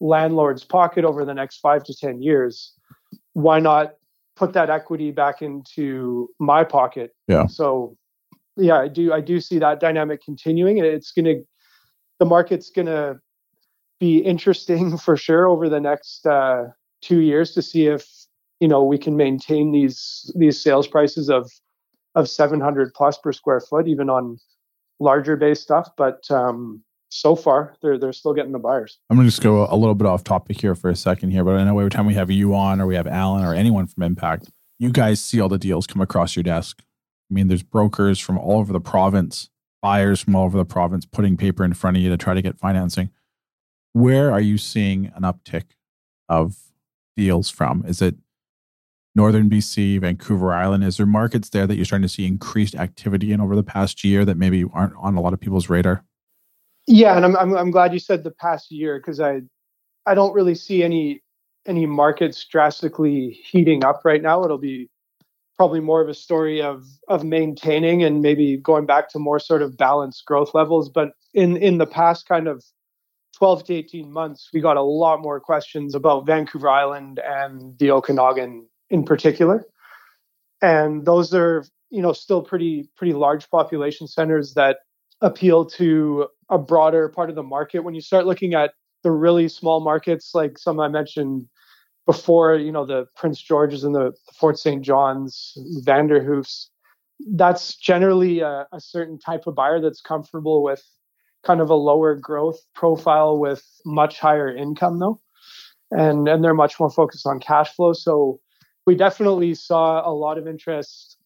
landlord's 0.01 0.65
pocket 0.65 1.05
over 1.05 1.25
the 1.25 1.35
next 1.35 1.59
5 1.59 1.85
to 1.85 1.95
10 1.95 2.23
years. 2.23 2.75
Why 3.33 3.61
not 3.61 3.95
put 4.37 4.53
that 4.53 4.71
equity 4.71 5.11
back 5.11 5.43
into 5.43 6.29
my 6.39 6.65
pocket? 6.65 7.15
Yeah. 7.29 7.47
So 7.47 7.97
yeah, 8.57 8.81
I 8.81 8.89
do 8.89 9.13
I 9.13 9.21
do 9.21 9.41
see 9.41 9.59
that 9.59 9.81
dynamic 9.81 10.23
continuing 10.25 10.79
and 10.79 10.87
it's 10.87 11.13
going 11.13 11.25
to 11.27 11.43
the 12.19 12.25
market's 12.25 12.71
going 12.71 12.87
to 12.87 13.19
be 14.01 14.19
interesting 14.19 14.97
for 15.05 15.17
sure 15.17 15.47
over 15.49 15.69
the 15.69 15.81
next 15.81 16.27
uh, 16.27 16.65
2 17.03 17.21
years 17.21 17.53
to 17.53 17.63
see 17.63 17.87
if 17.87 18.07
you 18.61 18.69
know 18.69 18.83
we 18.83 18.99
can 18.99 19.17
maintain 19.17 19.73
these 19.73 20.33
these 20.35 20.63
sales 20.63 20.87
prices 20.87 21.29
of 21.29 21.51
of 22.17 22.29
700 22.29 22.95
plus 22.95 23.19
per 23.19 23.33
square 23.33 23.61
foot, 23.61 23.87
even 23.87 24.09
on 24.11 24.39
larger 24.99 25.37
base 25.37 25.61
stuff. 25.61 25.89
But 25.97 26.29
um, 26.31 26.83
so 27.09 27.37
far, 27.37 27.77
they're 27.83 27.99
they're 27.99 28.13
still 28.13 28.35
getting 28.35 28.53
the 28.53 28.59
buyers. 28.59 28.99
I'm 29.11 29.19
to 29.19 29.25
just 29.25 29.43
go 29.43 29.67
a 29.71 29.77
little 29.77 29.95
bit 29.95 30.07
off 30.07 30.25
topic 30.25 30.61
here 30.61 30.75
for 30.75 30.91
a 30.91 30.97
second 30.97 31.31
here, 31.31 31.45
but 31.45 31.57
I 31.57 31.65
know 31.65 31.79
every 31.79 31.91
time 31.91 32.07
we 32.07 32.15
have 32.15 32.31
you 32.31 32.55
on, 32.55 32.81
or 32.81 32.87
we 32.87 32.95
have 32.95 33.07
Alan, 33.07 33.45
or 33.45 33.55
anyone 33.55 33.87
from 33.87 34.03
Impact, 34.03 34.51
you 34.79 34.91
guys 34.91 35.21
see 35.21 35.41
all 35.41 35.49
the 35.49 35.59
deals 35.59 35.87
come 35.87 36.03
across 36.03 36.37
your 36.37 36.43
desk. 36.43 36.83
I 37.31 37.35
mean, 37.35 37.49
there's 37.49 37.63
brokers 37.63 38.19
from 38.19 38.39
all 38.39 38.59
over 38.59 38.73
the 38.73 38.81
province, 38.81 39.51
buyers 39.83 40.21
from 40.21 40.37
all 40.37 40.45
over 40.45 40.59
the 40.59 40.65
province, 40.65 41.07
putting 41.07 41.37
paper 41.37 41.65
in 41.65 41.75
front 41.75 41.97
of 41.97 42.03
you 42.03 42.11
to 42.11 42.17
try 42.17 42.35
to 42.35 42.43
get 42.43 42.59
financing. 42.59 43.11
Where 43.93 44.31
are 44.31 44.41
you 44.41 44.59
seeing 44.59 45.13
an 45.15 45.23
uptick 45.23 45.65
of 46.29 46.57
deals 47.17 47.51
from? 47.51 47.85
Is 47.87 48.03
it 48.03 48.17
northern 49.15 49.49
BC, 49.49 50.01
Vancouver 50.01 50.53
Island? 50.53 50.85
Is 50.85 50.99
there 50.99 51.07
markets 51.07 51.49
there 51.49 51.67
that 51.67 51.77
you're 51.77 51.85
starting 51.85 52.07
to 52.07 52.13
see 52.13 52.27
increased 52.27 52.75
activity 52.75 53.33
in 53.33 53.41
over 53.41 53.57
the 53.57 53.63
past 53.63 54.05
year 54.05 54.25
that 54.25 54.37
maybe 54.37 54.65
aren't 54.73 54.95
on 54.97 55.17
a 55.17 55.21
lot 55.21 55.33
of 55.33 55.41
people's 55.41 55.71
radar? 55.71 56.05
Yeah, 56.87 57.17
and 57.17 57.25
I'm 57.25 57.37
I'm, 57.37 57.57
I'm 57.57 57.71
glad 57.71 57.93
you 57.93 57.99
said 57.99 58.25
the 58.25 58.31
past 58.31 58.71
year 58.71 58.99
because 58.99 59.21
I 59.21 59.43
I 60.07 60.15
don't 60.15 60.35
really 60.35 60.55
see 60.55 60.83
any 60.83 61.23
any 61.67 61.87
markets 61.87 62.45
drastically 62.45 63.31
heating 63.31 63.85
up 63.85 64.03
right 64.05 64.23
now. 64.23 64.45
It'll 64.45 64.59
be 64.59 64.89
probably 65.57 65.81
more 65.81 66.03
of 66.03 66.09
a 66.09 66.15
story 66.15 66.63
of 66.63 66.85
of 67.09 67.25
maintaining 67.25 68.05
and 68.05 68.23
maybe 68.23 68.57
going 68.59 68.87
back 68.87 69.09
to 69.11 69.19
more 69.19 69.41
sort 69.41 69.63
of 69.63 69.77
balanced 69.77 70.25
growth 70.27 70.55
levels. 70.55 70.89
But 70.89 71.11
in 71.35 71.57
in 71.57 71.79
the 71.79 71.87
past 71.87 72.29
kind 72.29 72.49
of 72.49 72.65
12 73.37 73.65
to 73.65 73.75
18 73.75 74.13
months, 74.13 74.51
we 74.55 74.61
got 74.61 74.77
a 74.77 74.83
lot 74.83 75.21
more 75.23 75.41
questions 75.41 75.95
about 75.95 76.27
Vancouver 76.27 76.69
Island 76.69 77.21
and 77.25 77.79
the 77.79 77.91
Okanagan 77.91 78.67
in 78.91 79.05
particular. 79.05 79.67
And 80.63 81.05
those 81.07 81.35
are, 81.35 81.65
you 81.91 82.03
know, 82.03 82.13
still 82.13 82.43
pretty 82.43 82.89
pretty 82.97 83.13
large 83.15 83.49
population 83.51 84.07
centers 84.09 84.55
that 84.55 84.79
appeal 85.21 85.65
to 85.65 86.29
a 86.49 86.59
broader 86.59 87.09
part 87.09 87.31
of 87.31 87.37
the 87.37 87.43
market. 87.43 87.81
When 87.81 87.95
you 87.95 88.01
start 88.01 88.27
looking 88.27 88.55
at 88.55 88.73
the 89.03 89.11
really 89.11 89.49
small 89.49 89.81
markets, 89.81 90.33
like 90.35 90.59
some 90.59 90.81
I 90.81 90.89
mentioned 90.89 91.49
before, 92.07 92.55
you 92.55 92.73
know, 92.73 92.87
the 92.87 93.07
Prince 93.17 93.41
George's 93.41 93.85
and 93.85 93.95
the 93.95 94.13
Fort 94.35 94.59
St. 94.59 94.83
John's, 94.83 95.57
Vanderhoofs, 95.85 96.67
that's 97.35 97.77
generally 97.77 98.41
a, 98.41 98.67
a 98.73 98.81
certain 98.81 99.19
type 99.19 99.47
of 99.47 99.55
buyer 99.55 99.81
that's 99.81 100.01
comfortable 100.01 100.63
with 100.63 100.85
kind 101.45 101.61
of 101.61 101.71
a 101.71 101.75
lower 101.75 102.15
growth 102.15 102.61
profile 102.75 103.39
with 103.39 103.65
much 103.85 104.19
higher 104.19 104.55
income 104.55 104.99
though. 104.99 105.21
And 105.91 106.29
and 106.29 106.43
they're 106.43 106.55
much 106.55 106.81
more 106.81 106.91
focused 106.91 107.27
on 107.27 107.39
cash 107.39 107.73
flow. 107.75 107.93
So 107.93 108.41
we 108.87 108.95
definitely 108.97 109.55
saw 109.55 110.09
a 110.09 110.13
lot 110.13 110.39
of 110.39 110.49
interest. 110.49 111.17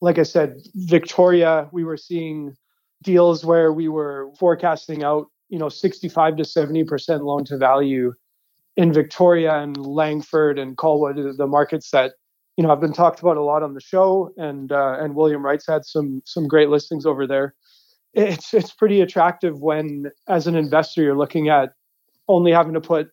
Like 0.00 0.18
I 0.18 0.22
said, 0.22 0.60
Victoria, 0.74 1.68
we 1.72 1.84
were 1.84 1.96
seeing 1.96 2.56
deals 3.06 3.44
where 3.44 3.72
we 3.72 3.88
were 3.88 4.30
forecasting 4.38 5.02
out, 5.02 5.28
you 5.48 5.58
know, 5.58 5.70
65 5.70 6.36
to 6.36 6.42
70% 6.42 7.22
loan 7.22 7.44
to 7.46 7.56
value 7.56 8.12
in 8.76 8.92
Victoria 8.92 9.54
and 9.54 9.76
Langford 9.78 10.58
and 10.58 10.76
Colwood, 10.76 11.36
the 11.38 11.46
markets 11.46 11.90
that 11.92 12.12
you 12.56 12.62
know 12.62 12.70
have 12.70 12.80
been 12.80 12.92
talked 12.92 13.20
about 13.20 13.36
a 13.36 13.42
lot 13.42 13.62
on 13.62 13.74
the 13.74 13.80
show, 13.80 14.30
and 14.36 14.72
uh, 14.72 14.96
and 15.00 15.14
William 15.14 15.44
Wright's 15.44 15.66
had 15.66 15.84
some 15.86 16.22
some 16.26 16.46
great 16.46 16.68
listings 16.68 17.06
over 17.06 17.26
there. 17.26 17.54
It's 18.12 18.52
it's 18.52 18.72
pretty 18.72 19.00
attractive 19.00 19.60
when, 19.60 20.10
as 20.28 20.46
an 20.46 20.56
investor, 20.56 21.02
you're 21.02 21.16
looking 21.16 21.48
at 21.48 21.70
only 22.28 22.52
having 22.52 22.74
to 22.74 22.80
put 22.80 23.08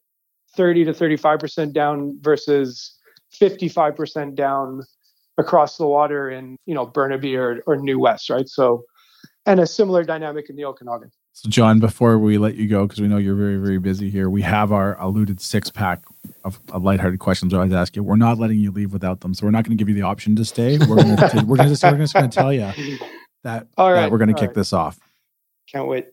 30 0.56 0.86
to 0.86 0.94
35 0.94 1.40
percent 1.40 1.74
down 1.74 2.18
versus 2.22 2.98
55 3.32 3.96
percent 3.96 4.36
down 4.36 4.82
across 5.38 5.78
the 5.78 5.88
water 5.88 6.30
in 6.30 6.58
you 6.66 6.76
know 6.76 6.86
Burnaby 6.86 7.36
or, 7.36 7.62
or 7.66 7.78
New 7.78 8.00
West, 8.00 8.30
right? 8.30 8.48
So, 8.50 8.84
and 9.46 9.60
a 9.60 9.68
similar 9.68 10.04
dynamic 10.04 10.50
in 10.50 10.56
the 10.56 10.66
Okanagan. 10.66 11.12
So, 11.34 11.50
John, 11.50 11.80
before 11.80 12.20
we 12.20 12.38
let 12.38 12.56
you 12.56 12.68
go, 12.68 12.86
because 12.86 13.02
we 13.02 13.08
know 13.08 13.18
you're 13.18 13.36
very, 13.36 13.58
very 13.58 13.80
busy 13.80 14.10
here, 14.10 14.30
we 14.30 14.44
have 14.44 14.72
our 14.72 15.00
alluded 15.02 15.42
six 15.42 15.72
pack 15.72 16.04
of, 16.46 16.60
of 16.72 16.84
lighthearted 16.84 17.20
questions 17.20 17.54
I 17.54 17.58
always 17.58 17.74
ask 17.74 17.96
you. 17.96 18.04
We're 18.04 18.16
not 18.16 18.38
letting 18.38 18.60
you 18.60 18.72
leave 18.72 18.94
without 18.94 19.22
them. 19.22 19.34
So, 19.34 19.46
we're 19.46 19.52
not 19.52 19.64
going 19.66 19.76
to 19.76 19.82
give 19.82 19.90
you 19.90 19.96
the 19.96 20.04
option 20.04 20.36
to 20.36 20.46
stay. 20.46 20.78
We're 20.78 20.98
going 20.98 21.18
to, 21.18 21.44
we're 21.46 21.58
just, 21.58 21.84
we're 21.84 21.98
just 21.98 22.14
going 22.14 22.30
to 22.30 22.36
tell 22.36 22.54
you 22.54 22.72
that, 23.44 23.68
All 23.78 23.92
right, 23.92 24.02
that 24.02 24.12
we're 24.12 24.20
going 24.20 24.34
to 24.34 24.40
kick 24.40 24.50
right. 24.50 24.56
this 24.56 24.74
off. 24.74 25.00
Can't 25.68 25.88
wait. 25.88 26.13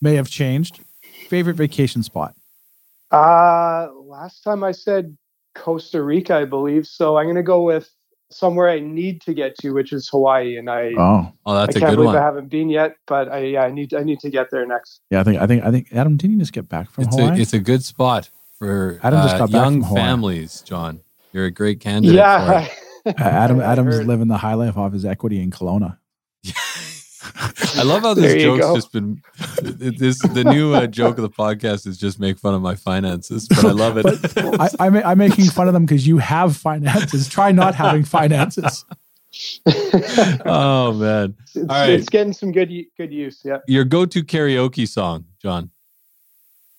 may 0.00 0.14
have 0.16 0.28
changed. 0.28 0.80
Favorite 1.28 1.56
vacation 1.56 2.02
spot? 2.02 2.34
Uh, 3.10 3.88
last 4.04 4.42
time 4.42 4.62
I 4.64 4.72
said 4.72 5.16
Costa 5.54 6.02
Rica, 6.02 6.36
I 6.36 6.44
believe. 6.44 6.86
So 6.86 7.16
I'm 7.18 7.26
going 7.26 7.36
to 7.36 7.42
go 7.42 7.62
with 7.62 7.88
somewhere 8.30 8.68
I 8.68 8.78
need 8.78 9.20
to 9.22 9.34
get 9.34 9.56
to, 9.58 9.72
which 9.72 9.92
is 9.92 10.08
Hawaii. 10.08 10.56
And 10.56 10.70
I, 10.70 10.92
Oh, 10.96 11.32
Oh, 11.44 11.54
that's 11.54 11.74
I 11.76 11.78
a 11.78 11.80
can't 11.80 11.90
good 11.96 12.02
believe 12.04 12.16
I 12.16 12.22
haven't 12.22 12.48
been 12.48 12.68
yet, 12.68 12.94
but 13.06 13.28
I, 13.30 13.38
yeah, 13.40 13.62
I 13.62 13.70
need, 13.72 13.92
I 13.94 14.02
need 14.04 14.20
to 14.20 14.30
get 14.30 14.50
there 14.52 14.64
next. 14.66 15.00
yeah. 15.10 15.20
I 15.20 15.24
think 15.24 15.40
I 15.40 15.46
think 15.48 15.64
I 15.64 15.70
think 15.72 15.88
Adam 15.92 16.16
didn't 16.16 16.34
you 16.34 16.38
just 16.42 16.52
get 16.52 16.68
back 16.68 16.90
from 16.90 17.04
It's 17.04 17.16
a, 17.16 17.20
Hawaii. 17.22 17.40
it's 17.42 17.52
a 17.52 17.58
good 17.58 17.82
spot 17.84 18.30
for 18.58 19.00
Adam 19.02 19.22
just 19.22 19.34
uh, 19.34 19.38
got 19.38 19.50
young 19.50 19.82
families, 19.82 20.60
John. 20.62 21.00
You're 21.32 21.46
a 21.46 21.50
great 21.50 21.80
candidate. 21.80 22.12
for 22.12 22.16
Yeah. 22.16 22.62
it. 22.64 22.70
Uh, 23.06 23.12
Adam 23.16 23.60
Adam's 23.62 23.98
living 24.02 24.28
the 24.28 24.36
high 24.36 24.52
life 24.52 24.76
off 24.76 24.92
his 24.92 25.06
equity 25.06 25.40
in 25.40 25.50
Kelowna. 25.50 25.96
I 27.76 27.82
love 27.82 28.02
how 28.02 28.14
this 28.14 28.42
joke's 28.42 28.60
go. 28.64 28.74
just 28.74 28.92
been 28.92 29.22
this 29.62 30.18
the 30.20 30.44
new 30.44 30.74
uh, 30.74 30.86
joke 30.86 31.18
of 31.18 31.22
the 31.22 31.30
podcast 31.30 31.86
is 31.86 31.98
just 31.98 32.18
make 32.20 32.38
fun 32.38 32.54
of 32.54 32.62
my 32.62 32.74
finances, 32.74 33.48
but 33.48 33.64
I 33.64 33.70
love 33.72 33.96
it. 33.98 34.06
I, 34.60 34.68
I'm, 34.78 34.96
I'm 34.96 35.18
making 35.18 35.46
fun 35.46 35.68
of 35.68 35.74
them 35.74 35.84
because 35.86 36.06
you 36.06 36.18
have 36.18 36.56
finances. 36.56 37.28
Try 37.28 37.52
not 37.52 37.74
having 37.74 38.04
finances. 38.04 38.84
oh 40.44 40.92
man, 40.94 41.36
It's, 41.40 41.56
All 41.56 41.64
right. 41.66 41.90
it's 41.90 42.08
getting 42.08 42.32
some 42.32 42.50
good, 42.52 42.70
good 42.96 43.12
use. 43.12 43.42
Yeah. 43.44 43.58
your 43.66 43.84
go-to 43.84 44.22
karaoke 44.24 44.88
song, 44.88 45.24
John. 45.40 45.70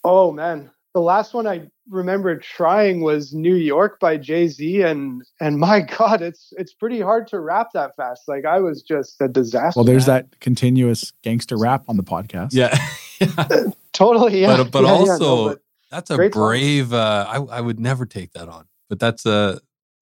Oh 0.03 0.31
man, 0.31 0.69
the 0.93 1.01
last 1.01 1.33
one 1.33 1.47
I 1.47 1.69
remember 1.89 2.37
trying 2.37 3.01
was 3.01 3.33
New 3.33 3.55
York 3.55 3.99
by 3.99 4.17
Jay 4.17 4.47
Z, 4.47 4.81
and 4.81 5.23
and 5.39 5.59
my 5.59 5.81
God, 5.97 6.21
it's 6.21 6.53
it's 6.57 6.73
pretty 6.73 7.01
hard 7.01 7.27
to 7.27 7.39
rap 7.39 7.69
that 7.73 7.95
fast. 7.95 8.23
Like 8.27 8.45
I 8.45 8.59
was 8.59 8.81
just 8.81 9.19
a 9.21 9.27
disaster. 9.27 9.77
Well, 9.79 9.85
there's 9.85 10.07
man. 10.07 10.27
that 10.29 10.39
continuous 10.39 11.13
gangster 11.23 11.57
rap 11.57 11.83
on 11.87 11.97
the 11.97 12.03
podcast. 12.03 12.49
Yeah, 12.53 12.77
totally. 13.93 14.41
Yeah, 14.41 14.57
but 14.57 14.71
but 14.71 14.83
Yeah, 14.83 14.89
yeah, 14.91 15.05
no, 15.05 15.11
also 15.11 15.49
but- 15.49 15.61
that's 15.89 16.09
a 16.09 16.15
great 16.15 16.33
song. 16.33 16.43
brave. 16.43 16.93
Uh, 16.93 17.25
I 17.27 17.37
I 17.37 17.61
would 17.61 17.79
never 17.79 18.05
take 18.05 18.31
that 18.33 18.47
on, 18.47 18.65
but 18.89 18.99
that's 18.99 19.25
a 19.25 19.59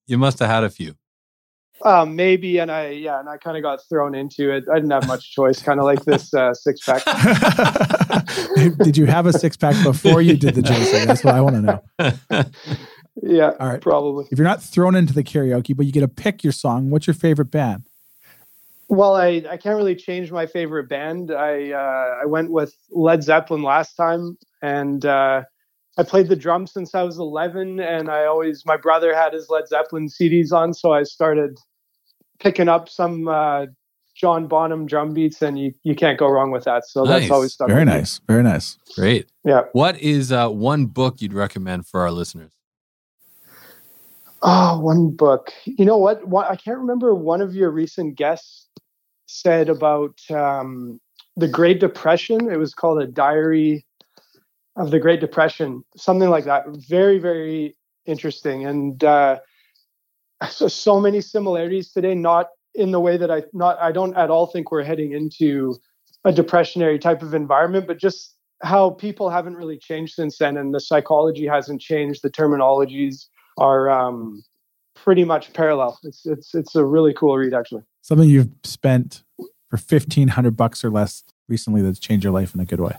you 0.08 0.18
must 0.18 0.40
have 0.40 0.50
had 0.50 0.64
a 0.64 0.70
few. 0.70 0.96
Um, 1.86 2.16
maybe, 2.16 2.58
and 2.60 2.70
I 2.70 2.90
yeah, 2.90 3.20
and 3.20 3.30
I 3.30 3.38
kind 3.38 3.56
of 3.56 3.64
got 3.64 3.80
thrown 3.88 4.14
into 4.16 4.54
it. 4.54 4.66
I 4.72 4.76
didn't 4.76 4.92
have 4.92 5.08
much 5.08 5.32
choice, 5.32 5.62
kind 5.62 5.80
of 5.80 5.86
like 5.86 6.04
this 6.06 6.34
uh, 6.34 6.54
six 6.54 6.82
pack. 6.86 7.04
did 8.80 8.98
you 8.98 9.06
have 9.06 9.26
a 9.26 9.34
six 9.34 9.56
pack 9.56 9.82
before 9.84 10.22
you 10.22 10.36
did 10.36 10.56
the 10.56 10.62
JC? 10.62 11.06
That's 11.06 11.24
what 11.24 11.36
I 11.36 11.42
want 11.42 11.56
to 11.56 11.62
know. 11.62 12.44
Yeah, 13.22 13.52
All 13.60 13.68
right. 13.68 13.82
probably. 13.82 14.28
If 14.32 14.38
you're 14.38 14.48
not 14.48 14.62
thrown 14.62 14.96
into 14.96 15.14
the 15.14 15.24
karaoke, 15.24 15.76
but 15.76 15.86
you 15.86 15.92
get 15.92 16.02
to 16.02 16.08
pick 16.08 16.44
your 16.44 16.54
song, 16.54 16.90
what's 16.90 17.08
your 17.08 17.14
favorite 17.14 17.52
band? 17.52 17.84
Well, 18.88 19.16
I, 19.16 19.44
I 19.50 19.58
can't 19.58 19.76
really 19.78 19.96
change 19.96 20.32
my 20.32 20.46
favorite 20.46 20.90
band. 20.90 21.32
I 21.32 21.72
uh, 21.72 22.22
I 22.24 22.26
went 22.26 22.52
with 22.52 22.74
Led 22.90 23.24
Zeppelin 23.24 23.62
last 23.62 23.96
time, 23.96 24.38
and 24.64 25.06
uh, 25.06 25.44
I 25.98 26.04
played 26.04 26.28
the 26.28 26.36
drums 26.36 26.72
since 26.74 26.96
I 26.96 27.04
was 27.04 27.20
11. 27.20 27.80
And 27.80 28.10
I 28.10 28.26
always 28.26 28.64
my 28.66 28.78
brother 28.78 29.14
had 29.14 29.34
his 29.34 29.48
Led 29.50 29.68
Zeppelin 29.68 30.08
CDs 30.08 30.52
on, 30.52 30.74
so 30.74 30.92
I 30.92 31.04
started 31.04 31.60
picking 32.40 32.70
up 32.70 32.90
some 32.90 33.28
uh, 33.28 33.66
John 34.16 34.48
Bonham 34.48 34.86
drum 34.86 35.14
beats, 35.14 35.42
and 35.42 35.58
you, 35.60 35.74
you 35.84 35.96
can't 35.96 36.18
go 36.18 36.28
wrong 36.28 36.52
with 36.52 36.66
that. 36.66 36.86
So 36.86 37.04
Nice. 37.04 37.22
that's 37.22 37.32
always 37.32 37.54
stuck. 37.54 37.68
Very 37.70 37.82
with 37.86 37.88
me. 37.94 38.00
nice. 38.00 38.20
Very 38.28 38.44
nice. 38.44 38.78
Great. 38.96 39.28
Yeah. 39.46 39.62
What 39.74 39.98
is 40.00 40.32
uh, 40.32 40.50
one 40.50 40.88
book 40.88 41.22
you'd 41.22 41.34
recommend 41.34 41.88
for 41.88 42.02
our 42.02 42.12
listeners? 42.12 42.52
Oh, 44.42 44.80
one 44.80 45.10
book. 45.12 45.52
You 45.66 45.86
know 45.86 45.98
what? 45.98 46.26
One, 46.28 46.46
I 46.46 46.56
can't 46.56 46.78
remember. 46.78 47.14
One 47.14 47.42
of 47.42 47.54
your 47.56 47.72
recent 47.72 48.16
guests 48.16 48.68
said 49.26 49.68
about 49.70 50.18
um, 50.32 51.00
the 51.36 51.48
Great 51.48 51.80
Depression. 51.80 52.50
It 52.50 52.58
was 52.58 52.74
called 52.74 53.02
a 53.02 53.08
Diary 53.08 53.86
of 54.78 54.92
the 54.92 55.00
Great 55.00 55.20
Depression, 55.20 55.84
something 55.98 56.30
like 56.30 56.46
that. 56.46 56.64
Very, 56.88 57.20
very 57.20 57.76
interesting, 58.06 58.66
and 58.66 59.04
uh, 59.04 59.40
so 60.50 60.68
so 60.68 61.00
many 61.00 61.22
similarities 61.22 61.92
today. 61.92 62.16
Not 62.16 62.48
in 62.76 62.92
the 62.92 63.00
way 63.00 63.18
that 63.18 63.32
I 63.32 63.44
not 63.54 63.78
I 63.80 63.92
don't 63.92 64.16
at 64.16 64.30
all 64.30 64.48
think 64.48 64.72
we're 64.72 64.84
heading 64.84 65.12
into 65.14 65.78
a 66.26 66.32
depressionary 66.32 67.00
type 67.00 67.22
of 67.22 67.34
environment, 67.34 67.88
but 67.88 67.98
just 67.98 68.36
how 68.62 68.90
people 68.92 69.30
haven't 69.30 69.56
really 69.56 69.78
changed 69.78 70.14
since 70.14 70.38
then, 70.38 70.58
and 70.58 70.74
the 70.74 70.80
psychology 70.80 71.48
hasn't 71.48 71.82
changed. 71.82 72.22
The 72.24 72.30
terminologies 72.30 73.26
are 73.58 73.90
um, 73.90 74.44
pretty 74.96 75.24
much 75.24 75.54
parallel. 75.54 76.00
It's 76.04 76.26
it's 76.26 76.54
it's 76.56 76.76
a 76.76 76.86
really 76.86 77.14
cool 77.14 77.38
read 77.38 77.54
actually. 77.54 77.84
Something 78.02 78.30
you've 78.30 78.50
spent 78.64 79.24
for 79.70 79.78
fifteen 79.78 80.30
hundred 80.30 80.58
bucks 80.58 80.84
or 80.84 80.90
less 80.90 81.24
recently 81.48 81.82
that's 81.82 82.00
changed 82.00 82.24
your 82.24 82.34
life 82.34 82.54
in 82.54 82.62
a 82.62 82.66
good 82.66 82.80
way. 82.80 82.96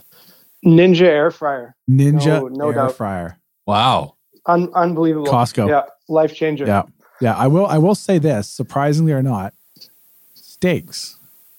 Ninja 0.65 1.01
air 1.01 1.31
fryer, 1.31 1.75
Ninja 1.89 2.25
No- 2.25 2.47
no 2.47 2.67
air 2.67 2.73
doubt. 2.73 2.95
fryer. 2.95 3.39
Wow. 3.65 4.15
Un- 4.47 4.71
unbelievable. 4.73 5.27
Costco. 5.27 5.69
yeah, 5.69 5.83
life 6.07 6.33
changer. 6.33 6.65
Yeah. 6.65 6.83
Yeah. 7.21 7.35
I 7.35 7.47
will 7.47 7.65
I 7.67 7.77
will 7.77 7.95
say 7.95 8.17
this, 8.17 8.47
surprisingly 8.49 9.13
or 9.13 9.21
not, 9.23 9.53
steaks 10.33 11.17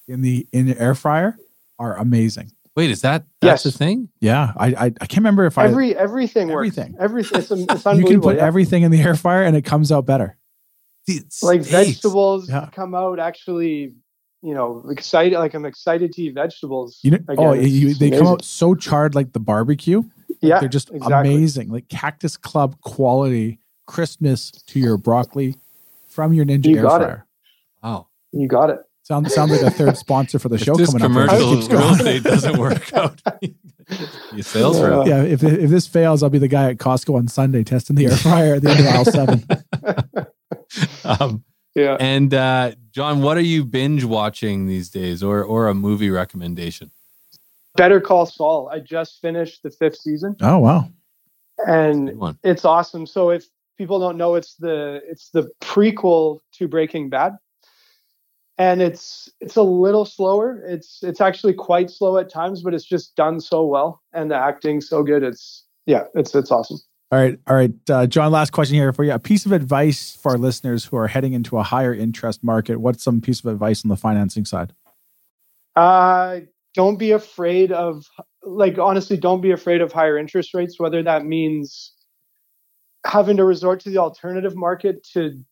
in 0.09 0.21
the 0.23 0.47
in 0.53 0.67
the 0.67 0.79
air 0.81 0.95
fryer 0.95 1.37
are 1.79 1.97
amazing. 1.97 2.53
Wait, 2.75 2.91
is 2.91 3.03
that 3.03 3.25
that's 3.41 3.65
Yes. 3.65 3.73
the 3.73 3.79
thing? 3.79 4.09
Yeah. 4.21 4.53
I 4.57 4.67
I, 4.69 4.85
I 4.87 4.91
can't 5.07 5.19
remember 5.19 5.45
if 5.47 5.59
I 5.59 5.65
Every 5.67 5.97
everything 5.97 6.49
works. 6.49 6.77
Everything. 6.79 6.97
Everything. 6.99 7.39
It's, 7.41 7.51
it's 7.51 7.85
you 7.97 8.05
can 8.05 8.21
put 8.21 8.37
yeah. 8.37 8.47
everything 8.47 8.83
in 8.83 8.91
the 8.91 9.01
air 9.01 9.15
fryer 9.15 9.43
and 9.45 9.57
it 9.57 9.63
comes 9.63 9.93
out 9.93 10.07
better. 10.07 10.37
It's 11.07 11.43
like 11.43 11.61
eggs. 11.61 11.71
vegetables 11.71 12.49
Yeah. 12.49 12.69
come 12.73 12.95
out 12.95 13.19
actually, 13.19 13.95
you 14.41 14.55
know, 14.55 14.85
excited. 14.89 15.39
Like 15.39 15.55
I'm 15.55 15.65
excited 15.65 16.13
to 16.13 16.23
eat 16.23 16.35
vegetables. 16.35 16.99
You 17.03 17.13
know, 17.13 17.19
oh, 17.29 17.33
again. 17.33 17.47
oh, 17.47 17.53
you, 17.55 17.95
they 17.95 18.11
come 18.11 18.27
out 18.27 18.45
so 18.45 18.75
charred 18.75 19.15
like 19.15 19.33
the 19.33 19.41
barbecue. 19.41 20.03
Yeah, 20.41 20.59
They're 20.61 20.69
just 20.69 20.91
exactly. 20.91 21.35
amazing. 21.35 21.69
Like 21.71 21.89
Cactus 21.89 22.37
Club 22.37 22.81
quality 22.81 23.59
crispness 23.93 24.51
to 24.67 24.81
your 24.81 24.97
broccoli 24.97 25.57
from 26.09 26.33
your 26.33 26.45
Ninja 26.47 26.67
You 26.67 26.77
air 26.79 26.83
got 26.83 27.03
it. 27.03 27.05
fryer. 27.05 27.27
Wow. 27.83 28.09
You 28.33 28.49
got 28.49 28.71
it. 28.71 28.79
Sounds 29.05 29.35
sounds 29.35 29.51
like 29.51 29.63
a 29.63 29.71
third 29.71 29.97
sponsor 29.99 30.39
for 30.39 30.49
the 30.49 30.55
If 30.61 30.63
show 30.63 30.75
this 30.77 30.93
coming 30.93 31.03
up. 31.03 31.29
there. 31.29 31.39
commercial 31.39 31.57
Keeps 31.57 31.69
real 31.73 31.91
estate 31.95 32.23
doesn't 32.23 32.57
work 32.59 32.93
out, 32.95 33.21
you 34.33 34.43
sales 34.43 34.79
Yeah. 34.79 34.87
rep. 34.87 35.07
Yeah, 35.07 35.23
if 35.25 35.43
if 35.43 35.69
this 35.71 35.87
fails, 35.87 36.23
I'll 36.23 36.31
be 36.31 36.39
the 36.39 36.49
guy 36.49 36.71
at 36.71 36.79
Costco 36.79 37.17
on 37.17 37.29
Sunday 37.29 37.65
testing 37.65 37.97
the 37.97 38.07
air 38.07 38.17
fryer 38.17 38.55
at 38.55 38.63
the 38.63 38.71
end 38.71 38.81
of 38.81 38.87
aisle 38.87 39.05
seven. 39.05 39.45
Um, 41.05 41.45
Yeah. 41.75 41.97
and 42.01 42.33
uh, 42.33 42.73
John, 42.93 43.23
what 43.23 43.37
are 43.37 43.41
you 43.43 43.65
binge 43.65 44.05
watching 44.05 44.67
these 44.69 44.89
days, 44.91 45.23
or 45.23 45.43
or 45.43 45.69
a 45.69 45.75
movie 45.75 46.11
recommendation? 46.11 46.91
Better 47.77 48.01
Call 48.01 48.27
Saul. 48.27 48.69
I 48.73 48.79
just 48.81 49.21
finished 49.21 49.63
the 49.63 49.71
fifth 49.71 49.97
season, 49.97 50.37
Oh 50.41 50.59
wow! 50.59 50.89
and 51.67 52.13
it's 52.45 52.65
awesome. 52.65 53.07
So 53.07 53.31
if 53.31 53.47
people 53.77 53.99
don't 53.99 54.17
know, 54.17 54.35
it's 54.35 54.55
the 54.57 55.01
it's 55.09 55.31
the 55.31 55.51
prequel 55.61 56.41
to 56.55 56.69
Breaking 56.69 57.09
Bad, 57.09 57.33
and 58.59 58.83
it's 58.83 59.29
it's 59.41 59.57
a 59.57 59.63
little 59.63 60.05
slower. 60.05 60.63
It's 60.67 61.03
it's 61.03 61.21
actually 61.21 61.55
quite 61.55 61.91
slow 61.91 62.19
at 62.19 62.31
times, 62.31 62.63
but 62.63 62.75
it's 62.75 62.85
just 62.85 63.17
done 63.17 63.41
so 63.41 63.65
well, 63.65 64.03
and 64.13 64.31
the 64.31 64.37
acting 64.37 64.81
so 64.81 65.03
good. 65.03 65.23
It's 65.23 65.65
yeah, 65.87 66.05
it's 66.15 66.35
it's 66.35 66.51
awesome. 66.51 66.79
All 67.11 67.19
right, 67.19 67.39
all 67.47 67.57
right, 67.57 67.73
uh, 67.91 68.07
John. 68.07 68.33
Last 68.33 68.53
question 68.53 68.77
here 68.77 68.93
for 68.93 69.05
you. 69.05 69.13
A 69.13 69.19
piece 69.19 69.45
of 69.45 69.53
advice 69.53 70.17
for 70.17 70.33
our 70.33 70.39
listeners 70.39 70.87
who 70.87 70.97
are 70.97 71.09
heading 71.09 71.35
into 71.35 71.59
a 71.59 71.63
higher 71.63 71.95
interest 71.95 72.43
market. 72.43 72.79
What's 72.79 73.05
some 73.05 73.21
piece 73.21 73.41
of 73.41 73.47
advice 73.47 73.85
on 73.85 73.91
the 73.91 73.97
financing 73.97 74.47
side? 74.47 74.73
Uh, 75.77 76.41
don't 76.75 76.99
be 76.99 77.11
afraid 77.11 77.71
of 77.71 78.07
like 78.43 78.79
honestly, 78.79 79.17
don't 79.17 79.41
be 79.41 79.51
afraid 79.51 79.81
of 79.81 79.93
higher 79.93 80.17
interest 80.17 80.55
rates. 80.55 80.79
Whether 80.79 81.03
that 81.03 81.25
means 81.25 81.93
having 83.05 83.37
to 83.37 83.45
resort 83.45 83.81
to 83.81 83.91
the 83.91 83.99
alternative 83.99 84.57
market 84.57 85.05
to 85.13 85.43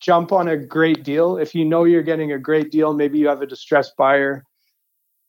jump 0.00 0.32
on 0.32 0.48
a 0.48 0.56
great 0.56 1.02
deal. 1.02 1.36
If 1.36 1.54
you 1.54 1.64
know 1.64 1.84
you're 1.84 2.02
getting 2.02 2.32
a 2.32 2.38
great 2.38 2.70
deal, 2.70 2.94
maybe 2.94 3.18
you 3.18 3.28
have 3.28 3.42
a 3.42 3.46
distressed 3.46 3.96
buyer. 3.96 4.44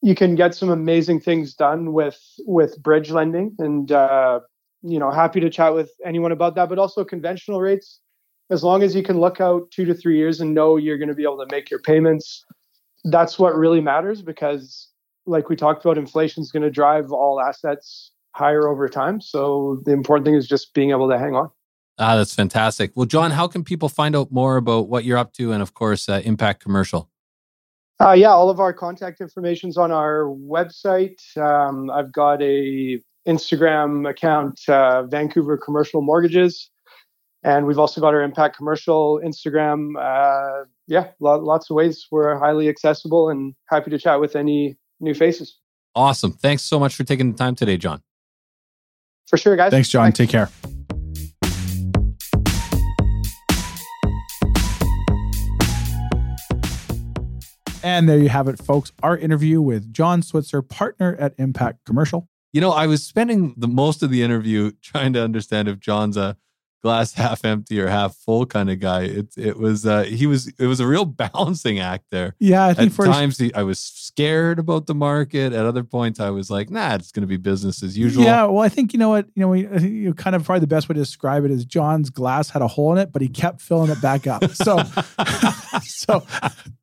You 0.01 0.15
can 0.15 0.35
get 0.35 0.55
some 0.55 0.69
amazing 0.69 1.19
things 1.21 1.53
done 1.53 1.93
with 1.93 2.19
with 2.45 2.81
bridge 2.81 3.11
lending, 3.11 3.55
and 3.59 3.91
uh, 3.91 4.39
you 4.81 4.99
know, 4.99 5.11
happy 5.11 5.39
to 5.41 5.49
chat 5.49 5.73
with 5.73 5.91
anyone 6.05 6.31
about 6.31 6.55
that. 6.55 6.69
But 6.69 6.79
also 6.79 7.03
conventional 7.03 7.59
rates, 7.59 7.99
as 8.49 8.63
long 8.63 8.81
as 8.81 8.95
you 8.95 9.03
can 9.03 9.19
look 9.19 9.41
out 9.41 9.69
two 9.71 9.85
to 9.85 9.93
three 9.93 10.17
years 10.17 10.41
and 10.41 10.53
know 10.53 10.77
you're 10.77 10.97
going 10.97 11.09
to 11.09 11.15
be 11.15 11.23
able 11.23 11.37
to 11.37 11.47
make 11.51 11.69
your 11.69 11.79
payments 11.79 12.45
that's 13.05 13.39
what 13.39 13.55
really 13.55 13.81
matters 13.81 14.21
because 14.21 14.89
like 15.25 15.49
we 15.49 15.55
talked 15.55 15.83
about 15.85 15.97
inflation 15.97 16.43
is 16.43 16.51
going 16.51 16.63
to 16.63 16.71
drive 16.71 17.11
all 17.11 17.39
assets 17.39 18.11
higher 18.35 18.67
over 18.67 18.89
time 18.89 19.21
so 19.21 19.81
the 19.85 19.91
important 19.91 20.25
thing 20.25 20.35
is 20.35 20.47
just 20.47 20.73
being 20.73 20.91
able 20.91 21.09
to 21.09 21.17
hang 21.17 21.35
on 21.35 21.49
Ah, 21.99 22.15
that's 22.15 22.33
fantastic. 22.33 22.91
Well, 22.95 23.05
John, 23.05 23.31
how 23.31 23.47
can 23.47 23.63
people 23.63 23.89
find 23.89 24.15
out 24.15 24.31
more 24.31 24.55
about 24.55 24.87
what 24.87 25.03
you're 25.03 25.17
up 25.17 25.33
to, 25.33 25.51
and 25.51 25.61
of 25.61 25.73
course, 25.73 26.07
uh, 26.09 26.21
Impact 26.23 26.63
Commercial? 26.63 27.09
uh, 28.01 28.13
yeah 28.13 28.29
all 28.29 28.49
of 28.49 28.59
our 28.61 28.71
contact 28.71 29.19
information's 29.19 29.77
on 29.77 29.91
our 29.91 30.23
website 30.23 31.19
um, 31.37 31.89
i've 31.91 32.11
got 32.13 32.41
a 32.41 32.97
instagram 33.27 34.09
account 34.09 34.57
uh, 34.69 35.03
vancouver 35.03 35.57
commercial 35.57 36.01
mortgages 36.01 36.69
and 37.43 37.65
we've 37.67 37.77
also 37.77 37.99
got 37.99 38.13
our 38.13 38.21
impact 38.21 38.55
commercial 38.55 39.19
instagram 39.21 39.95
uh, 39.99 40.63
yeah 40.87 41.07
lo- 41.19 41.39
lots 41.39 41.69
of 41.69 41.75
ways 41.75 42.07
we're 42.09 42.37
highly 42.39 42.69
accessible 42.69 43.27
and 43.29 43.53
happy 43.67 43.91
to 43.91 43.99
chat 43.99 44.21
with 44.21 44.35
any 44.35 44.77
new 44.99 45.13
faces 45.13 45.57
Awesome. 45.95 46.31
Thanks 46.31 46.61
so 46.63 46.79
much 46.79 46.95
for 46.95 47.03
taking 47.03 47.31
the 47.31 47.37
time 47.37 47.55
today, 47.55 47.75
John. 47.75 48.01
for 49.27 49.37
sure 49.37 49.57
guys 49.57 49.71
Thanks, 49.71 49.89
John. 49.89 50.13
Take 50.13 50.29
care. 50.29 50.47
And 57.83 58.09
there 58.09 58.17
you 58.17 58.29
have 58.29 58.47
it, 58.47 58.59
folks. 58.59 58.91
Our 59.01 59.17
interview 59.17 59.61
with 59.61 59.93
John 59.93 60.21
Switzer, 60.21 60.61
partner 60.61 61.15
at 61.19 61.33
Impact 61.37 61.85
Commercial. 61.85 62.27
You 62.51 62.61
know, 62.61 62.71
I 62.71 62.87
was 62.87 63.03
spending 63.03 63.53
the 63.57 63.67
most 63.67 64.03
of 64.03 64.09
the 64.09 64.23
interview 64.23 64.71
trying 64.81 65.13
to 65.13 65.23
understand 65.23 65.67
if 65.67 65.79
John's 65.79 66.17
a 66.17 66.37
glass 66.81 67.13
half 67.15 67.43
empty 67.45 67.79
or 67.79 67.87
half 67.87 68.15
full 68.15 68.45
kind 68.45 68.69
of 68.69 68.79
guy. 68.79 69.03
It 69.03 69.33
it 69.37 69.57
was 69.57 69.85
uh, 69.85 70.03
he 70.03 70.27
was 70.27 70.47
it 70.59 70.67
was 70.67 70.79
a 70.79 70.87
real 70.87 71.05
balancing 71.33 71.79
act 71.79 72.05
there. 72.11 72.35
Yeah, 72.39 72.65
I 72.65 72.73
think 72.73 72.91
At 72.91 72.95
for 72.95 73.05
times 73.05 73.37
he, 73.37 73.53
I 73.53 73.63
was 73.63 73.79
scared 73.79 74.59
about 74.59 74.87
the 74.87 74.95
market. 74.95 75.53
At 75.53 75.65
other 75.65 75.83
points, 75.83 76.19
I 76.19 76.29
was 76.29 76.49
like, 76.49 76.69
"Nah, 76.69 76.95
it's 76.95 77.11
going 77.11 77.21
to 77.21 77.27
be 77.27 77.37
business 77.37 77.83
as 77.83 77.97
usual." 77.97 78.23
Yeah, 78.23 78.45
well, 78.45 78.63
I 78.63 78.69
think 78.69 78.93
you 78.93 78.99
know 78.99 79.09
what 79.09 79.27
you 79.35 79.41
know. 79.41 79.49
We, 79.49 79.61
you 79.61 80.09
know, 80.09 80.13
kind 80.13 80.35
of 80.35 80.43
probably 80.43 80.61
the 80.61 80.67
best 80.67 80.89
way 80.89 80.93
to 80.93 80.99
describe 80.99 81.45
it 81.45 81.51
is 81.51 81.65
John's 81.65 82.09
glass 82.09 82.49
had 82.49 82.61
a 82.61 82.67
hole 82.67 82.91
in 82.93 82.97
it, 82.97 83.11
but 83.11 83.21
he 83.21 83.27
kept 83.27 83.61
filling 83.61 83.91
it 83.91 84.01
back 84.01 84.27
up. 84.27 84.49
So, 84.51 84.81
so 85.83 86.25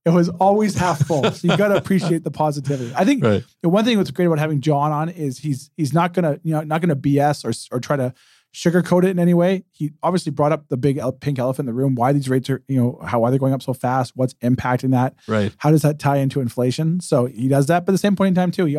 it 0.04 0.10
was 0.10 0.28
always 0.28 0.74
half 0.74 1.06
full. 1.06 1.30
So 1.30 1.48
you 1.48 1.56
got 1.56 1.68
to 1.68 1.76
appreciate 1.76 2.24
the 2.24 2.30
positivity. 2.30 2.92
I 2.94 3.04
think 3.04 3.24
right. 3.24 3.44
the 3.62 3.68
one 3.68 3.84
thing 3.84 3.96
that's 3.96 4.10
great 4.10 4.26
about 4.26 4.38
having 4.38 4.60
John 4.60 4.92
on 4.92 5.08
is 5.08 5.38
he's 5.38 5.70
he's 5.76 5.92
not 5.92 6.12
gonna 6.12 6.38
you 6.42 6.52
know 6.52 6.62
not 6.62 6.80
gonna 6.80 6.96
BS 6.96 7.44
or 7.44 7.76
or 7.76 7.80
try 7.80 7.96
to 7.96 8.14
sugarcoat 8.54 9.04
it 9.04 9.10
in 9.10 9.18
any 9.18 9.34
way. 9.34 9.64
He 9.72 9.92
obviously 10.02 10.32
brought 10.32 10.52
up 10.52 10.68
the 10.68 10.76
big 10.76 10.98
pink 11.20 11.38
elephant 11.38 11.68
in 11.68 11.74
the 11.74 11.78
room. 11.78 11.94
Why 11.94 12.12
these 12.12 12.28
rates 12.28 12.48
are 12.48 12.62
you 12.68 12.80
know 12.80 12.98
how 13.04 13.20
why 13.20 13.30
they're 13.30 13.38
going 13.38 13.52
up 13.52 13.62
so 13.62 13.74
fast? 13.74 14.12
What's 14.16 14.34
impacting 14.34 14.92
that? 14.92 15.14
Right. 15.28 15.52
How 15.58 15.70
does 15.70 15.82
that 15.82 15.98
tie 15.98 16.16
into 16.16 16.40
inflation? 16.40 17.00
So 17.00 17.26
he 17.26 17.48
does 17.48 17.66
that, 17.66 17.84
but 17.84 17.92
at 17.92 17.94
the 17.94 17.98
same 17.98 18.16
point 18.16 18.28
in 18.28 18.34
time 18.34 18.50
too, 18.50 18.64
he 18.64 18.78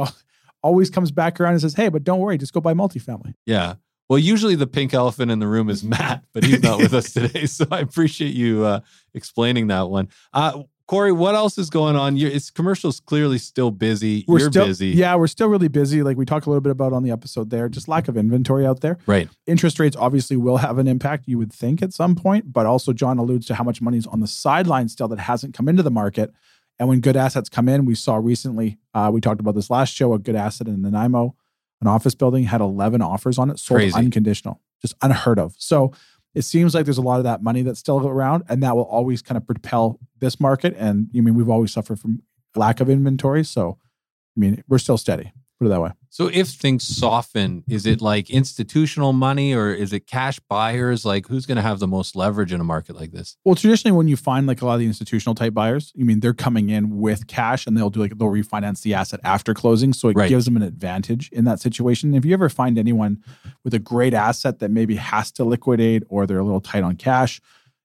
always 0.63 0.89
comes 0.89 1.11
back 1.11 1.39
around 1.39 1.53
and 1.53 1.61
says, 1.61 1.75
"Hey, 1.75 1.89
but 1.89 2.03
don't 2.03 2.19
worry, 2.19 2.37
just 2.37 2.53
go 2.53 2.61
buy 2.61 2.73
multifamily." 2.73 3.33
Yeah. 3.45 3.75
Well, 4.09 4.19
usually 4.19 4.55
the 4.55 4.67
pink 4.67 4.93
elephant 4.93 5.31
in 5.31 5.39
the 5.39 5.47
room 5.47 5.69
is 5.69 5.83
Matt, 5.83 6.23
but 6.33 6.43
he's 6.43 6.63
not 6.63 6.79
with 6.79 6.93
us 6.93 7.13
today. 7.13 7.45
So 7.45 7.65
I 7.71 7.79
appreciate 7.79 8.33
you 8.33 8.65
uh, 8.65 8.79
explaining 9.13 9.67
that 9.67 9.89
one. 9.89 10.09
Uh, 10.33 10.63
Corey, 10.87 11.11
what 11.11 11.35
else 11.35 11.57
is 11.57 11.69
going 11.69 11.97
on? 11.97 12.15
You're, 12.15 12.31
it's 12.31 12.49
commercials 12.49 13.01
clearly 13.01 13.37
still 13.39 13.71
busy. 13.71 14.23
We're 14.25 14.39
You're 14.39 14.51
still, 14.51 14.65
busy. 14.67 14.87
Yeah, 14.89 15.15
we're 15.15 15.27
still 15.27 15.49
really 15.49 15.67
busy. 15.67 16.01
Like 16.01 16.15
we 16.15 16.23
talked 16.23 16.45
a 16.45 16.49
little 16.49 16.61
bit 16.61 16.71
about 16.71 16.93
on 16.93 17.03
the 17.03 17.11
episode 17.11 17.49
there, 17.49 17.67
just 17.67 17.89
lack 17.89 18.07
of 18.07 18.15
inventory 18.15 18.65
out 18.65 18.79
there. 18.79 18.97
Right. 19.05 19.29
Interest 19.45 19.77
rates 19.79 19.97
obviously 19.97 20.37
will 20.37 20.57
have 20.57 20.77
an 20.77 20.87
impact, 20.87 21.27
you 21.27 21.37
would 21.37 21.51
think 21.51 21.81
at 21.81 21.91
some 21.91 22.15
point, 22.15 22.53
but 22.53 22.65
also 22.65 22.93
John 22.93 23.17
alludes 23.17 23.47
to 23.47 23.55
how 23.55 23.65
much 23.65 23.81
money 23.81 23.97
is 23.97 24.07
on 24.07 24.21
the 24.21 24.27
sideline 24.27 24.87
still 24.87 25.09
that 25.09 25.19
hasn't 25.19 25.53
come 25.53 25.67
into 25.67 25.83
the 25.83 25.91
market. 25.91 26.31
And 26.79 26.87
when 26.87 27.01
good 27.01 27.17
assets 27.17 27.49
come 27.49 27.67
in, 27.67 27.85
we 27.85 27.95
saw 27.95 28.15
recently, 28.15 28.77
uh, 28.93 29.09
we 29.11 29.19
talked 29.19 29.41
about 29.41 29.55
this 29.55 29.69
last 29.69 29.93
show, 29.93 30.13
a 30.13 30.19
good 30.19 30.35
asset 30.35 30.67
in 30.67 30.81
Nanaimo, 30.83 31.35
an 31.81 31.87
office 31.87 32.15
building 32.15 32.43
had 32.45 32.61
11 32.61 33.01
offers 33.01 33.37
on 33.37 33.49
it, 33.49 33.59
sold 33.59 33.79
Crazy. 33.79 33.95
unconditional, 33.97 34.61
just 34.81 34.95
unheard 35.01 35.39
of. 35.39 35.55
So 35.57 35.93
it 36.33 36.43
seems 36.43 36.75
like 36.75 36.85
there's 36.85 36.97
a 36.97 37.03
lot 37.03 37.17
of 37.17 37.23
that 37.23 37.41
money 37.41 37.61
that's 37.61 37.79
still 37.79 38.05
around, 38.07 38.43
and 38.49 38.61
that 38.63 38.75
will 38.75 38.83
always 38.83 39.21
kind 39.21 39.37
of 39.37 39.45
propel 39.45 39.99
this 40.19 40.39
market. 40.39 40.75
And 40.77 41.07
you 41.11 41.23
mean 41.23 41.35
we've 41.35 41.49
always 41.49 41.71
suffered 41.71 41.99
from 41.99 42.21
lack 42.55 42.79
of 42.79 42.89
inventory. 42.89 43.43
So, 43.43 43.77
I 44.35 44.39
mean, 44.39 44.63
we're 44.67 44.77
still 44.77 44.97
steady, 44.97 45.31
put 45.59 45.65
it 45.65 45.69
that 45.69 45.81
way. 45.81 45.91
So 46.09 46.27
if 46.33 46.47
things 46.47 46.83
soften, 46.83 47.63
is 47.67 47.85
it 47.85 48.01
like 48.01 48.29
institutional 48.29 49.13
money 49.13 49.53
or 49.53 49.71
is 49.71 49.93
it 49.93 50.07
cash 50.07 50.39
buyers? 50.39 51.05
Like 51.05 51.27
who's 51.27 51.45
going 51.45 51.57
to 51.57 51.61
have 51.61 51.79
the 51.79 51.87
most 51.87 52.15
leverage 52.15 52.51
in 52.51 52.59
a 52.59 52.63
market 52.63 52.95
like 52.95 53.11
this? 53.11 53.37
Well, 53.45 53.55
traditionally, 53.55 53.95
when 53.95 54.07
you 54.07 54.17
find 54.17 54.47
like 54.47 54.61
a 54.61 54.65
lot 54.65 54.75
of 54.75 54.79
the 54.79 54.87
institutional 54.87 55.35
type 55.35 55.53
buyers, 55.53 55.91
you 55.95 56.05
mean 56.05 56.19
they're 56.21 56.33
coming 56.33 56.69
in 56.69 56.97
with 56.99 57.27
cash 57.27 57.67
and 57.67 57.77
they'll 57.77 57.89
do 57.91 57.99
like 57.99 58.17
they'll 58.17 58.29
refinance 58.29 58.81
the 58.81 58.93
asset 58.95 59.19
after 59.23 59.53
closing, 59.53 59.93
so 59.93 60.09
it 60.09 60.15
Right. 60.17 60.29
gives 60.29 60.45
them 60.45 60.55
an 60.55 60.63
advantage 60.63 61.29
in 61.31 61.45
that 61.45 61.59
situation. 61.59 62.13
If 62.15 62.25
you 62.25 62.33
ever 62.33 62.49
find 62.49 62.77
anyone 62.79 63.23
with 63.63 63.73
a 63.73 63.79
great 63.79 64.13
asset 64.15 64.59
that 64.59 64.71
maybe 64.71 64.95
has 64.95 65.31
to 65.33 65.43
liquidate 65.43 66.03
or 66.09 66.25
they're 66.25 66.39
a 66.39 66.43
little 66.43 66.61
tight 66.61 66.83
on 66.83 66.95
cash, 66.95 67.39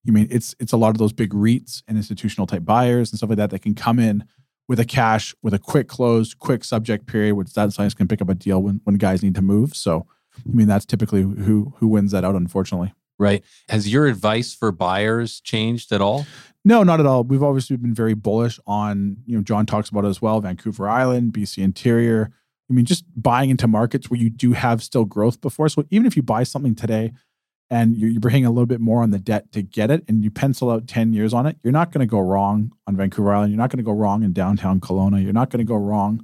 you 0.04 0.12
mean 0.12 0.26
it's 0.30 0.54
it's 0.58 0.72
a 0.72 0.76
lot 0.76 0.90
of 0.90 0.98
those 0.98 1.12
big 1.12 1.30
REITs 1.32 1.82
and 1.86 1.96
institutional 1.98 2.46
type 2.46 2.64
buyers 2.64 3.10
and 3.10 3.18
stuff 3.18 3.28
like 3.30 3.36
that 3.38 3.50
that 3.50 3.60
can 3.60 3.74
come 3.74 3.98
in 3.98 4.24
with 4.72 4.80
a 4.80 4.86
cash 4.86 5.34
with 5.42 5.52
a 5.52 5.58
quick 5.58 5.86
close, 5.86 6.32
quick 6.32 6.64
subject 6.64 7.04
period, 7.04 7.34
which 7.34 7.52
that 7.52 7.74
science 7.74 7.92
can 7.92 8.08
pick 8.08 8.22
up 8.22 8.30
a 8.30 8.34
deal 8.34 8.62
when 8.62 8.80
when 8.84 8.96
guys 8.96 9.22
need 9.22 9.34
to 9.34 9.42
move. 9.42 9.76
So, 9.76 10.06
I 10.34 10.56
mean 10.56 10.66
that's 10.66 10.86
typically 10.86 11.20
who 11.20 11.74
who 11.76 11.88
wins 11.88 12.12
that 12.12 12.24
out, 12.24 12.34
unfortunately. 12.34 12.94
Right. 13.18 13.44
Has 13.68 13.92
your 13.92 14.06
advice 14.06 14.54
for 14.54 14.72
buyers 14.72 15.42
changed 15.42 15.92
at 15.92 16.00
all? 16.00 16.24
No, 16.64 16.82
not 16.82 17.00
at 17.00 17.06
all. 17.06 17.22
We've 17.22 17.42
obviously 17.42 17.76
been 17.76 17.92
very 17.92 18.14
bullish 18.14 18.58
on, 18.66 19.18
you 19.26 19.36
know, 19.36 19.42
John 19.42 19.66
talks 19.66 19.90
about 19.90 20.06
it 20.06 20.08
as 20.08 20.22
well, 20.22 20.40
Vancouver 20.40 20.88
Island, 20.88 21.34
BC 21.34 21.62
Interior. 21.62 22.30
I 22.70 22.72
mean, 22.72 22.86
just 22.86 23.04
buying 23.14 23.50
into 23.50 23.68
markets 23.68 24.08
where 24.08 24.18
you 24.18 24.30
do 24.30 24.54
have 24.54 24.82
still 24.82 25.04
growth 25.04 25.42
before. 25.42 25.68
So 25.68 25.84
even 25.90 26.06
if 26.06 26.16
you 26.16 26.22
buy 26.22 26.44
something 26.44 26.74
today 26.74 27.12
and 27.72 27.96
you're, 27.96 28.20
paying 28.20 28.44
a 28.44 28.50
little 28.50 28.66
bit 28.66 28.80
more 28.80 29.02
on 29.02 29.12
the 29.12 29.18
debt 29.18 29.50
to 29.52 29.62
get 29.62 29.90
it 29.90 30.04
and 30.06 30.22
you 30.22 30.30
pencil 30.30 30.70
out 30.70 30.86
10 30.86 31.14
years 31.14 31.32
on 31.32 31.46
it, 31.46 31.56
you're 31.62 31.72
not 31.72 31.90
going 31.90 32.06
to 32.06 32.10
go 32.10 32.20
wrong 32.20 32.70
on 32.86 32.96
Vancouver 32.96 33.32
Island. 33.32 33.50
You're 33.50 33.58
not 33.58 33.70
going 33.70 33.78
to 33.78 33.82
go 33.82 33.92
wrong 33.92 34.22
in 34.22 34.34
downtown 34.34 34.78
Kelowna. 34.78 35.24
You're 35.24 35.32
not 35.32 35.48
going 35.48 35.64
to 35.64 35.68
go 35.68 35.76
wrong 35.76 36.22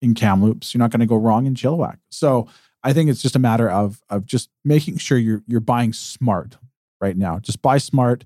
in 0.00 0.14
Kamloops. 0.14 0.72
You're 0.72 0.78
not 0.78 0.90
going 0.90 1.00
to 1.00 1.06
go 1.06 1.16
wrong 1.16 1.44
in 1.44 1.54
Chilliwack. 1.54 1.98
So 2.08 2.48
I 2.82 2.94
think 2.94 3.10
it's 3.10 3.20
just 3.20 3.36
a 3.36 3.38
matter 3.38 3.70
of 3.70 4.00
of 4.08 4.24
just 4.24 4.48
making 4.64 4.96
sure 4.96 5.18
you're 5.18 5.42
you're 5.46 5.60
buying 5.60 5.92
smart 5.92 6.56
right 6.98 7.16
now. 7.16 7.40
Just 7.40 7.60
buy 7.60 7.76
smart 7.76 8.24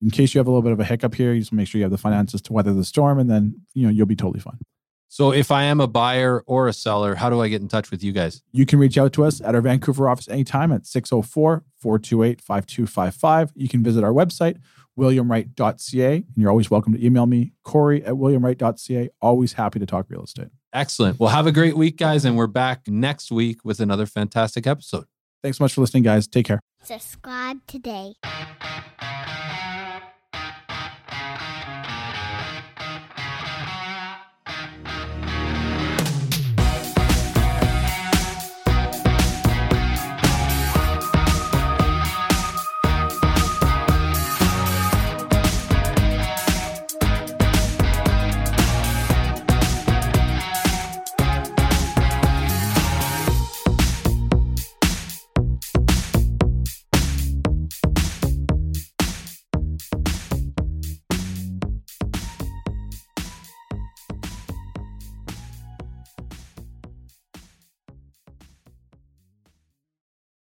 in 0.00 0.10
case 0.10 0.32
you 0.32 0.38
have 0.38 0.46
a 0.46 0.50
little 0.50 0.62
bit 0.62 0.72
of 0.72 0.80
a 0.80 0.84
hiccup 0.84 1.14
here, 1.14 1.32
you 1.32 1.40
just 1.40 1.52
make 1.52 1.68
sure 1.68 1.78
you 1.78 1.84
have 1.84 1.92
the 1.92 1.98
finances 1.98 2.40
to 2.42 2.52
weather 2.52 2.72
the 2.72 2.84
storm, 2.84 3.18
and 3.18 3.30
then 3.30 3.60
you 3.74 3.84
know 3.84 3.88
you'll 3.88 4.06
be 4.06 4.16
totally 4.16 4.40
fine. 4.40 4.58
So 5.12 5.30
if 5.30 5.50
I 5.50 5.64
am 5.64 5.78
a 5.78 5.86
buyer 5.86 6.42
or 6.46 6.68
a 6.68 6.72
seller, 6.72 7.14
how 7.16 7.28
do 7.28 7.38
I 7.42 7.48
get 7.48 7.60
in 7.60 7.68
touch 7.68 7.90
with 7.90 8.02
you 8.02 8.12
guys? 8.12 8.42
You 8.50 8.64
can 8.64 8.78
reach 8.78 8.96
out 8.96 9.12
to 9.12 9.24
us 9.26 9.42
at 9.42 9.54
our 9.54 9.60
Vancouver 9.60 10.08
office 10.08 10.26
anytime 10.26 10.72
at 10.72 10.86
604 10.86 11.64
428 11.76 12.40
5255. 12.40 13.52
You 13.54 13.68
can 13.68 13.82
visit 13.82 14.04
our 14.04 14.10
website, 14.10 14.56
williamwright.ca, 14.98 16.14
and 16.14 16.24
you're 16.34 16.48
always 16.48 16.70
welcome 16.70 16.94
to 16.94 17.04
email 17.04 17.26
me, 17.26 17.52
Corey 17.62 18.02
at 18.02 18.14
williamwright.ca. 18.14 19.10
Always 19.20 19.52
happy 19.52 19.78
to 19.80 19.84
talk 19.84 20.06
real 20.08 20.24
estate. 20.24 20.48
Excellent. 20.72 21.20
Well, 21.20 21.28
have 21.28 21.46
a 21.46 21.52
great 21.52 21.76
week, 21.76 21.98
guys, 21.98 22.24
and 22.24 22.34
we're 22.38 22.46
back 22.46 22.88
next 22.88 23.30
week 23.30 23.66
with 23.66 23.80
another 23.80 24.06
fantastic 24.06 24.66
episode. 24.66 25.04
Thanks 25.42 25.58
so 25.58 25.64
much 25.64 25.74
for 25.74 25.82
listening, 25.82 26.04
guys. 26.04 26.26
Take 26.26 26.46
care. 26.46 26.60
Subscribe 26.82 27.58
today. 27.66 28.14